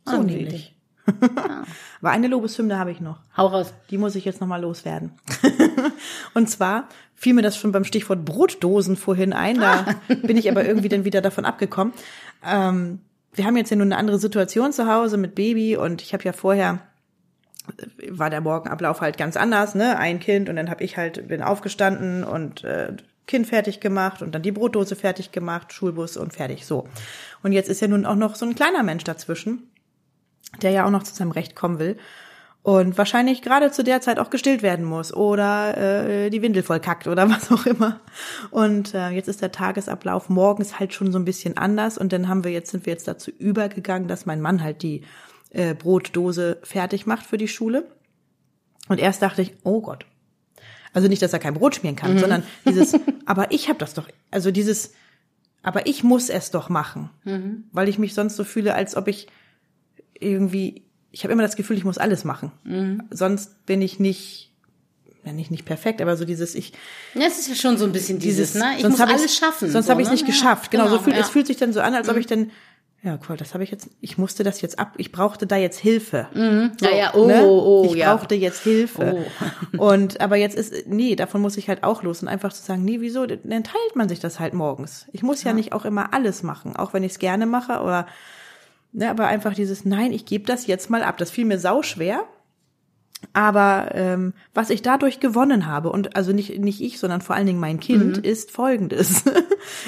So 0.06 0.18
Anmutig. 0.18 0.73
Aber 2.02 2.12
eine 2.12 2.28
Lobeshymne 2.28 2.78
habe 2.78 2.92
ich 2.92 3.02
noch. 3.02 3.20
Hau 3.36 3.48
raus. 3.48 3.74
Die 3.90 3.98
muss 3.98 4.16
ich 4.16 4.26
jetzt 4.26 4.42
nochmal 4.42 4.62
loswerden. 4.62 5.12
Und 6.34 6.50
zwar 6.50 6.88
fiel 7.16 7.34
mir 7.34 7.42
das 7.42 7.58
schon 7.58 7.72
beim 7.72 7.84
Stichwort 7.84 8.26
Brotdosen 8.26 8.96
vorhin 8.96 9.34
ein. 9.34 9.60
Da 9.60 9.86
bin 10.24 10.38
ich 10.38 10.50
aber 10.50 10.66
irgendwie 10.66 10.90
dann 10.90 11.06
wieder 11.06 11.22
davon 11.22 11.46
abgekommen. 11.46 11.94
Ähm, 12.46 13.00
wir 13.34 13.46
haben 13.46 13.58
jetzt 13.58 13.72
ja 13.72 13.78
nun 13.78 13.92
eine 13.92 13.98
andere 13.98 14.20
Situation 14.20 14.74
zu 14.74 14.88
Hause 14.88 15.18
mit 15.18 15.36
Baby 15.36 15.76
und 15.76 16.02
ich 16.02 16.14
habe 16.14 16.24
ja 16.24 16.34
vorher 16.34 16.80
war 18.10 18.30
der 18.30 18.42
Morgenablauf 18.42 19.00
halt 19.00 19.18
ganz 19.18 19.38
anders, 19.38 19.74
ne? 19.74 19.98
Ein 19.98 20.20
Kind 20.20 20.50
und 20.50 20.58
dann 20.58 20.70
habe 20.70 20.84
ich 20.84 20.98
halt 20.98 21.30
bin 21.30 21.42
aufgestanden 21.42 22.26
und 22.26 22.64
äh, 22.66 22.94
Kind 23.26 23.48
fertig 23.48 23.80
gemacht 23.80 24.22
und 24.22 24.36
dann 24.36 24.42
die 24.42 24.52
Brotdose 24.52 24.98
fertig 24.98 25.32
gemacht, 25.32 25.72
Schulbus 25.72 26.18
und 26.18 26.34
fertig 26.34 26.66
so. 26.66 26.90
Und 27.42 27.54
jetzt 27.54 27.70
ist 27.70 27.82
ja 27.82 27.88
nun 27.88 28.06
auch 28.06 28.16
noch 28.16 28.36
so 28.36 28.46
ein 28.46 28.56
kleiner 28.56 28.84
Mensch 28.84 29.06
dazwischen. 29.06 29.70
Der 30.62 30.72
ja 30.72 30.86
auch 30.86 30.92
noch 30.92 31.04
zu 31.04 31.14
seinem 31.14 31.32
Recht 31.32 31.56
kommen 31.56 31.80
will 31.80 31.98
und 32.64 32.98
wahrscheinlich 32.98 33.42
gerade 33.42 33.72
zu 33.72 33.84
der 33.84 34.00
Zeit 34.00 34.20
auch 34.20 34.30
gestillt 34.30 34.64
werden 34.64 34.86
muss 34.86 35.14
oder 35.14 35.78
äh, 35.78 36.30
die 36.30 36.42
Windel 36.42 36.64
voll 36.64 36.80
kackt 36.80 37.08
oder 37.08 37.30
was 37.30 37.52
auch 37.52 37.66
immer. 37.66 38.00
Und 38.52 38.94
äh, 38.94 39.10
jetzt 39.10 39.28
ist 39.28 39.42
der 39.42 39.52
Tagesablauf 39.52 40.30
morgens 40.30 40.80
halt 40.80 40.94
schon 40.94 41.12
so 41.12 41.20
ein 41.20 41.26
bisschen 41.26 41.58
anders 41.58 41.98
und 41.98 42.14
dann 42.14 42.30
haben 42.30 42.44
wir 42.44 42.52
jetzt 42.52 42.72
sind 42.72 42.86
wir 42.86 42.94
jetzt 42.94 43.08
dazu 43.08 43.32
übergegangen, 43.32 44.08
dass 44.08 44.26
mein 44.26 44.42
Mann 44.42 44.64
halt 44.64 44.82
die 44.82 45.04
äh, 45.50 45.76
Brotdose 45.76 46.58
fertig 46.64 47.06
macht 47.06 47.26
für 47.26 47.38
die 47.38 47.50
Schule. 47.50 47.86
Und 48.88 49.00
erst 49.00 49.22
dachte 49.22 49.42
ich, 49.42 49.54
oh 49.64 49.82
Gott. 49.82 50.06
Also 50.94 51.08
nicht, 51.08 51.22
dass 51.22 51.34
er 51.34 51.40
kein 51.40 51.56
Brot 51.56 51.76
schmieren 51.76 51.96
kann, 51.96 52.14
mhm. 52.14 52.20
sondern 52.20 52.44
dieses, 52.66 52.96
aber 53.26 53.52
ich 53.52 53.68
habe 53.68 53.80
das 53.80 53.94
doch, 53.94 54.08
also 54.32 54.52
dieses, 54.52 54.94
aber 55.64 55.86
ich 55.86 56.04
muss 56.04 56.30
es 56.30 56.52
doch 56.52 56.70
machen, 56.70 57.10
mhm. 57.26 57.66
weil 57.72 57.90
ich 57.90 58.00
mich 58.00 58.14
sonst 58.14 58.38
so 58.38 58.44
fühle, 58.44 58.74
als 58.74 58.96
ob 58.96 59.08
ich 59.08 59.28
irgendwie 60.24 60.84
ich 61.14 61.24
habe 61.24 61.32
immer 61.32 61.44
das 61.44 61.56
Gefühl, 61.56 61.78
ich 61.78 61.86
muss 61.86 62.00
alles 62.00 62.26
machen. 62.26 62.52
Mhm. 62.64 63.04
Sonst 63.12 63.66
bin 63.68 63.82
ich 63.82 64.00
nicht 64.00 64.52
ja 65.24 65.32
nicht 65.32 65.52
nicht 65.52 65.64
perfekt, 65.64 66.02
aber 66.02 66.18
so 66.18 66.26
dieses 66.26 66.56
ich 66.56 66.74
ja, 67.14 67.28
es 67.28 67.40
ist 67.40 67.48
ja 67.48 67.56
schon 67.56 67.78
so 67.78 67.86
ein 67.86 67.94
bisschen 67.94 68.20
dieses, 68.20 68.54
dieses 68.54 68.62
ne? 68.62 68.74
Ich 68.78 68.84
muss 68.84 69.00
alles 69.00 69.38
schaffen. 69.38 69.70
Sonst 69.70 69.86
so, 69.86 69.92
habe 69.92 70.02
ich 70.02 70.08
es 70.08 70.12
ne? 70.12 70.16
nicht 70.16 70.26
geschafft. 70.26 70.72
Genau, 70.72 70.86
genau 70.86 70.98
so 70.98 71.04
fühlt 71.04 71.16
ja. 71.16 71.22
es 71.22 71.30
fühlt 71.30 71.48
sich 71.48 71.58
dann 71.58 71.72
so 71.72 71.80
an, 71.80 71.94
als 71.94 72.10
ob 72.10 72.16
Mhm. 72.16 72.20
ich 72.22 72.28
dann 72.28 72.52
ja, 73.04 73.20
cool, 73.28 73.36
das 73.36 73.54
habe 73.54 73.66
ich 73.66 73.70
jetzt 73.70 73.90
ich 74.02 74.18
musste 74.18 74.44
das 74.44 74.62
jetzt 74.62 74.80
ab, 74.80 74.94
ich 74.98 75.12
brauchte 75.12 75.46
da 75.46 75.58
jetzt 75.58 75.78
Hilfe. 75.78 76.28
Mhm. 76.34 76.72
So, 76.80 76.86
ja, 76.88 76.96
ja, 76.96 77.14
oh, 77.14 77.28
ne? 77.28 77.46
oh, 77.46 77.86
ich 77.86 77.96
ja. 77.96 78.16
brauchte 78.16 78.34
jetzt 78.34 78.64
Hilfe. 78.64 79.26
Und 79.78 80.20
aber 80.20 80.38
jetzt 80.38 80.56
ist 80.56 80.88
nee, 80.88 81.16
davon 81.16 81.42
muss 81.42 81.58
ich 81.58 81.68
halt 81.70 81.84
auch 81.84 82.02
los 82.02 82.22
und 82.22 82.28
einfach 82.30 82.54
zu 82.54 82.64
sagen, 82.64 82.84
nee, 82.84 83.02
wieso? 83.02 83.26
Dann 83.26 83.64
teilt 83.64 83.96
man 83.96 84.10
sich 84.10 84.20
das 84.20 84.40
halt 84.40 84.54
morgens. 84.54 85.06
Ich 85.12 85.22
muss 85.22 85.44
ja, 85.44 85.54
nicht 85.54 85.74
auch 85.74 85.86
immer 85.86 86.14
alles 86.14 86.44
machen, 86.44 86.76
auch 86.76 86.94
wenn 86.94 87.04
ich 87.04 87.12
es 87.12 87.20
gerne 87.20 87.46
mache 87.46 87.82
oder 87.82 88.08
Ne, 88.94 89.10
aber 89.10 89.26
einfach 89.28 89.54
dieses 89.56 89.86
Nein, 89.86 90.12
ich 90.14 90.26
gebe 90.26 90.46
das 90.46 90.68
jetzt 90.68 90.90
mal 90.90 91.04
ab. 91.04 91.18
Das 91.18 91.32
fiel 91.32 91.46
mir 91.46 91.58
sau 91.60 91.82
schwer. 91.82 92.26
Aber 93.32 93.92
ähm, 93.94 94.34
was 94.54 94.70
ich 94.70 94.82
dadurch 94.82 95.22
gewonnen 95.22 95.66
habe, 95.66 95.90
und 95.90 96.16
also 96.18 96.34
nicht, 96.34 96.60
nicht 96.60 96.82
ich, 96.82 97.00
sondern 97.00 97.22
vor 97.22 97.36
allen 97.38 97.48
Dingen 97.48 97.60
mein 97.60 97.80
Kind, 97.80 98.18
Mhm. 98.18 98.24
ist 98.24 98.52
folgendes. 98.52 99.24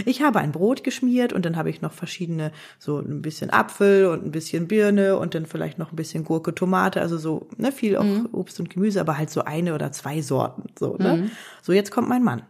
Ich 0.05 0.21
habe 0.21 0.39
ein 0.39 0.53
Brot 0.53 0.85
geschmiert 0.85 1.33
und 1.33 1.45
dann 1.45 1.57
habe 1.57 1.69
ich 1.69 1.81
noch 1.81 1.91
verschiedene, 1.91 2.53
so 2.79 2.97
ein 2.99 3.21
bisschen 3.21 3.49
Apfel 3.49 4.05
und 4.05 4.25
ein 4.25 4.31
bisschen 4.31 4.69
Birne 4.69 5.17
und 5.17 5.35
dann 5.35 5.45
vielleicht 5.45 5.77
noch 5.79 5.91
ein 5.91 5.97
bisschen 5.97 6.23
Gurke, 6.23 6.55
Tomate, 6.55 7.01
also 7.01 7.17
so, 7.17 7.47
ne, 7.57 7.73
viel 7.73 7.97
auch 7.97 8.03
Mhm. 8.05 8.29
Obst 8.31 8.57
und 8.61 8.69
Gemüse, 8.69 9.01
aber 9.01 9.17
halt 9.17 9.29
so 9.29 9.43
eine 9.43 9.75
oder 9.75 9.91
zwei 9.91 10.21
Sorten. 10.21 10.69
So, 10.79 10.95
ne? 10.95 11.29
So, 11.61 11.73
jetzt 11.73 11.91
kommt 11.91 12.07
mein 12.07 12.23
Mann. 12.23 12.43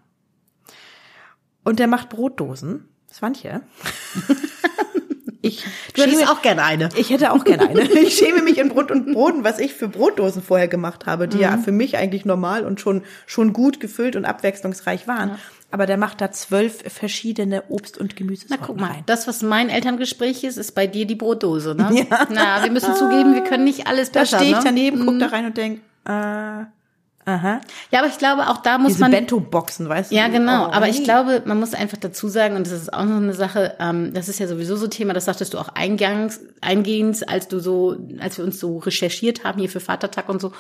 Und 1.64 1.80
der 1.80 1.88
macht 1.88 2.10
Brotdosen. 2.10 2.86
Swantje. 3.12 3.62
Ich 5.46 5.64
Du 5.94 6.02
hättest 6.02 6.20
schäme- 6.22 6.32
auch 6.32 6.42
gerne 6.42 6.64
eine. 6.64 6.90
ich 6.96 7.10
hätte 7.10 7.32
auch 7.32 7.44
gerne 7.44 7.70
eine. 7.70 7.82
Ich 8.06 8.18
schäme 8.18 8.42
mich 8.42 8.58
in 8.58 8.70
Brot 8.70 8.92
und 8.92 9.14
Boden, 9.14 9.44
was 9.44 9.60
ich 9.60 9.74
für 9.74 9.88
Brotdosen 9.88 10.42
vorher 10.42 10.68
gemacht 10.68 11.06
habe, 11.06 11.28
die 11.28 11.38
Mhm. 11.38 11.44
ja 11.44 11.58
für 11.58 11.72
mich 11.72 11.98
eigentlich 11.98 12.26
normal 12.26 12.66
und 12.66 12.80
schon, 12.80 13.04
schon 13.26 13.54
gut 13.54 13.80
gefüllt 13.80 14.16
und 14.16 14.26
abwechslungsreich 14.26 15.08
waren. 15.08 15.38
Aber 15.72 15.86
der 15.88 15.98
macht 15.98 16.22
da 16.22 16.32
zwölf 16.32 16.84
verschiedene 16.92 17.64
Obst- 17.70 17.98
und 17.98 18.12
Na, 18.14 18.18
Gemüsesorten 18.18 18.66
guck 18.66 18.80
mal, 18.80 18.92
rein. 18.92 19.04
das, 19.08 19.28
was 19.28 19.42
mein 19.42 19.70
Elterngespräch 19.70 20.44
ist, 20.44 20.58
ist 20.58 20.74
bei 20.74 20.88
dir 20.88 21.06
die 21.06 21.16
Brotdose, 21.16 21.76
ne? 21.76 21.90
Ja. 22.10 22.28
Na, 22.30 22.64
wir 22.64 22.72
müssen 22.72 22.96
zugeben, 22.96 23.34
wir 23.34 23.44
können 23.44 23.64
nicht 23.66 23.88
alles 23.88 24.12
Da 24.12 24.22
besser, 24.22 24.38
stehe 24.38 24.52
ich 24.52 24.58
ne? 24.58 24.64
daneben, 24.64 25.06
guck 25.06 25.20
da 25.20 25.28
rein 25.28 25.46
und 25.46 25.58
denk, 25.58 25.82
äh, 26.08 26.66
aha. 27.26 27.62
Ja, 27.92 28.00
aber 28.00 28.08
ich 28.08 28.18
glaube, 28.18 28.48
auch 28.50 28.58
da 28.58 28.78
muss 28.78 28.94
Diese 28.94 29.02
man... 29.02 29.12
Bento-Boxen, 29.12 29.90
weißt 29.90 30.12
du? 30.12 30.16
Ja, 30.16 30.28
genau. 30.28 30.68
Oh, 30.68 30.72
Aber 30.72 30.88
ich 30.88 31.04
glaube, 31.04 31.42
man 31.46 31.60
muss 31.60 31.74
einfach 31.74 31.98
dazu 31.98 32.28
sagen, 32.28 32.56
und 32.56 32.66
das 32.68 32.74
ist 32.74 32.94
auch 32.94 33.04
noch 33.04 33.18
eine 33.18 33.34
Sache, 33.34 33.76
ähm, 33.80 34.14
das 34.14 34.30
ist 34.30 34.40
ja 34.40 34.48
sowieso 34.48 34.76
so 34.76 34.88
Thema, 34.88 35.14
das 35.14 35.26
sagtest 35.26 35.54
du 35.54 35.58
auch 35.58 35.70
eingangs, 35.70 36.40
eingehend, 36.62 37.28
als 37.28 37.48
du 37.48 37.60
so, 37.60 37.96
als 38.20 38.38
wir 38.38 38.46
uns 38.46 38.60
so 38.60 38.78
recherchiert 38.78 39.44
haben 39.44 39.60
hier 39.60 39.70
für 39.70 39.80
Vatertag 39.80 40.30
und 40.30 40.42
so, 40.42 40.52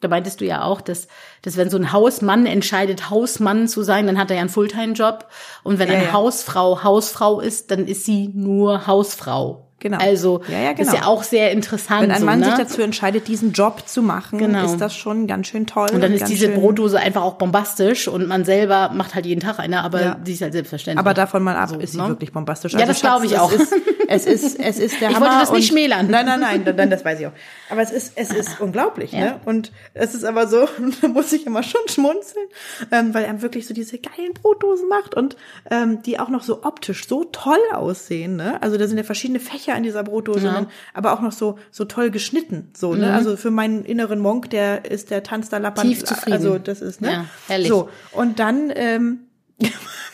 da 0.00 0.08
meintest 0.08 0.40
du 0.40 0.44
ja 0.44 0.62
auch, 0.64 0.80
dass, 0.80 1.08
dass 1.42 1.56
wenn 1.56 1.70
so 1.70 1.76
ein 1.76 1.92
Hausmann 1.92 2.46
entscheidet, 2.46 3.10
Hausmann 3.10 3.68
zu 3.68 3.82
sein, 3.82 4.06
dann 4.06 4.18
hat 4.18 4.30
er 4.30 4.36
ja 4.36 4.40
einen 4.40 4.50
Fulltime-Job. 4.50 5.28
Und 5.62 5.78
wenn 5.78 5.88
Ja, 5.88 5.94
eine 5.94 6.04
ja. 6.06 6.12
Hausfrau 6.12 6.82
Hausfrau 6.82 7.40
ist, 7.40 7.70
dann 7.70 7.86
ist 7.86 8.04
sie 8.04 8.30
nur 8.34 8.86
Hausfrau. 8.86 9.68
Genau. 9.84 9.98
Also, 9.98 10.40
Ja, 10.48 10.58
ja, 10.58 10.70
das 10.72 10.80
ist 10.86 10.92
genau. 10.92 11.02
ja 11.04 11.08
auch 11.08 11.22
sehr 11.22 11.52
interessant. 11.52 12.00
Wenn 12.04 12.10
ein 12.10 12.20
so, 12.20 12.24
Mann 12.24 12.40
ne? 12.40 12.46
sich 12.46 12.54
dazu 12.54 12.80
entscheidet, 12.80 13.28
diesen 13.28 13.52
Job 13.52 13.82
zu 13.86 14.00
machen, 14.00 14.38
Genau. 14.38 14.64
ist 14.64 14.78
das 14.80 14.96
schon 14.96 15.26
ganz 15.26 15.46
schön 15.48 15.66
toll. 15.66 15.90
und 15.92 16.00
dann 16.00 16.14
ist 16.14 16.20
ganz 16.20 16.30
diese 16.30 16.48
Brotdose 16.48 16.98
einfach 16.98 17.20
auch 17.20 17.34
bombastisch 17.34 18.08
und 18.08 18.26
man 18.26 18.46
selber 18.46 18.90
macht 18.94 19.14
halt 19.14 19.26
jeden 19.26 19.40
Tag 19.42 19.58
eine, 19.58 19.82
aber 19.84 20.00
Ja. 20.00 20.14
die 20.14 20.32
ist 20.32 20.40
halt 20.40 20.54
selbstverständlich. 20.54 20.98
Aber 20.98 21.12
davon 21.12 21.42
mal 21.42 21.54
ab, 21.56 21.68
So, 21.68 21.76
ist 21.78 21.92
sie 21.92 21.98
ne? 21.98 22.08
wirklich 22.08 22.32
bombastisch. 22.32 22.72
Ja, 22.72 22.86
das 22.86 23.00
glaube 23.02 23.26
ich 23.26 23.38
auch. 23.38 23.52
Ist, 23.52 23.74
es 24.08 24.26
ist, 24.26 24.58
es 24.60 24.78
ist 24.78 25.00
der 25.00 25.10
Ich 25.10 25.16
Hammer. 25.16 25.26
wollte 25.26 25.40
das 25.40 25.52
nicht 25.52 25.68
schmälern. 25.68 26.08
Nein, 26.10 26.26
nein, 26.26 26.40
nein, 26.40 26.74
nein, 26.76 26.90
das 26.90 27.04
weiß 27.04 27.20
ich 27.20 27.26
auch. 27.26 27.32
Aber 27.70 27.82
es 27.82 27.90
ist, 27.90 28.12
es 28.16 28.30
ist 28.30 28.60
unglaublich, 28.60 29.12
Ja. 29.12 29.20
ne? 29.20 29.40
Und 29.44 29.72
es 29.94 30.14
ist 30.14 30.24
aber 30.24 30.46
so, 30.46 30.66
da 31.02 31.08
muss 31.08 31.32
ich 31.32 31.46
immer 31.46 31.62
schon 31.62 31.80
schmunzeln, 31.88 32.46
ähm, 32.90 33.14
weil 33.14 33.24
er 33.24 33.42
wirklich 33.42 33.66
so 33.66 33.74
diese 33.74 33.98
geilen 33.98 34.34
Brotdosen 34.34 34.88
macht 34.88 35.14
und 35.14 35.36
ähm, 35.70 36.02
die 36.02 36.18
auch 36.20 36.28
noch 36.28 36.42
so 36.42 36.62
optisch 36.64 37.08
so 37.08 37.24
toll 37.24 37.58
aussehen, 37.72 38.36
ne? 38.36 38.62
Also 38.62 38.76
da 38.76 38.86
sind 38.86 38.96
ja 38.98 39.04
verschiedene 39.04 39.40
Fächer 39.40 39.76
in 39.76 39.82
dieser 39.82 40.02
Brotdose, 40.04 40.46
Ja. 40.46 40.60
Mhm. 40.62 40.66
aber 40.94 41.12
auch 41.12 41.20
noch 41.20 41.32
so 41.32 41.58
so 41.70 41.84
toll 41.84 42.10
geschnitten, 42.10 42.70
so, 42.76 42.94
ne? 42.94 43.12
Also 43.14 43.36
für 43.36 43.50
meinen 43.50 43.84
inneren 43.84 44.20
Monk, 44.20 44.50
der 44.50 44.84
ist 44.90 45.10
der 45.10 45.22
Tanz 45.22 45.48
der 45.48 45.60
Lappern, 45.60 45.86
Tief 45.88 46.04
zufrieden. 46.04 46.32
also 46.34 46.58
das 46.58 46.80
ist, 46.80 47.00
ne? 47.00 47.10
Ja, 47.12 47.24
herrlich. 47.48 47.68
So 47.68 47.88
und 48.12 48.38
dann 48.38 48.72
ähm, 48.74 49.20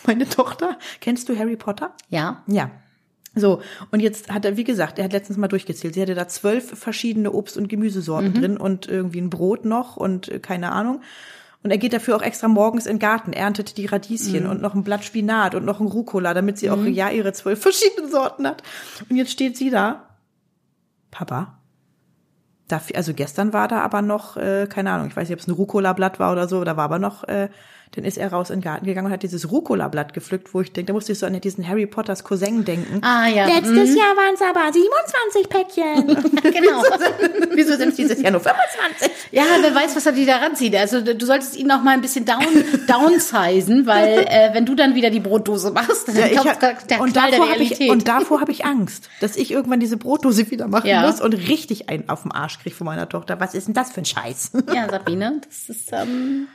meine 0.07 0.29
Tochter, 0.29 0.79
kennst 1.00 1.29
du 1.29 1.38
Harry 1.38 1.57
Potter? 1.57 1.92
ja. 2.09 2.42
Ja. 2.46 2.70
So, 3.35 3.62
und 3.93 4.01
jetzt 4.01 4.31
hat 4.33 4.45
er, 4.45 4.57
wie 4.57 4.64
gesagt, 4.64 4.99
er 4.99 5.05
hat 5.05 5.12
letztens 5.12 5.38
mal 5.38 5.49
durchgezählt. 5.49 5.95
Sie 5.95 6.03
hatte 6.03 6.14
da 6.14 6.27
zwölf 6.27 6.77
verschiedene 6.79 7.31
Obst- 7.31 7.57
und 7.57 7.69
Gemüsesorten 7.69 8.35
drin 8.35 8.57
und 8.57 8.88
irgendwie 8.88 9.21
ein 9.21 9.31
Brot 9.31 9.64
noch 9.64 9.97
und 9.97 10.29
äh, 10.29 10.40
keine 10.40 10.73
Ahnung. 10.73 11.01
Und 11.62 11.71
er 11.71 11.79
geht 11.79 11.93
dafür 11.93 12.16
auch 12.16 12.23
extra 12.23 12.49
morgens 12.49 12.87
in 12.87 12.95
den 12.95 13.01
Garten, 13.01 13.33
erntet 13.33 13.77
die 13.77 13.87
Radieschen 13.87 14.47
und 14.47 14.62
noch 14.62 14.75
ein 14.75 14.83
Blatt 14.83 15.05
Spinat 15.05 15.55
und 15.55 15.64
noch 15.64 15.79
ein 15.79 15.87
Rucola, 15.87 16.33
damit 16.33 16.59
sie 16.59 16.71
auch 16.71 16.85
ja 16.85 17.11
ihre 17.11 17.33
zwölf 17.35 17.61
verschiedenen 17.62 18.11
Sorten 18.11 18.47
hat. 18.47 18.62
Und 19.09 19.16
jetzt 19.16 19.31
steht 19.31 19.57
sie 19.57 19.71
da. 19.71 20.07
Papa, 21.11 21.61
Dafür, 22.71 22.97
also 22.97 23.14
gestern 23.14 23.53
war 23.53 23.66
da 23.66 23.81
aber 23.81 24.01
noch, 24.01 24.37
äh, 24.37 24.69
keine 24.69 24.93
Ahnung, 24.93 25.09
ich 25.09 25.16
weiß 25.16 25.29
nicht, 25.29 25.37
ob 25.37 25.40
es 25.40 25.49
ein 25.49 25.55
Rucola-Blatt 25.55 26.21
war 26.21 26.31
oder 26.31 26.47
so, 26.47 26.62
da 26.62 26.77
war 26.77 26.85
aber 26.85 27.01
noch, 27.01 27.25
äh, 27.25 27.49
dann 27.92 28.05
ist 28.05 28.18
er 28.18 28.31
raus 28.33 28.50
in 28.50 28.57
den 28.61 28.62
Garten 28.64 28.87
gegangen 28.87 29.07
und 29.09 29.12
hat 29.12 29.22
dieses 29.24 29.50
Rucola-Blatt 29.50 30.14
gepflückt, 30.14 30.55
wo 30.55 30.61
ich 30.61 30.72
denke, 30.72 30.88
da 30.88 30.92
musste 30.92 31.11
ich 31.12 31.18
so 31.18 31.26
an 31.26 31.40
diesen 31.40 31.66
Harry 31.66 31.87
Potters 31.87 32.22
Cousin 32.22 32.64
denken. 32.64 33.00
Ah, 33.03 33.26
ja. 33.26 33.46
Letztes 33.46 33.96
Jahr 33.96 34.14
waren 34.16 34.35
es 34.35 34.40
aber 34.42 34.72
27 34.72 35.48
Päckchen. 35.48 36.31
Genau. 36.53 36.83
Wieso 37.55 37.76
sind 37.76 37.90
es 37.90 37.96
dieses 37.96 38.20
Jahr 38.22 38.31
nur 38.33 38.40
25? 38.40 39.11
Ja, 39.33 39.42
wer 39.61 39.74
weiß, 39.74 39.94
was 39.96 40.07
er 40.07 40.12
die 40.12 40.24
da 40.26 40.37
ranzieht. 40.37 40.74
Also 40.76 41.00
du 41.00 41.24
solltest 41.26 41.57
ihn 41.57 41.66
noch 41.66 41.83
mal 41.83 41.92
ein 41.92 42.00
bisschen 42.00 42.24
down, 42.24 42.44
downsizen, 42.87 43.87
weil 43.87 44.26
äh, 44.29 44.50
wenn 44.53 44.66
du 44.66 44.74
dann 44.74 44.94
wieder 44.94 45.11
die 45.11 45.20
Brotdose 45.20 45.70
machst, 45.70 46.09
dann 46.09 46.16
Ja, 46.16 46.26
ich 46.26 46.37
kommt 46.37 46.62
hab, 46.62 46.88
der 46.88 47.00
und, 47.00 47.12
Knall 47.12 47.31
der 47.31 47.38
davor 47.40 47.53
hab 47.55 47.61
ich, 47.61 47.70
Realität. 47.72 47.90
und 47.90 48.09
davor 48.09 48.40
habe 48.40 48.53
ich 48.53 48.64
Angst, 48.64 49.09
dass 49.20 49.37
ich 49.37 49.50
irgendwann 49.50 49.81
diese 49.81 49.96
Brotdose 49.96 50.50
wieder 50.50 50.68
machen 50.68 50.87
Ja. 50.88 51.03
muss 51.07 51.20
und 51.20 51.33
richtig 51.35 51.88
einen 51.88 52.09
auf 52.09 52.22
den 52.22 52.33
Arsch 52.33 52.59
kriege 52.61 52.74
von 52.74 52.85
meiner 52.87 53.09
Tochter. 53.09 53.40
Was 53.40 53.55
ist 53.55 53.66
denn 53.66 53.74
das 53.74 53.90
für 53.92 54.00
ein 54.00 54.05
Scheiß? 54.05 54.53
ja, 54.74 54.88
Sabine, 54.88 55.40
das 55.46 55.68
ist, 55.76 55.92
ähm, 55.92 56.48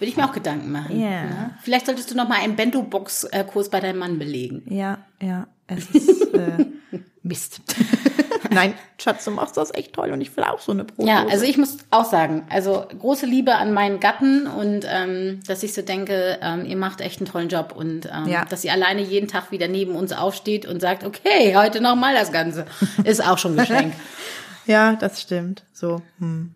würde 0.00 0.10
ich 0.10 0.16
mir 0.16 0.24
auch 0.24 0.32
Gedanken 0.32 0.72
machen. 0.72 0.98
Ja. 0.98 1.24
Ne? 1.24 1.50
Vielleicht 1.62 1.86
solltest 1.86 2.10
du 2.10 2.14
noch 2.16 2.28
mal 2.28 2.38
einen 2.40 2.56
Bento-Box-Kurs 2.56 3.68
bei 3.68 3.80
deinem 3.80 3.98
Mann 3.98 4.18
belegen. 4.18 4.62
Ja, 4.68 4.98
ja, 5.20 5.46
es 5.66 5.90
ist 5.90 6.34
äh, 6.34 6.66
Mist. 7.22 7.60
Nein, 8.52 8.74
Schatz, 8.98 9.24
du 9.26 9.30
machst 9.30 9.56
das 9.56 9.72
echt 9.72 9.92
toll 9.92 10.10
und 10.10 10.20
ich 10.20 10.36
will 10.36 10.42
auch 10.42 10.58
so 10.58 10.72
eine 10.72 10.82
Brotdose. 10.84 11.08
Ja, 11.08 11.24
also 11.28 11.44
ich 11.44 11.56
muss 11.56 11.76
auch 11.90 12.04
sagen, 12.04 12.46
also 12.50 12.84
große 12.98 13.24
Liebe 13.24 13.54
an 13.54 13.72
meinen 13.72 14.00
Gatten 14.00 14.48
und 14.48 14.84
ähm, 14.88 15.38
dass 15.46 15.62
ich 15.62 15.72
so 15.72 15.82
denke, 15.82 16.38
ähm, 16.42 16.64
ihr 16.64 16.76
macht 16.76 17.00
echt 17.00 17.20
einen 17.20 17.28
tollen 17.28 17.48
Job 17.48 17.72
und 17.76 18.06
ähm, 18.06 18.26
Ja. 18.26 18.44
dass 18.46 18.64
ihr 18.64 18.72
alleine 18.72 19.02
jeden 19.02 19.28
Tag 19.28 19.52
wieder 19.52 19.68
neben 19.68 19.94
uns 19.94 20.12
aufsteht 20.12 20.66
und 20.66 20.80
sagt, 20.80 21.04
okay, 21.04 21.54
heute 21.56 21.80
noch 21.80 21.94
mal 21.94 22.12
das 22.12 22.32
Ganze, 22.32 22.66
ist 23.04 23.24
auch 23.24 23.38
schon 23.38 23.52
ein 23.52 23.58
Geschenk. 23.58 23.94
ja, 24.66 24.94
das 24.96 25.20
stimmt. 25.20 25.62
So, 25.72 26.02
hm. 26.18 26.52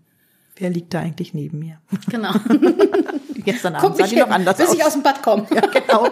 Wer 0.56 0.70
liegt 0.70 0.94
da 0.94 1.00
eigentlich 1.00 1.34
neben 1.34 1.58
mir? 1.58 1.78
genau. 2.10 2.32
Gestern 3.44 3.74
Abend 3.74 3.96
sah 3.96 4.06
die 4.06 4.16
noch 4.16 4.30
anders 4.30 4.56
bis 4.56 4.68
aus. 4.68 4.74
ich 4.74 4.84
aus 4.84 4.92
dem 4.94 5.02
Bad 5.02 5.22
komme. 5.22 5.46
ja, 5.54 5.60
genau. 5.60 6.08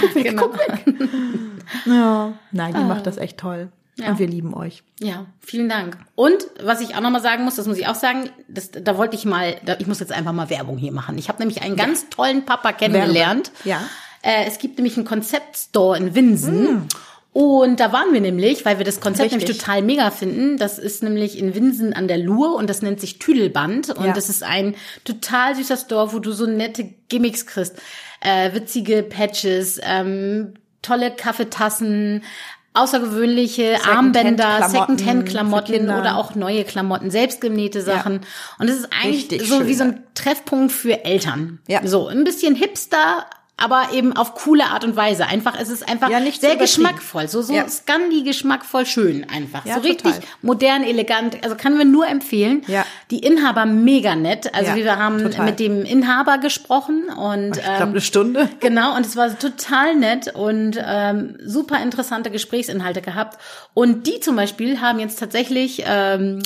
guck 0.00 0.14
weg, 0.14 0.24
Genau. 0.24 0.42
guck 0.42 0.58
weg. 0.58 0.84
Ja, 1.86 2.32
nein, 2.50 2.74
die 2.74 2.84
macht 2.84 3.06
das 3.06 3.16
echt 3.16 3.38
toll. 3.38 3.70
Ja. 3.96 4.08
Und 4.08 4.18
wir 4.18 4.26
lieben 4.26 4.54
euch. 4.54 4.82
Ja, 5.00 5.26
vielen 5.40 5.68
Dank. 5.68 5.98
Und 6.14 6.46
was 6.62 6.80
ich 6.80 6.94
auch 6.94 7.00
noch 7.00 7.10
mal 7.10 7.20
sagen 7.20 7.44
muss, 7.44 7.56
das 7.56 7.66
muss 7.66 7.76
ich 7.78 7.86
auch 7.88 7.94
sagen, 7.94 8.30
das, 8.48 8.70
da 8.70 8.96
wollte 8.96 9.16
ich 9.16 9.24
mal, 9.24 9.56
da, 9.64 9.76
ich 9.78 9.86
muss 9.86 10.00
jetzt 10.00 10.12
einfach 10.12 10.32
mal 10.32 10.48
Werbung 10.50 10.78
hier 10.78 10.92
machen. 10.92 11.16
Ich 11.18 11.28
habe 11.28 11.38
nämlich 11.38 11.62
einen 11.62 11.76
ganz 11.76 12.08
tollen 12.08 12.44
Papa 12.46 12.72
kennengelernt. 12.72 13.52
Ja. 13.64 13.80
Äh, 14.22 14.44
es 14.46 14.58
gibt 14.58 14.78
nämlich 14.78 14.96
einen 14.96 15.04
Konzeptstore 15.06 15.98
in 15.98 16.14
Winsen. 16.14 16.88
Und 17.34 17.80
da 17.80 17.92
waren 17.94 18.12
wir 18.12 18.20
nämlich, 18.20 18.66
weil 18.66 18.76
wir 18.76 18.84
das 18.84 19.00
Konzept 19.00 19.32
Richtig. 19.32 19.40
nämlich 19.48 19.58
total 19.58 19.80
mega 19.82 20.10
finden. 20.10 20.58
Das 20.58 20.78
ist 20.78 21.02
nämlich 21.02 21.38
in 21.38 21.54
Winsen 21.54 21.94
an 21.94 22.06
der 22.06 22.18
Lur 22.18 22.54
und 22.56 22.68
das 22.68 22.82
nennt 22.82 23.00
sich 23.00 23.18
Tüdelband. 23.18 23.88
Und 23.90 24.04
Ja. 24.04 24.12
das 24.12 24.28
ist 24.28 24.42
ein 24.42 24.74
total 25.04 25.54
süßer 25.54 25.78
Store, 25.78 26.12
wo 26.12 26.18
du 26.18 26.32
so 26.32 26.44
nette 26.46 26.84
Gimmicks 27.08 27.46
kriegst. 27.46 27.76
Äh, 28.20 28.52
witzige 28.54 29.02
Patches, 29.02 29.80
ähm, 29.82 30.54
tolle 30.82 31.10
Kaffeetassen, 31.10 32.22
außergewöhnliche 32.74 33.76
Secondhand- 33.76 33.96
Armbänder, 33.96 34.44
Klamotten 34.56 34.98
Secondhand-Klamotten 34.98 35.84
oder 35.90 36.16
auch 36.16 36.34
neue 36.34 36.64
Klamotten, 36.64 37.10
selbstgenähte 37.10 37.82
Sachen. 37.82 38.20
Und 38.58 38.68
es 38.68 38.76
ist 38.78 38.88
eigentlich 38.92 39.30
Richtig 39.30 39.48
so 39.48 39.58
schön. 39.58 39.66
wie 39.68 39.74
so 39.74 39.84
ein 39.84 40.02
Treffpunkt 40.14 40.72
für 40.72 41.04
Eltern. 41.04 41.60
Ja. 41.68 41.80
So 41.86 42.08
ein 42.08 42.24
bisschen 42.24 42.54
hipster, 42.54 43.26
aber 43.62 43.92
eben 43.92 44.12
auf 44.16 44.34
coole 44.34 44.64
Art 44.64 44.84
und 44.84 44.96
Weise. 44.96 45.26
Einfach, 45.26 45.58
es 45.58 45.68
ist 45.68 45.88
einfach 45.88 46.10
Ja, 46.10 46.20
sehr 46.32 46.56
geschmackvoll. 46.56 47.28
So, 47.28 47.42
so 47.42 47.54
Ja. 47.54 47.68
Scandi 47.68 48.22
geschmackvoll 48.22 48.86
schön 48.86 49.26
einfach. 49.28 49.64
Ja, 49.64 49.74
so 49.76 49.80
richtig 49.80 50.14
total. 50.14 50.28
modern, 50.42 50.82
elegant. 50.82 51.42
Also 51.44 51.56
kann 51.56 51.78
wir 51.78 51.84
nur 51.84 52.06
empfehlen. 52.06 52.62
Ja. 52.66 52.84
Die 53.10 53.18
Inhaber 53.20 53.66
mega 53.66 54.16
nett. 54.16 54.54
Also 54.54 54.74
wir 54.74 54.96
haben 54.98 55.22
total. 55.22 55.46
mit 55.46 55.60
dem 55.60 55.84
Inhaber 55.84 56.38
gesprochen 56.38 57.04
und 57.08 57.56
Ich 57.56 57.62
glaube, 57.62 57.82
ähm, 57.82 57.88
eine 57.90 58.00
Stunde. 58.00 58.48
Genau, 58.60 58.96
und 58.96 59.04
es 59.06 59.16
war 59.16 59.36
total 59.38 59.96
nett 59.96 60.34
und 60.34 60.78
ähm, 60.84 61.36
super 61.44 61.82
interessante 61.82 62.30
Gesprächsinhalte 62.30 63.02
gehabt. 63.02 63.38
Und 63.74 64.06
die 64.06 64.20
zum 64.20 64.36
Beispiel 64.36 64.80
haben 64.80 64.98
jetzt 65.00 65.18
tatsächlich, 65.18 65.82
ähm, 65.86 66.42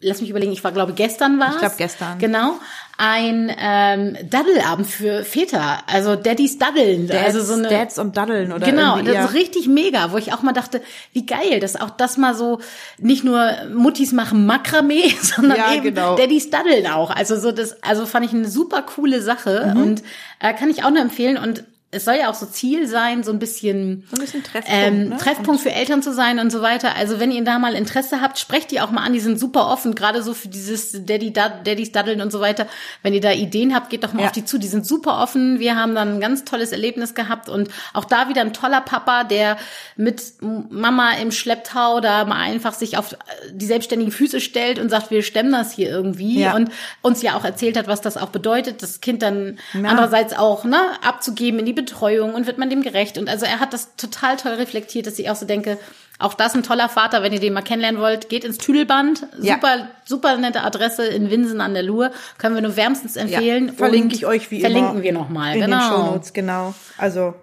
lass 0.00 0.20
mich 0.20 0.30
überlegen, 0.30 0.52
ich 0.52 0.62
war 0.64 0.72
glaube 0.72 0.92
gestern 0.92 1.38
war 1.38 1.52
Ich 1.54 1.58
glaub, 1.58 1.76
gestern. 1.76 2.18
Genau, 2.18 2.58
ein 2.98 3.50
ähm, 3.58 4.16
Daddelabend 4.30 4.86
für 4.88 5.24
Väter, 5.24 5.78
also 5.86 6.16
Daddys 6.16 6.58
Daddeln. 6.58 7.08
Dads, 7.08 7.24
also 7.24 7.42
so 7.42 7.54
eine, 7.54 7.68
Dads 7.68 7.98
und 7.98 8.16
Daddeln 8.16 8.52
oder 8.52 8.66
Genau, 8.66 9.00
das 9.02 9.26
ist 9.30 9.34
richtig 9.34 9.66
mega, 9.68 10.12
wo 10.12 10.16
ich 10.16 10.32
auch 10.32 10.42
mal 10.42 10.52
dachte, 10.52 10.80
wie 11.12 11.26
geil, 11.26 11.60
dass 11.60 11.74
auch 11.80 11.90
das 11.90 12.16
mal 12.16 12.34
so 12.34 12.60
nicht 12.98 13.24
nur 13.24 13.50
Muttis 13.74 14.12
machen 14.12 14.46
Makramee, 14.46 15.08
sondern 15.22 15.56
Ja, 15.58 15.74
eben 15.74 15.82
genau. 15.94 16.16
Daddys 16.16 16.50
daddeln 16.50 16.86
auch. 16.86 17.10
Also 17.10 17.38
so 17.38 17.52
das, 17.52 17.82
also 17.82 18.06
fand 18.06 18.26
ich 18.26 18.32
eine 18.32 18.48
super 18.48 18.82
coole 18.82 19.20
Sache 19.22 19.72
Mhm. 19.74 19.82
und 19.82 20.02
äh, 20.40 20.52
kann 20.54 20.70
ich 20.70 20.84
auch 20.84 20.90
nur 20.90 21.00
empfehlen 21.00 21.36
und 21.36 21.64
es 21.94 22.04
soll 22.04 22.16
ja 22.16 22.28
auch 22.30 22.34
so 22.34 22.46
Ziel 22.46 22.86
sein, 22.86 23.22
so 23.22 23.32
ein 23.32 23.38
bisschen 23.38 24.04
So 24.10 24.16
ein 24.16 24.20
bisschen 24.20 24.42
Treffpunkt, 24.42 24.70
ähm, 24.86 25.08
ne? 25.10 25.16
Treffpunkt 25.16 25.60
für 25.60 25.72
Eltern 25.72 26.02
zu 26.02 26.12
sein 26.12 26.38
und 26.38 26.50
so 26.50 26.60
weiter. 26.62 26.96
Also 26.96 27.20
wenn 27.20 27.30
ihr 27.30 27.42
da 27.44 27.58
mal 27.58 27.74
Interesse 27.74 28.20
habt, 28.20 28.38
sprecht 28.38 28.70
die 28.70 28.80
auch 28.80 28.90
mal 28.90 29.02
an. 29.02 29.12
Die 29.12 29.20
sind 29.20 29.38
super 29.38 29.68
offen, 29.68 29.94
gerade 29.94 30.22
so 30.22 30.34
für 30.34 30.48
dieses 30.48 30.92
Daddy, 31.06 31.32
Dad, 31.32 31.66
Daddys 31.66 31.92
Daddeln 31.92 32.20
und 32.20 32.32
so 32.32 32.40
weiter. 32.40 32.66
Wenn 33.02 33.14
ihr 33.14 33.20
da 33.20 33.32
Ideen 33.32 33.74
habt, 33.74 33.90
geht 33.90 34.04
doch 34.04 34.12
mal 34.12 34.20
Ja. 34.22 34.26
auf 34.26 34.32
die 34.32 34.44
zu. 34.44 34.58
Die 34.58 34.66
sind 34.68 34.86
super 34.86 35.20
offen. 35.22 35.58
Wir 35.60 35.76
haben 35.76 35.94
dann 35.94 36.16
ein 36.16 36.20
ganz 36.20 36.44
tolles 36.44 36.72
Erlebnis 36.72 37.14
gehabt 37.14 37.48
und 37.48 37.68
auch 37.92 38.04
da 38.04 38.28
wieder 38.28 38.40
ein 38.42 38.52
toller 38.52 38.80
Papa, 38.80 39.24
der 39.24 39.56
mit 39.96 40.22
Mama 40.40 41.12
im 41.20 41.30
Schlepptau 41.30 42.00
da 42.00 42.24
mal 42.24 42.40
einfach 42.40 42.74
sich 42.74 42.96
auf 42.98 43.16
die 43.52 43.66
selbstständigen 43.66 44.12
Füße 44.12 44.40
stellt 44.40 44.78
und 44.78 44.88
sagt, 44.90 45.10
wir 45.10 45.22
stemmen 45.22 45.52
das 45.52 45.72
hier 45.72 45.88
irgendwie 45.90 46.40
Ja. 46.40 46.54
und 46.54 46.70
uns 47.02 47.22
ja 47.22 47.36
auch 47.36 47.44
erzählt 47.44 47.76
hat, 47.76 47.86
was 47.86 48.00
das 48.00 48.16
auch 48.16 48.30
bedeutet, 48.30 48.82
das 48.82 49.00
Kind 49.00 49.22
dann 49.22 49.58
Ja. 49.72 49.88
andererseits 49.90 50.36
auch 50.36 50.64
ne, 50.64 50.78
abzugeben 51.02 51.60
in 51.60 51.66
die 51.66 51.72
Betreuung 51.84 52.34
und 52.34 52.46
wird 52.46 52.58
man 52.58 52.70
dem 52.70 52.82
gerecht. 52.82 53.18
Und 53.18 53.28
also 53.28 53.44
er 53.46 53.60
hat 53.60 53.72
das 53.72 53.96
total 53.96 54.36
toll 54.36 54.52
reflektiert, 54.52 55.06
dass 55.06 55.18
ich 55.18 55.28
auch 55.30 55.36
so 55.36 55.46
denke, 55.46 55.78
auch 56.18 56.34
das 56.34 56.54
ein 56.54 56.62
toller 56.62 56.88
Vater, 56.88 57.22
wenn 57.22 57.32
ihr 57.32 57.40
den 57.40 57.52
mal 57.52 57.62
kennenlernen 57.62 58.00
wollt, 58.00 58.28
geht 58.28 58.44
ins 58.44 58.58
Tüdelband. 58.58 59.26
Ja. 59.40 59.54
Super, 59.54 59.88
super 60.04 60.36
nette 60.36 60.62
Adresse 60.62 61.04
in 61.06 61.28
Winsen 61.30 61.60
an 61.60 61.74
der 61.74 61.82
Luhr. 61.82 62.12
Können 62.38 62.54
wir 62.54 62.62
nur 62.62 62.76
wärmstens 62.76 63.16
empfehlen. 63.16 63.66
Ja, 63.68 63.72
verlinke 63.74 64.14
ich 64.14 64.24
euch 64.24 64.50
wie 64.50 64.60
verlinken 64.60 64.92
immer. 64.94 65.02
wir 65.02 65.12
nochmal, 65.12 65.54
in 65.54 65.60
den 65.62 65.70
genau. 65.70 65.88
Shownotes, 65.88 66.32
genau. 66.32 66.72
Also 66.98 67.34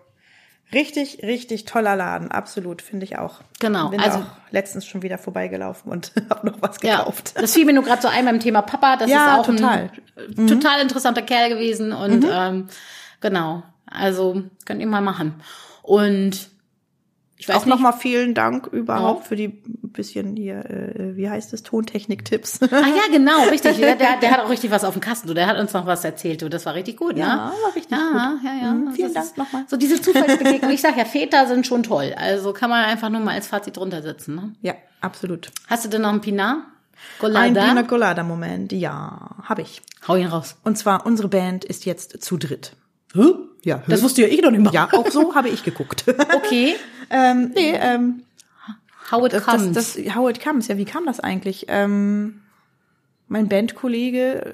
richtig, 0.73 1.21
richtig 1.23 1.65
toller 1.65 1.97
Laden, 1.97 2.31
absolut, 2.31 2.81
finde 2.81 3.03
ich 3.03 3.17
auch. 3.17 3.41
Genau, 3.59 3.89
Bin 3.89 3.99
also- 3.99 4.19
auch 4.19 4.23
letztens 4.51 4.85
schon 4.85 5.01
wieder 5.01 5.17
vorbeigelaufen 5.17 5.91
und 5.91 6.13
habe 6.29 6.47
noch 6.47 6.61
was 6.61 6.77
Ja, 6.81 6.99
gekauft. 6.99 7.33
das 7.35 7.53
fiel 7.53 7.65
mir 7.65 7.73
nur 7.73 7.83
gerade 7.83 8.01
so 8.01 8.07
ein 8.07 8.23
beim 8.25 8.39
Thema 8.39 8.61
Papa. 8.61 8.95
Das 8.95 9.09
Ja, 9.09 9.33
ist 9.33 9.39
auch 9.41 9.45
total. 9.47 9.89
Mhm. 10.35 10.43
ein 10.45 10.47
total 10.47 10.79
interessanter 10.81 11.21
Kerl 11.23 11.49
gewesen 11.49 11.91
und 11.91 12.25
ähm, 12.31 12.67
genau. 13.19 13.63
Also 13.91 14.43
könnt 14.65 14.81
ihr 14.81 14.87
mal 14.87 15.01
machen. 15.01 15.35
Und 15.83 16.49
ich 17.37 17.49
weiß 17.49 17.55
auch 17.57 17.65
nochmal 17.65 17.93
vielen 17.93 18.33
Dank 18.35 18.67
überhaupt 18.67 19.21
Ja. 19.23 19.27
für 19.29 19.35
die 19.35 19.47
bisschen 19.47 20.37
hier, 20.37 20.63
äh, 20.69 21.17
wie 21.17 21.29
heißt 21.29 21.51
es, 21.53 21.63
Tontechnik-Tipps. 21.63 22.59
Ah 22.61 22.67
ja, 22.71 23.01
genau, 23.11 23.43
richtig. 23.49 23.77
Der, 23.77 23.95
der, 23.95 24.17
der 24.21 24.31
hat 24.31 24.39
auch 24.39 24.49
richtig 24.49 24.71
was 24.71 24.83
auf 24.85 24.93
dem 24.93 25.01
Kasten. 25.01 25.27
Du, 25.27 25.33
der 25.33 25.47
hat 25.47 25.57
uns 25.59 25.73
noch 25.73 25.85
was 25.85 26.05
erzählt. 26.05 26.41
Du, 26.41 26.49
das 26.49 26.65
war 26.65 26.75
richtig 26.75 26.95
gut, 26.97 27.15
ne? 27.15 27.21
Ja, 27.21 27.51
war 27.63 27.75
richtig 27.75 27.91
ja, 27.91 28.33
gut. 28.35 28.43
Ja, 28.45 28.53
ja, 28.67 28.71
Mhm, 28.73 28.85
Das 28.85 28.95
vielen 28.95 29.13
Dank 29.13 29.37
nochmal. 29.37 29.65
So 29.67 29.75
diese 29.75 30.01
Zufallsbegegnung. 30.01 30.71
Ich 30.71 30.81
sag 30.81 30.95
ja, 30.97 31.03
Väter 31.03 31.45
sind 31.47 31.67
schon 31.67 31.83
toll. 31.83 32.13
Also 32.15 32.53
kann 32.53 32.69
man 32.69 32.85
einfach 32.85 33.09
nur 33.09 33.19
mal 33.21 33.33
als 33.33 33.47
Fazit 33.47 33.75
drunter 33.75 34.01
setzen. 34.01 34.35
Ne? 34.35 34.53
ja, 34.61 34.75
absolut. 35.01 35.51
Hast 35.67 35.83
du 35.83 35.89
denn 35.89 36.03
noch 36.03 36.09
einen 36.09 36.21
Pinard? 36.21 36.59
Ein 36.59 36.63
Golada? 37.19 37.67
Pina 37.67 37.83
Colada 37.83 38.23
Moment, 38.23 38.71
ja, 38.71 39.35
habe 39.43 39.63
ich. 39.63 39.81
Hau 40.07 40.15
ihn 40.15 40.27
raus. 40.27 40.55
Und 40.63 40.77
zwar 40.77 41.05
unsere 41.05 41.27
Band 41.27 41.65
ist 41.65 41.83
jetzt 41.85 42.23
zu 42.23 42.37
dritt. 42.37 42.75
Ja, 43.63 43.83
Das 43.87 44.01
wusste 44.01 44.21
ja 44.23 44.27
ich 44.27 44.41
noch 44.41 44.51
nicht 44.51 44.61
mal. 44.63 44.73
ja, 44.73 44.89
auch 44.91 45.09
so 45.11 45.35
habe 45.35 45.49
ich 45.49 45.63
geguckt. 45.63 46.05
Okay. 46.35 46.75
ähm, 47.09 47.51
nee, 47.53 47.73
ähm, 47.79 48.23
How 49.11 49.25
it 49.25 49.33
das, 49.33 49.43
comes. 49.45 49.71
das, 49.73 49.93
das, 49.93 50.15
how 50.15 50.29
it 50.29 50.41
comes, 50.41 50.67
ja, 50.67 50.77
wie 50.77 50.85
kam 50.85 51.05
das 51.05 51.19
eigentlich? 51.19 51.65
Ähm, 51.67 52.41
mein 53.27 53.47
Bandkollege 53.49 54.45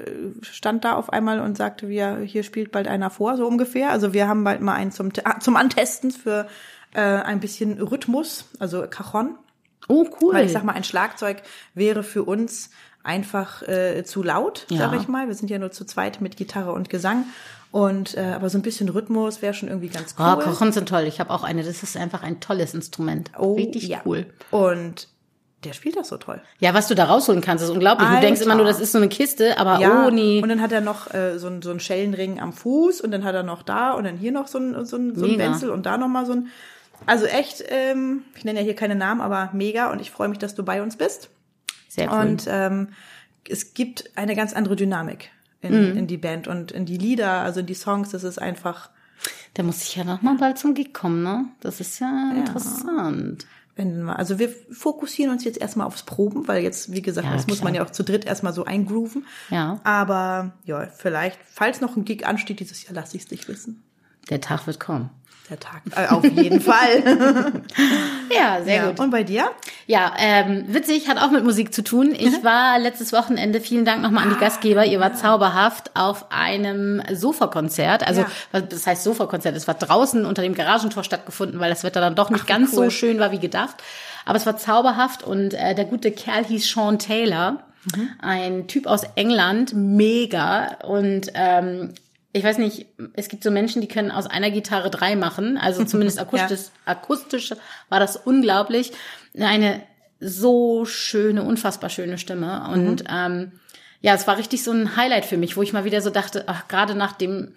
äh, 0.41 0.43
stand 0.45 0.83
da 0.83 0.93
auf 0.95 1.11
einmal 1.13 1.39
und 1.39 1.55
sagte, 1.57 1.89
wir, 1.89 2.17
hier 2.19 2.43
spielt 2.43 2.71
bald 2.71 2.87
einer 2.87 3.09
vor, 3.09 3.37
so 3.37 3.47
ungefähr. 3.47 3.91
Also 3.91 4.13
wir 4.13 4.27
haben 4.27 4.43
bald 4.43 4.61
mal 4.61 4.73
einen 4.73 4.91
zum, 4.91 5.11
ah, 5.23 5.39
zum 5.39 5.55
Antesten 5.55 6.11
für 6.11 6.47
äh, 6.93 7.01
ein 7.01 7.39
bisschen 7.39 7.79
Rhythmus, 7.81 8.45
also 8.59 8.85
Cajon. 8.89 9.35
oh, 9.87 10.05
cool. 10.21 10.33
Weil 10.33 10.45
ich 10.45 10.51
sag 10.51 10.63
mal, 10.63 10.73
ein 10.73 10.83
Schlagzeug 10.83 11.43
wäre 11.73 12.03
für 12.03 12.23
uns 12.23 12.69
einfach 13.07 13.61
äh, 13.67 14.03
zu 14.03 14.21
laut, 14.21 14.65
Ja. 14.69 14.89
sag 14.89 14.99
ich 15.01 15.07
mal. 15.07 15.27
Wir 15.27 15.33
sind 15.35 15.49
ja 15.49 15.57
nur 15.57 15.71
zu 15.71 15.85
zweit 15.85 16.21
mit 16.21 16.37
Gitarre 16.37 16.71
und 16.73 16.89
Gesang. 16.89 17.25
Und 17.71 18.15
äh, 18.15 18.33
aber 18.35 18.49
so 18.49 18.57
ein 18.57 18.61
bisschen 18.61 18.87
Rhythmus 18.89 19.41
wäre 19.41 19.53
schon 19.53 19.67
irgendwie 19.69 19.89
ganz 19.89 20.15
cool. 20.17 20.25
Oh, 20.37 20.41
Kochen 20.41 20.71
sind 20.71 20.87
toll. 20.89 21.03
Ich 21.03 21.19
habe 21.19 21.31
auch 21.31 21.43
eine. 21.43 21.63
Das 21.63 21.83
ist 21.83 21.97
einfach 21.97 22.23
ein 22.23 22.39
tolles 22.39 22.73
Instrument. 22.73 23.31
Richtig 23.39 23.85
Oh, 23.87 23.91
ja. 23.91 24.01
cool. 24.05 24.25
Und 24.51 25.07
der 25.63 25.73
spielt 25.73 25.97
das 25.97 26.07
so 26.07 26.17
toll. 26.17 26.39
Ja, 26.59 26.73
was 26.73 26.87
du 26.87 26.95
da 26.95 27.05
rausholen 27.05 27.41
kannst, 27.41 27.63
ist 27.63 27.69
unglaublich. 27.71 28.07
Du 28.07 28.13
Alter. 28.15 28.25
denkst 28.25 28.41
immer 28.41 28.55
nur, 28.55 28.65
das 28.65 28.79
ist 28.79 28.91
so 28.91 28.99
eine 28.99 29.09
Kiste, 29.09 29.57
aber 29.57 29.79
Ja, 29.79 30.05
oh 30.07 30.11
nee. 30.11 30.39
und 30.41 30.47
dann 30.49 30.61
hat 30.61 30.71
er 30.71 30.81
noch 30.81 31.13
äh, 31.13 31.39
so, 31.39 31.47
ein, 31.47 31.61
so 31.61 31.71
einen 31.71 31.79
Schellenring 31.79 32.39
am 32.39 32.53
Fuß 32.53 33.01
und 33.01 33.11
dann 33.11 33.23
hat 33.23 33.33
er 33.35 33.43
noch 33.43 33.63
da 33.63 33.91
und 33.93 34.03
dann 34.05 34.17
hier 34.17 34.31
noch 34.31 34.47
so 34.47 34.59
ein, 34.59 34.85
so 34.85 34.95
ein, 34.97 35.15
so 35.15 35.25
ein. 35.25 35.37
Wenzel 35.37 35.69
und 35.71 35.85
da 35.85 35.97
noch 35.97 36.07
mal 36.07 36.25
so 36.25 36.33
ein. 36.33 36.47
Also 37.05 37.25
echt, 37.25 37.63
ähm, 37.69 38.21
ich 38.35 38.45
nenne 38.45 38.59
ja 38.59 38.65
hier 38.65 38.75
keine 38.75 38.95
Namen, 38.95 39.19
aber 39.21 39.49
mega 39.53 39.91
und 39.91 39.99
ich 39.99 40.09
freue 40.11 40.29
mich, 40.29 40.37
dass 40.39 40.55
du 40.55 40.63
bei 40.63 40.81
uns 40.81 40.95
bist. 40.95 41.29
Sehr 41.97 42.11
cool. 42.11 42.19
Und 42.19 42.45
ähm, 42.47 42.89
es 43.49 43.73
gibt 43.73 44.11
eine 44.15 44.35
ganz 44.35 44.53
andere 44.53 44.75
Dynamik 44.75 45.29
in, 45.61 45.91
Mhm. 45.91 45.97
in 45.97 46.07
die 46.07 46.17
Band 46.17 46.47
und 46.47 46.71
in 46.71 46.85
die 46.85 46.97
Lieder, 46.97 47.31
also 47.41 47.59
in 47.61 47.65
die 47.65 47.73
Songs. 47.73 48.09
Das 48.11 48.23
ist 48.23 48.39
einfach, 48.39 48.89
Der 49.55 49.63
muss 49.63 49.79
sich 49.81 49.95
ja 49.95 50.03
noch 50.03 50.21
mal 50.21 50.35
bald 50.37 50.57
zum 50.59 50.73
Gig 50.75 50.93
kommen, 50.93 51.23
ne? 51.23 51.45
Das 51.61 51.79
ist 51.79 51.99
ja, 51.99 52.31
interessant. 52.35 53.47
wenn 53.75 54.09
also 54.09 54.37
wir 54.39 54.49
fokussieren 54.71 55.31
uns 55.31 55.43
jetzt 55.43 55.57
erstmal 55.59 55.87
aufs 55.87 56.03
Proben, 56.03 56.47
weil 56.47 56.61
jetzt, 56.63 56.91
wie 56.91 57.01
gesagt, 57.01 57.25
Ja, 57.27 57.33
das 57.33 57.47
muss 57.47 57.57
klar. 57.57 57.65
man 57.71 57.75
ja 57.75 57.83
auch 57.85 57.91
zu 57.91 58.03
dritt 58.03 58.25
erstmal 58.25 58.53
so 58.53 58.65
eingrooven. 58.65 59.25
Ja. 59.49 59.79
Aber 59.83 60.53
ja, 60.65 60.87
vielleicht, 60.87 61.39
falls 61.51 61.81
noch 61.81 61.95
ein 61.97 62.05
Gig 62.05 62.25
ansteht 62.27 62.59
dieses 62.59 62.83
Jahr, 62.83 62.93
lasse 62.93 63.15
ich 63.17 63.23
es 63.23 63.29
dich 63.29 63.47
wissen. 63.47 63.83
Der 64.29 64.41
Tag 64.41 64.67
wird 64.67 64.79
kommen. 64.79 65.09
Der 65.49 65.59
Tag. 65.59 65.81
Äh, 65.95 66.07
auf 66.13 66.23
jeden 66.23 66.61
Fall. 66.61 67.03
Ja, 68.29 68.61
sehr 68.61 68.75
ja. 68.75 68.87
gut. 68.87 68.99
Und 68.99 69.09
bei 69.09 69.23
dir? 69.23 69.49
Ja, 69.85 70.11
ähm, 70.19 70.65
witzig, 70.67 71.07
hat 71.07 71.17
auch 71.17 71.31
mit 71.31 71.45
Musik 71.45 71.73
zu 71.73 71.81
tun. 71.81 72.13
Ich 72.13 72.43
war 72.43 72.77
letztes 72.77 73.13
Wochenende, 73.13 73.61
vielen 73.61 73.85
Dank 73.85 74.01
nochmal 74.01 74.23
an 74.25 74.29
die 74.33 74.39
Gastgeber, 74.39 74.85
ihr 74.85 74.99
wart 74.99 75.17
zauberhaft, 75.17 75.91
auf 75.95 76.25
einem 76.29 77.01
Sofakonzert. 77.13 78.05
Also, 78.05 78.25
Ja. 78.51 78.59
das 78.61 78.85
heißt 78.85 79.03
Sofakonzert, 79.05 79.55
es 79.55 79.65
war 79.67 79.75
draußen 79.75 80.25
unter 80.25 80.41
dem 80.41 80.55
Garagentor 80.55 81.05
stattgefunden, 81.05 81.61
weil 81.61 81.69
das 81.69 81.85
Wetter 81.85 82.01
dann 82.01 82.15
doch 82.15 82.29
nicht 82.29 82.41
Ach, 82.43 82.47
ganz 82.47 82.71
so 82.73 82.81
cool. 82.81 82.91
schön 82.91 83.19
war 83.19 83.31
wie 83.31 83.39
gedacht. 83.39 83.75
Aber 84.25 84.35
es 84.37 84.45
war 84.45 84.57
zauberhaft 84.57 85.23
und 85.23 85.53
äh, 85.53 85.73
der 85.73 85.85
gute 85.85 86.11
Kerl 86.11 86.43
hieß 86.43 86.69
Sean 86.69 86.99
Taylor, 86.99 87.63
Mhm. 87.95 88.09
ein 88.21 88.67
Typ 88.67 88.85
aus 88.85 89.03
England, 89.15 89.71
mega. 89.73 90.75
Und 90.85 91.27
ähm, 91.35 91.93
ich 92.37 92.43
weiß 92.43 92.57
nicht, 92.59 92.85
es 93.13 93.27
gibt 93.27 93.43
so 93.43 93.51
Menschen, 93.51 93.81
die 93.81 93.87
können 93.87 94.11
aus 94.11 94.27
einer 94.27 94.51
Gitarre 94.51 94.89
drei 94.89 95.15
machen. 95.15 95.57
Also 95.57 95.83
zumindest 95.83 96.19
akustisch, 96.21 96.61
akustisch 96.85 97.53
war 97.89 97.99
das 97.99 98.15
unglaublich. 98.17 98.93
Eine 99.37 99.81
so 100.19 100.85
schöne, 100.85 101.43
unfassbar 101.43 101.89
schöne 101.89 102.17
Stimme. 102.17 102.67
Und 102.71 103.03
ähm, 103.09 103.51
ja, 104.01 104.13
es 104.13 104.25
war 104.27 104.37
richtig 104.37 104.63
so 104.63 104.71
ein 104.71 104.95
Highlight 104.95 105.25
für 105.25 105.37
mich, 105.37 105.57
wo 105.57 105.61
ich 105.61 105.73
mal 105.73 105.83
wieder 105.85 106.01
so 106.01 106.09
dachte, 106.09 106.45
ach, 106.47 106.67
gerade 106.67 106.95
nach 106.95 107.13
dem, 107.13 107.53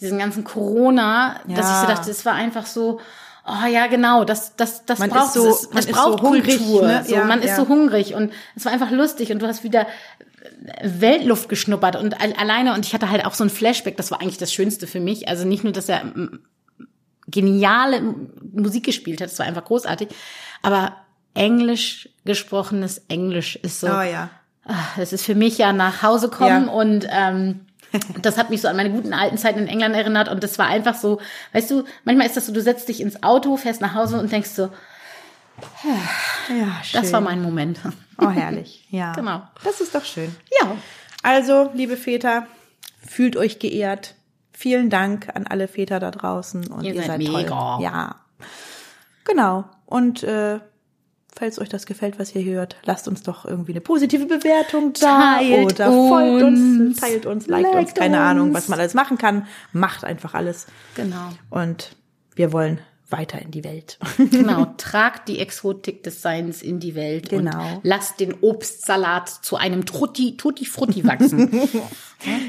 diesen 0.00 0.18
ganzen 0.18 0.44
Corona, 0.44 1.40
dass 1.48 1.58
ich 1.70 1.76
so 1.76 1.86
Ja. 1.88 1.94
dachte, 1.94 2.10
es 2.10 2.24
war 2.26 2.34
einfach 2.34 2.66
so, 2.66 3.00
oh 3.46 3.66
ja, 3.68 3.86
genau, 3.88 4.24
das, 4.24 4.56
das, 4.56 4.84
das 4.86 4.98
Man 4.98 5.10
braucht 5.10 5.32
so- 5.34 5.48
es. 5.48 5.64
ist 5.64 5.92
braucht 5.92 6.20
so 6.20 6.28
hungrig, 6.28 6.56
Kultur. 6.58 6.86
ne? 6.86 7.04
So, 7.06 7.14
Ja, 7.14 7.24
man 7.24 7.40
ist 7.42 7.50
ja. 7.50 7.56
so 7.56 7.68
hungrig 7.68 8.14
und 8.14 8.32
es 8.56 8.64
war 8.64 8.72
einfach 8.72 8.90
lustig 8.90 9.30
und 9.32 9.40
du 9.40 9.46
hast 9.46 9.62
wieder 9.64 9.86
Weltluft 10.82 11.48
geschnuppert 11.48 11.96
und 11.96 12.20
al- 12.20 12.34
alleine 12.34 12.74
und 12.74 12.84
ich 12.86 12.94
hatte 12.94 13.10
halt 13.10 13.24
auch 13.24 13.34
so 13.34 13.44
ein 13.44 13.50
Flashback, 13.50 13.96
das 13.96 14.10
war 14.10 14.20
eigentlich 14.20 14.38
das 14.38 14.52
Schönste 14.52 14.86
für 14.86 15.00
mich. 15.00 15.28
Also 15.28 15.46
nicht 15.46 15.64
nur, 15.64 15.72
dass 15.72 15.88
er 15.88 16.04
mm, 16.04 16.40
geniale 17.28 18.02
Musik 18.52 18.84
gespielt 18.84 19.20
hat, 19.20 19.30
das 19.30 19.38
war 19.38 19.46
einfach 19.46 19.64
großartig, 19.64 20.08
aber 20.62 20.96
Englisch 21.34 22.08
gesprochenes 22.24 23.02
Englisch 23.08 23.56
ist 23.56 23.80
so, 23.80 23.86
Oh 23.88 24.02
ja. 24.02 24.30
ah, 24.66 24.74
das 24.96 25.12
ist 25.12 25.24
für 25.24 25.34
mich 25.34 25.58
ja 25.58 25.72
nach 25.72 26.02
Hause 26.02 26.28
kommen 26.28 26.66
Ja. 26.66 26.72
und 26.72 27.06
ähm, 27.10 27.60
das 28.22 28.36
hat 28.38 28.50
mich 28.50 28.60
so 28.60 28.68
an 28.68 28.76
meine 28.76 28.90
guten 28.90 29.12
alten 29.12 29.38
Zeiten 29.38 29.60
in 29.60 29.68
England 29.68 29.94
erinnert 29.94 30.28
und 30.28 30.42
das 30.42 30.58
war 30.58 30.66
einfach 30.66 30.94
so, 30.96 31.20
weißt 31.52 31.70
du, 31.70 31.84
manchmal 32.04 32.26
ist 32.26 32.36
das 32.36 32.46
so, 32.46 32.52
du 32.52 32.60
setzt 32.60 32.88
dich 32.88 33.00
ins 33.00 33.22
Auto, 33.22 33.56
fährst 33.56 33.80
nach 33.80 33.94
Hause 33.94 34.18
und 34.18 34.30
denkst 34.32 34.50
so, 34.50 34.70
Ja, 36.48 36.82
schön. 36.82 37.00
Das 37.02 37.12
war 37.12 37.20
mein 37.20 37.42
Moment. 37.42 37.80
Oh, 38.18 38.28
herrlich. 38.30 38.86
Ja. 38.90 39.12
Genau. 39.12 39.42
Das 39.62 39.80
ist 39.80 39.94
doch 39.94 40.04
schön. 40.04 40.34
Ja. 40.60 40.76
Also, 41.22 41.70
liebe 41.74 41.96
Väter, 41.96 42.46
fühlt 43.06 43.36
euch 43.36 43.58
geehrt. 43.58 44.14
Vielen 44.52 44.88
Dank 44.90 45.28
an 45.34 45.46
alle 45.46 45.68
Väter 45.68 46.00
da 46.00 46.10
draußen 46.10 46.66
und 46.68 46.84
ihr, 46.84 46.94
Ihr 46.94 47.02
seid 47.02 47.20
seid 47.22 47.26
toll. 47.26 47.42
mega. 47.42 47.78
Ja. 47.80 48.16
Genau. 49.24 49.64
Und 49.86 50.22
äh, 50.22 50.60
falls 51.36 51.58
euch 51.58 51.68
das 51.68 51.86
gefällt, 51.86 52.18
was 52.18 52.34
ihr 52.34 52.44
hört, 52.44 52.76
lasst 52.84 53.08
uns 53.08 53.22
doch 53.22 53.44
irgendwie 53.44 53.72
eine 53.72 53.80
positive 53.80 54.26
Bewertung 54.26 54.92
da 54.92 55.36
Teilt 55.38 55.72
oder 55.74 55.86
folgt 55.90 56.42
uns, 56.44 56.80
uns. 56.80 57.00
teilt 57.00 57.26
uns, 57.26 57.46
liked, 57.48 57.66
uns, 57.66 57.74
Liked 57.74 57.94
keine 57.96 58.18
uns. 58.18 58.26
Ahnung, 58.26 58.54
was 58.54 58.68
man 58.68 58.78
alles 58.78 58.94
machen 58.94 59.18
kann. 59.18 59.46
Macht 59.72 60.04
einfach 60.04 60.34
alles. 60.34 60.66
Genau. 60.94 61.30
Und 61.50 61.96
wir 62.36 62.52
wollen 62.52 62.80
weiter 63.10 63.40
in 63.40 63.50
die 63.50 63.64
Welt. 63.64 63.98
Genau. 64.30 64.74
Tragt 64.76 65.28
die 65.28 65.38
Exotik 65.38 66.02
des 66.02 66.20
Seins 66.22 66.62
in 66.62 66.80
die 66.80 66.94
Welt. 66.94 67.28
Genau. 67.30 67.76
Und 67.76 67.80
lasst 67.82 68.20
den 68.20 68.34
Obstsalat 68.40 69.28
zu 69.28 69.56
einem 69.56 69.86
Tutti, 69.86 70.36
Tutti 70.36 70.64
Frutti 70.64 71.04
wachsen. 71.04 71.50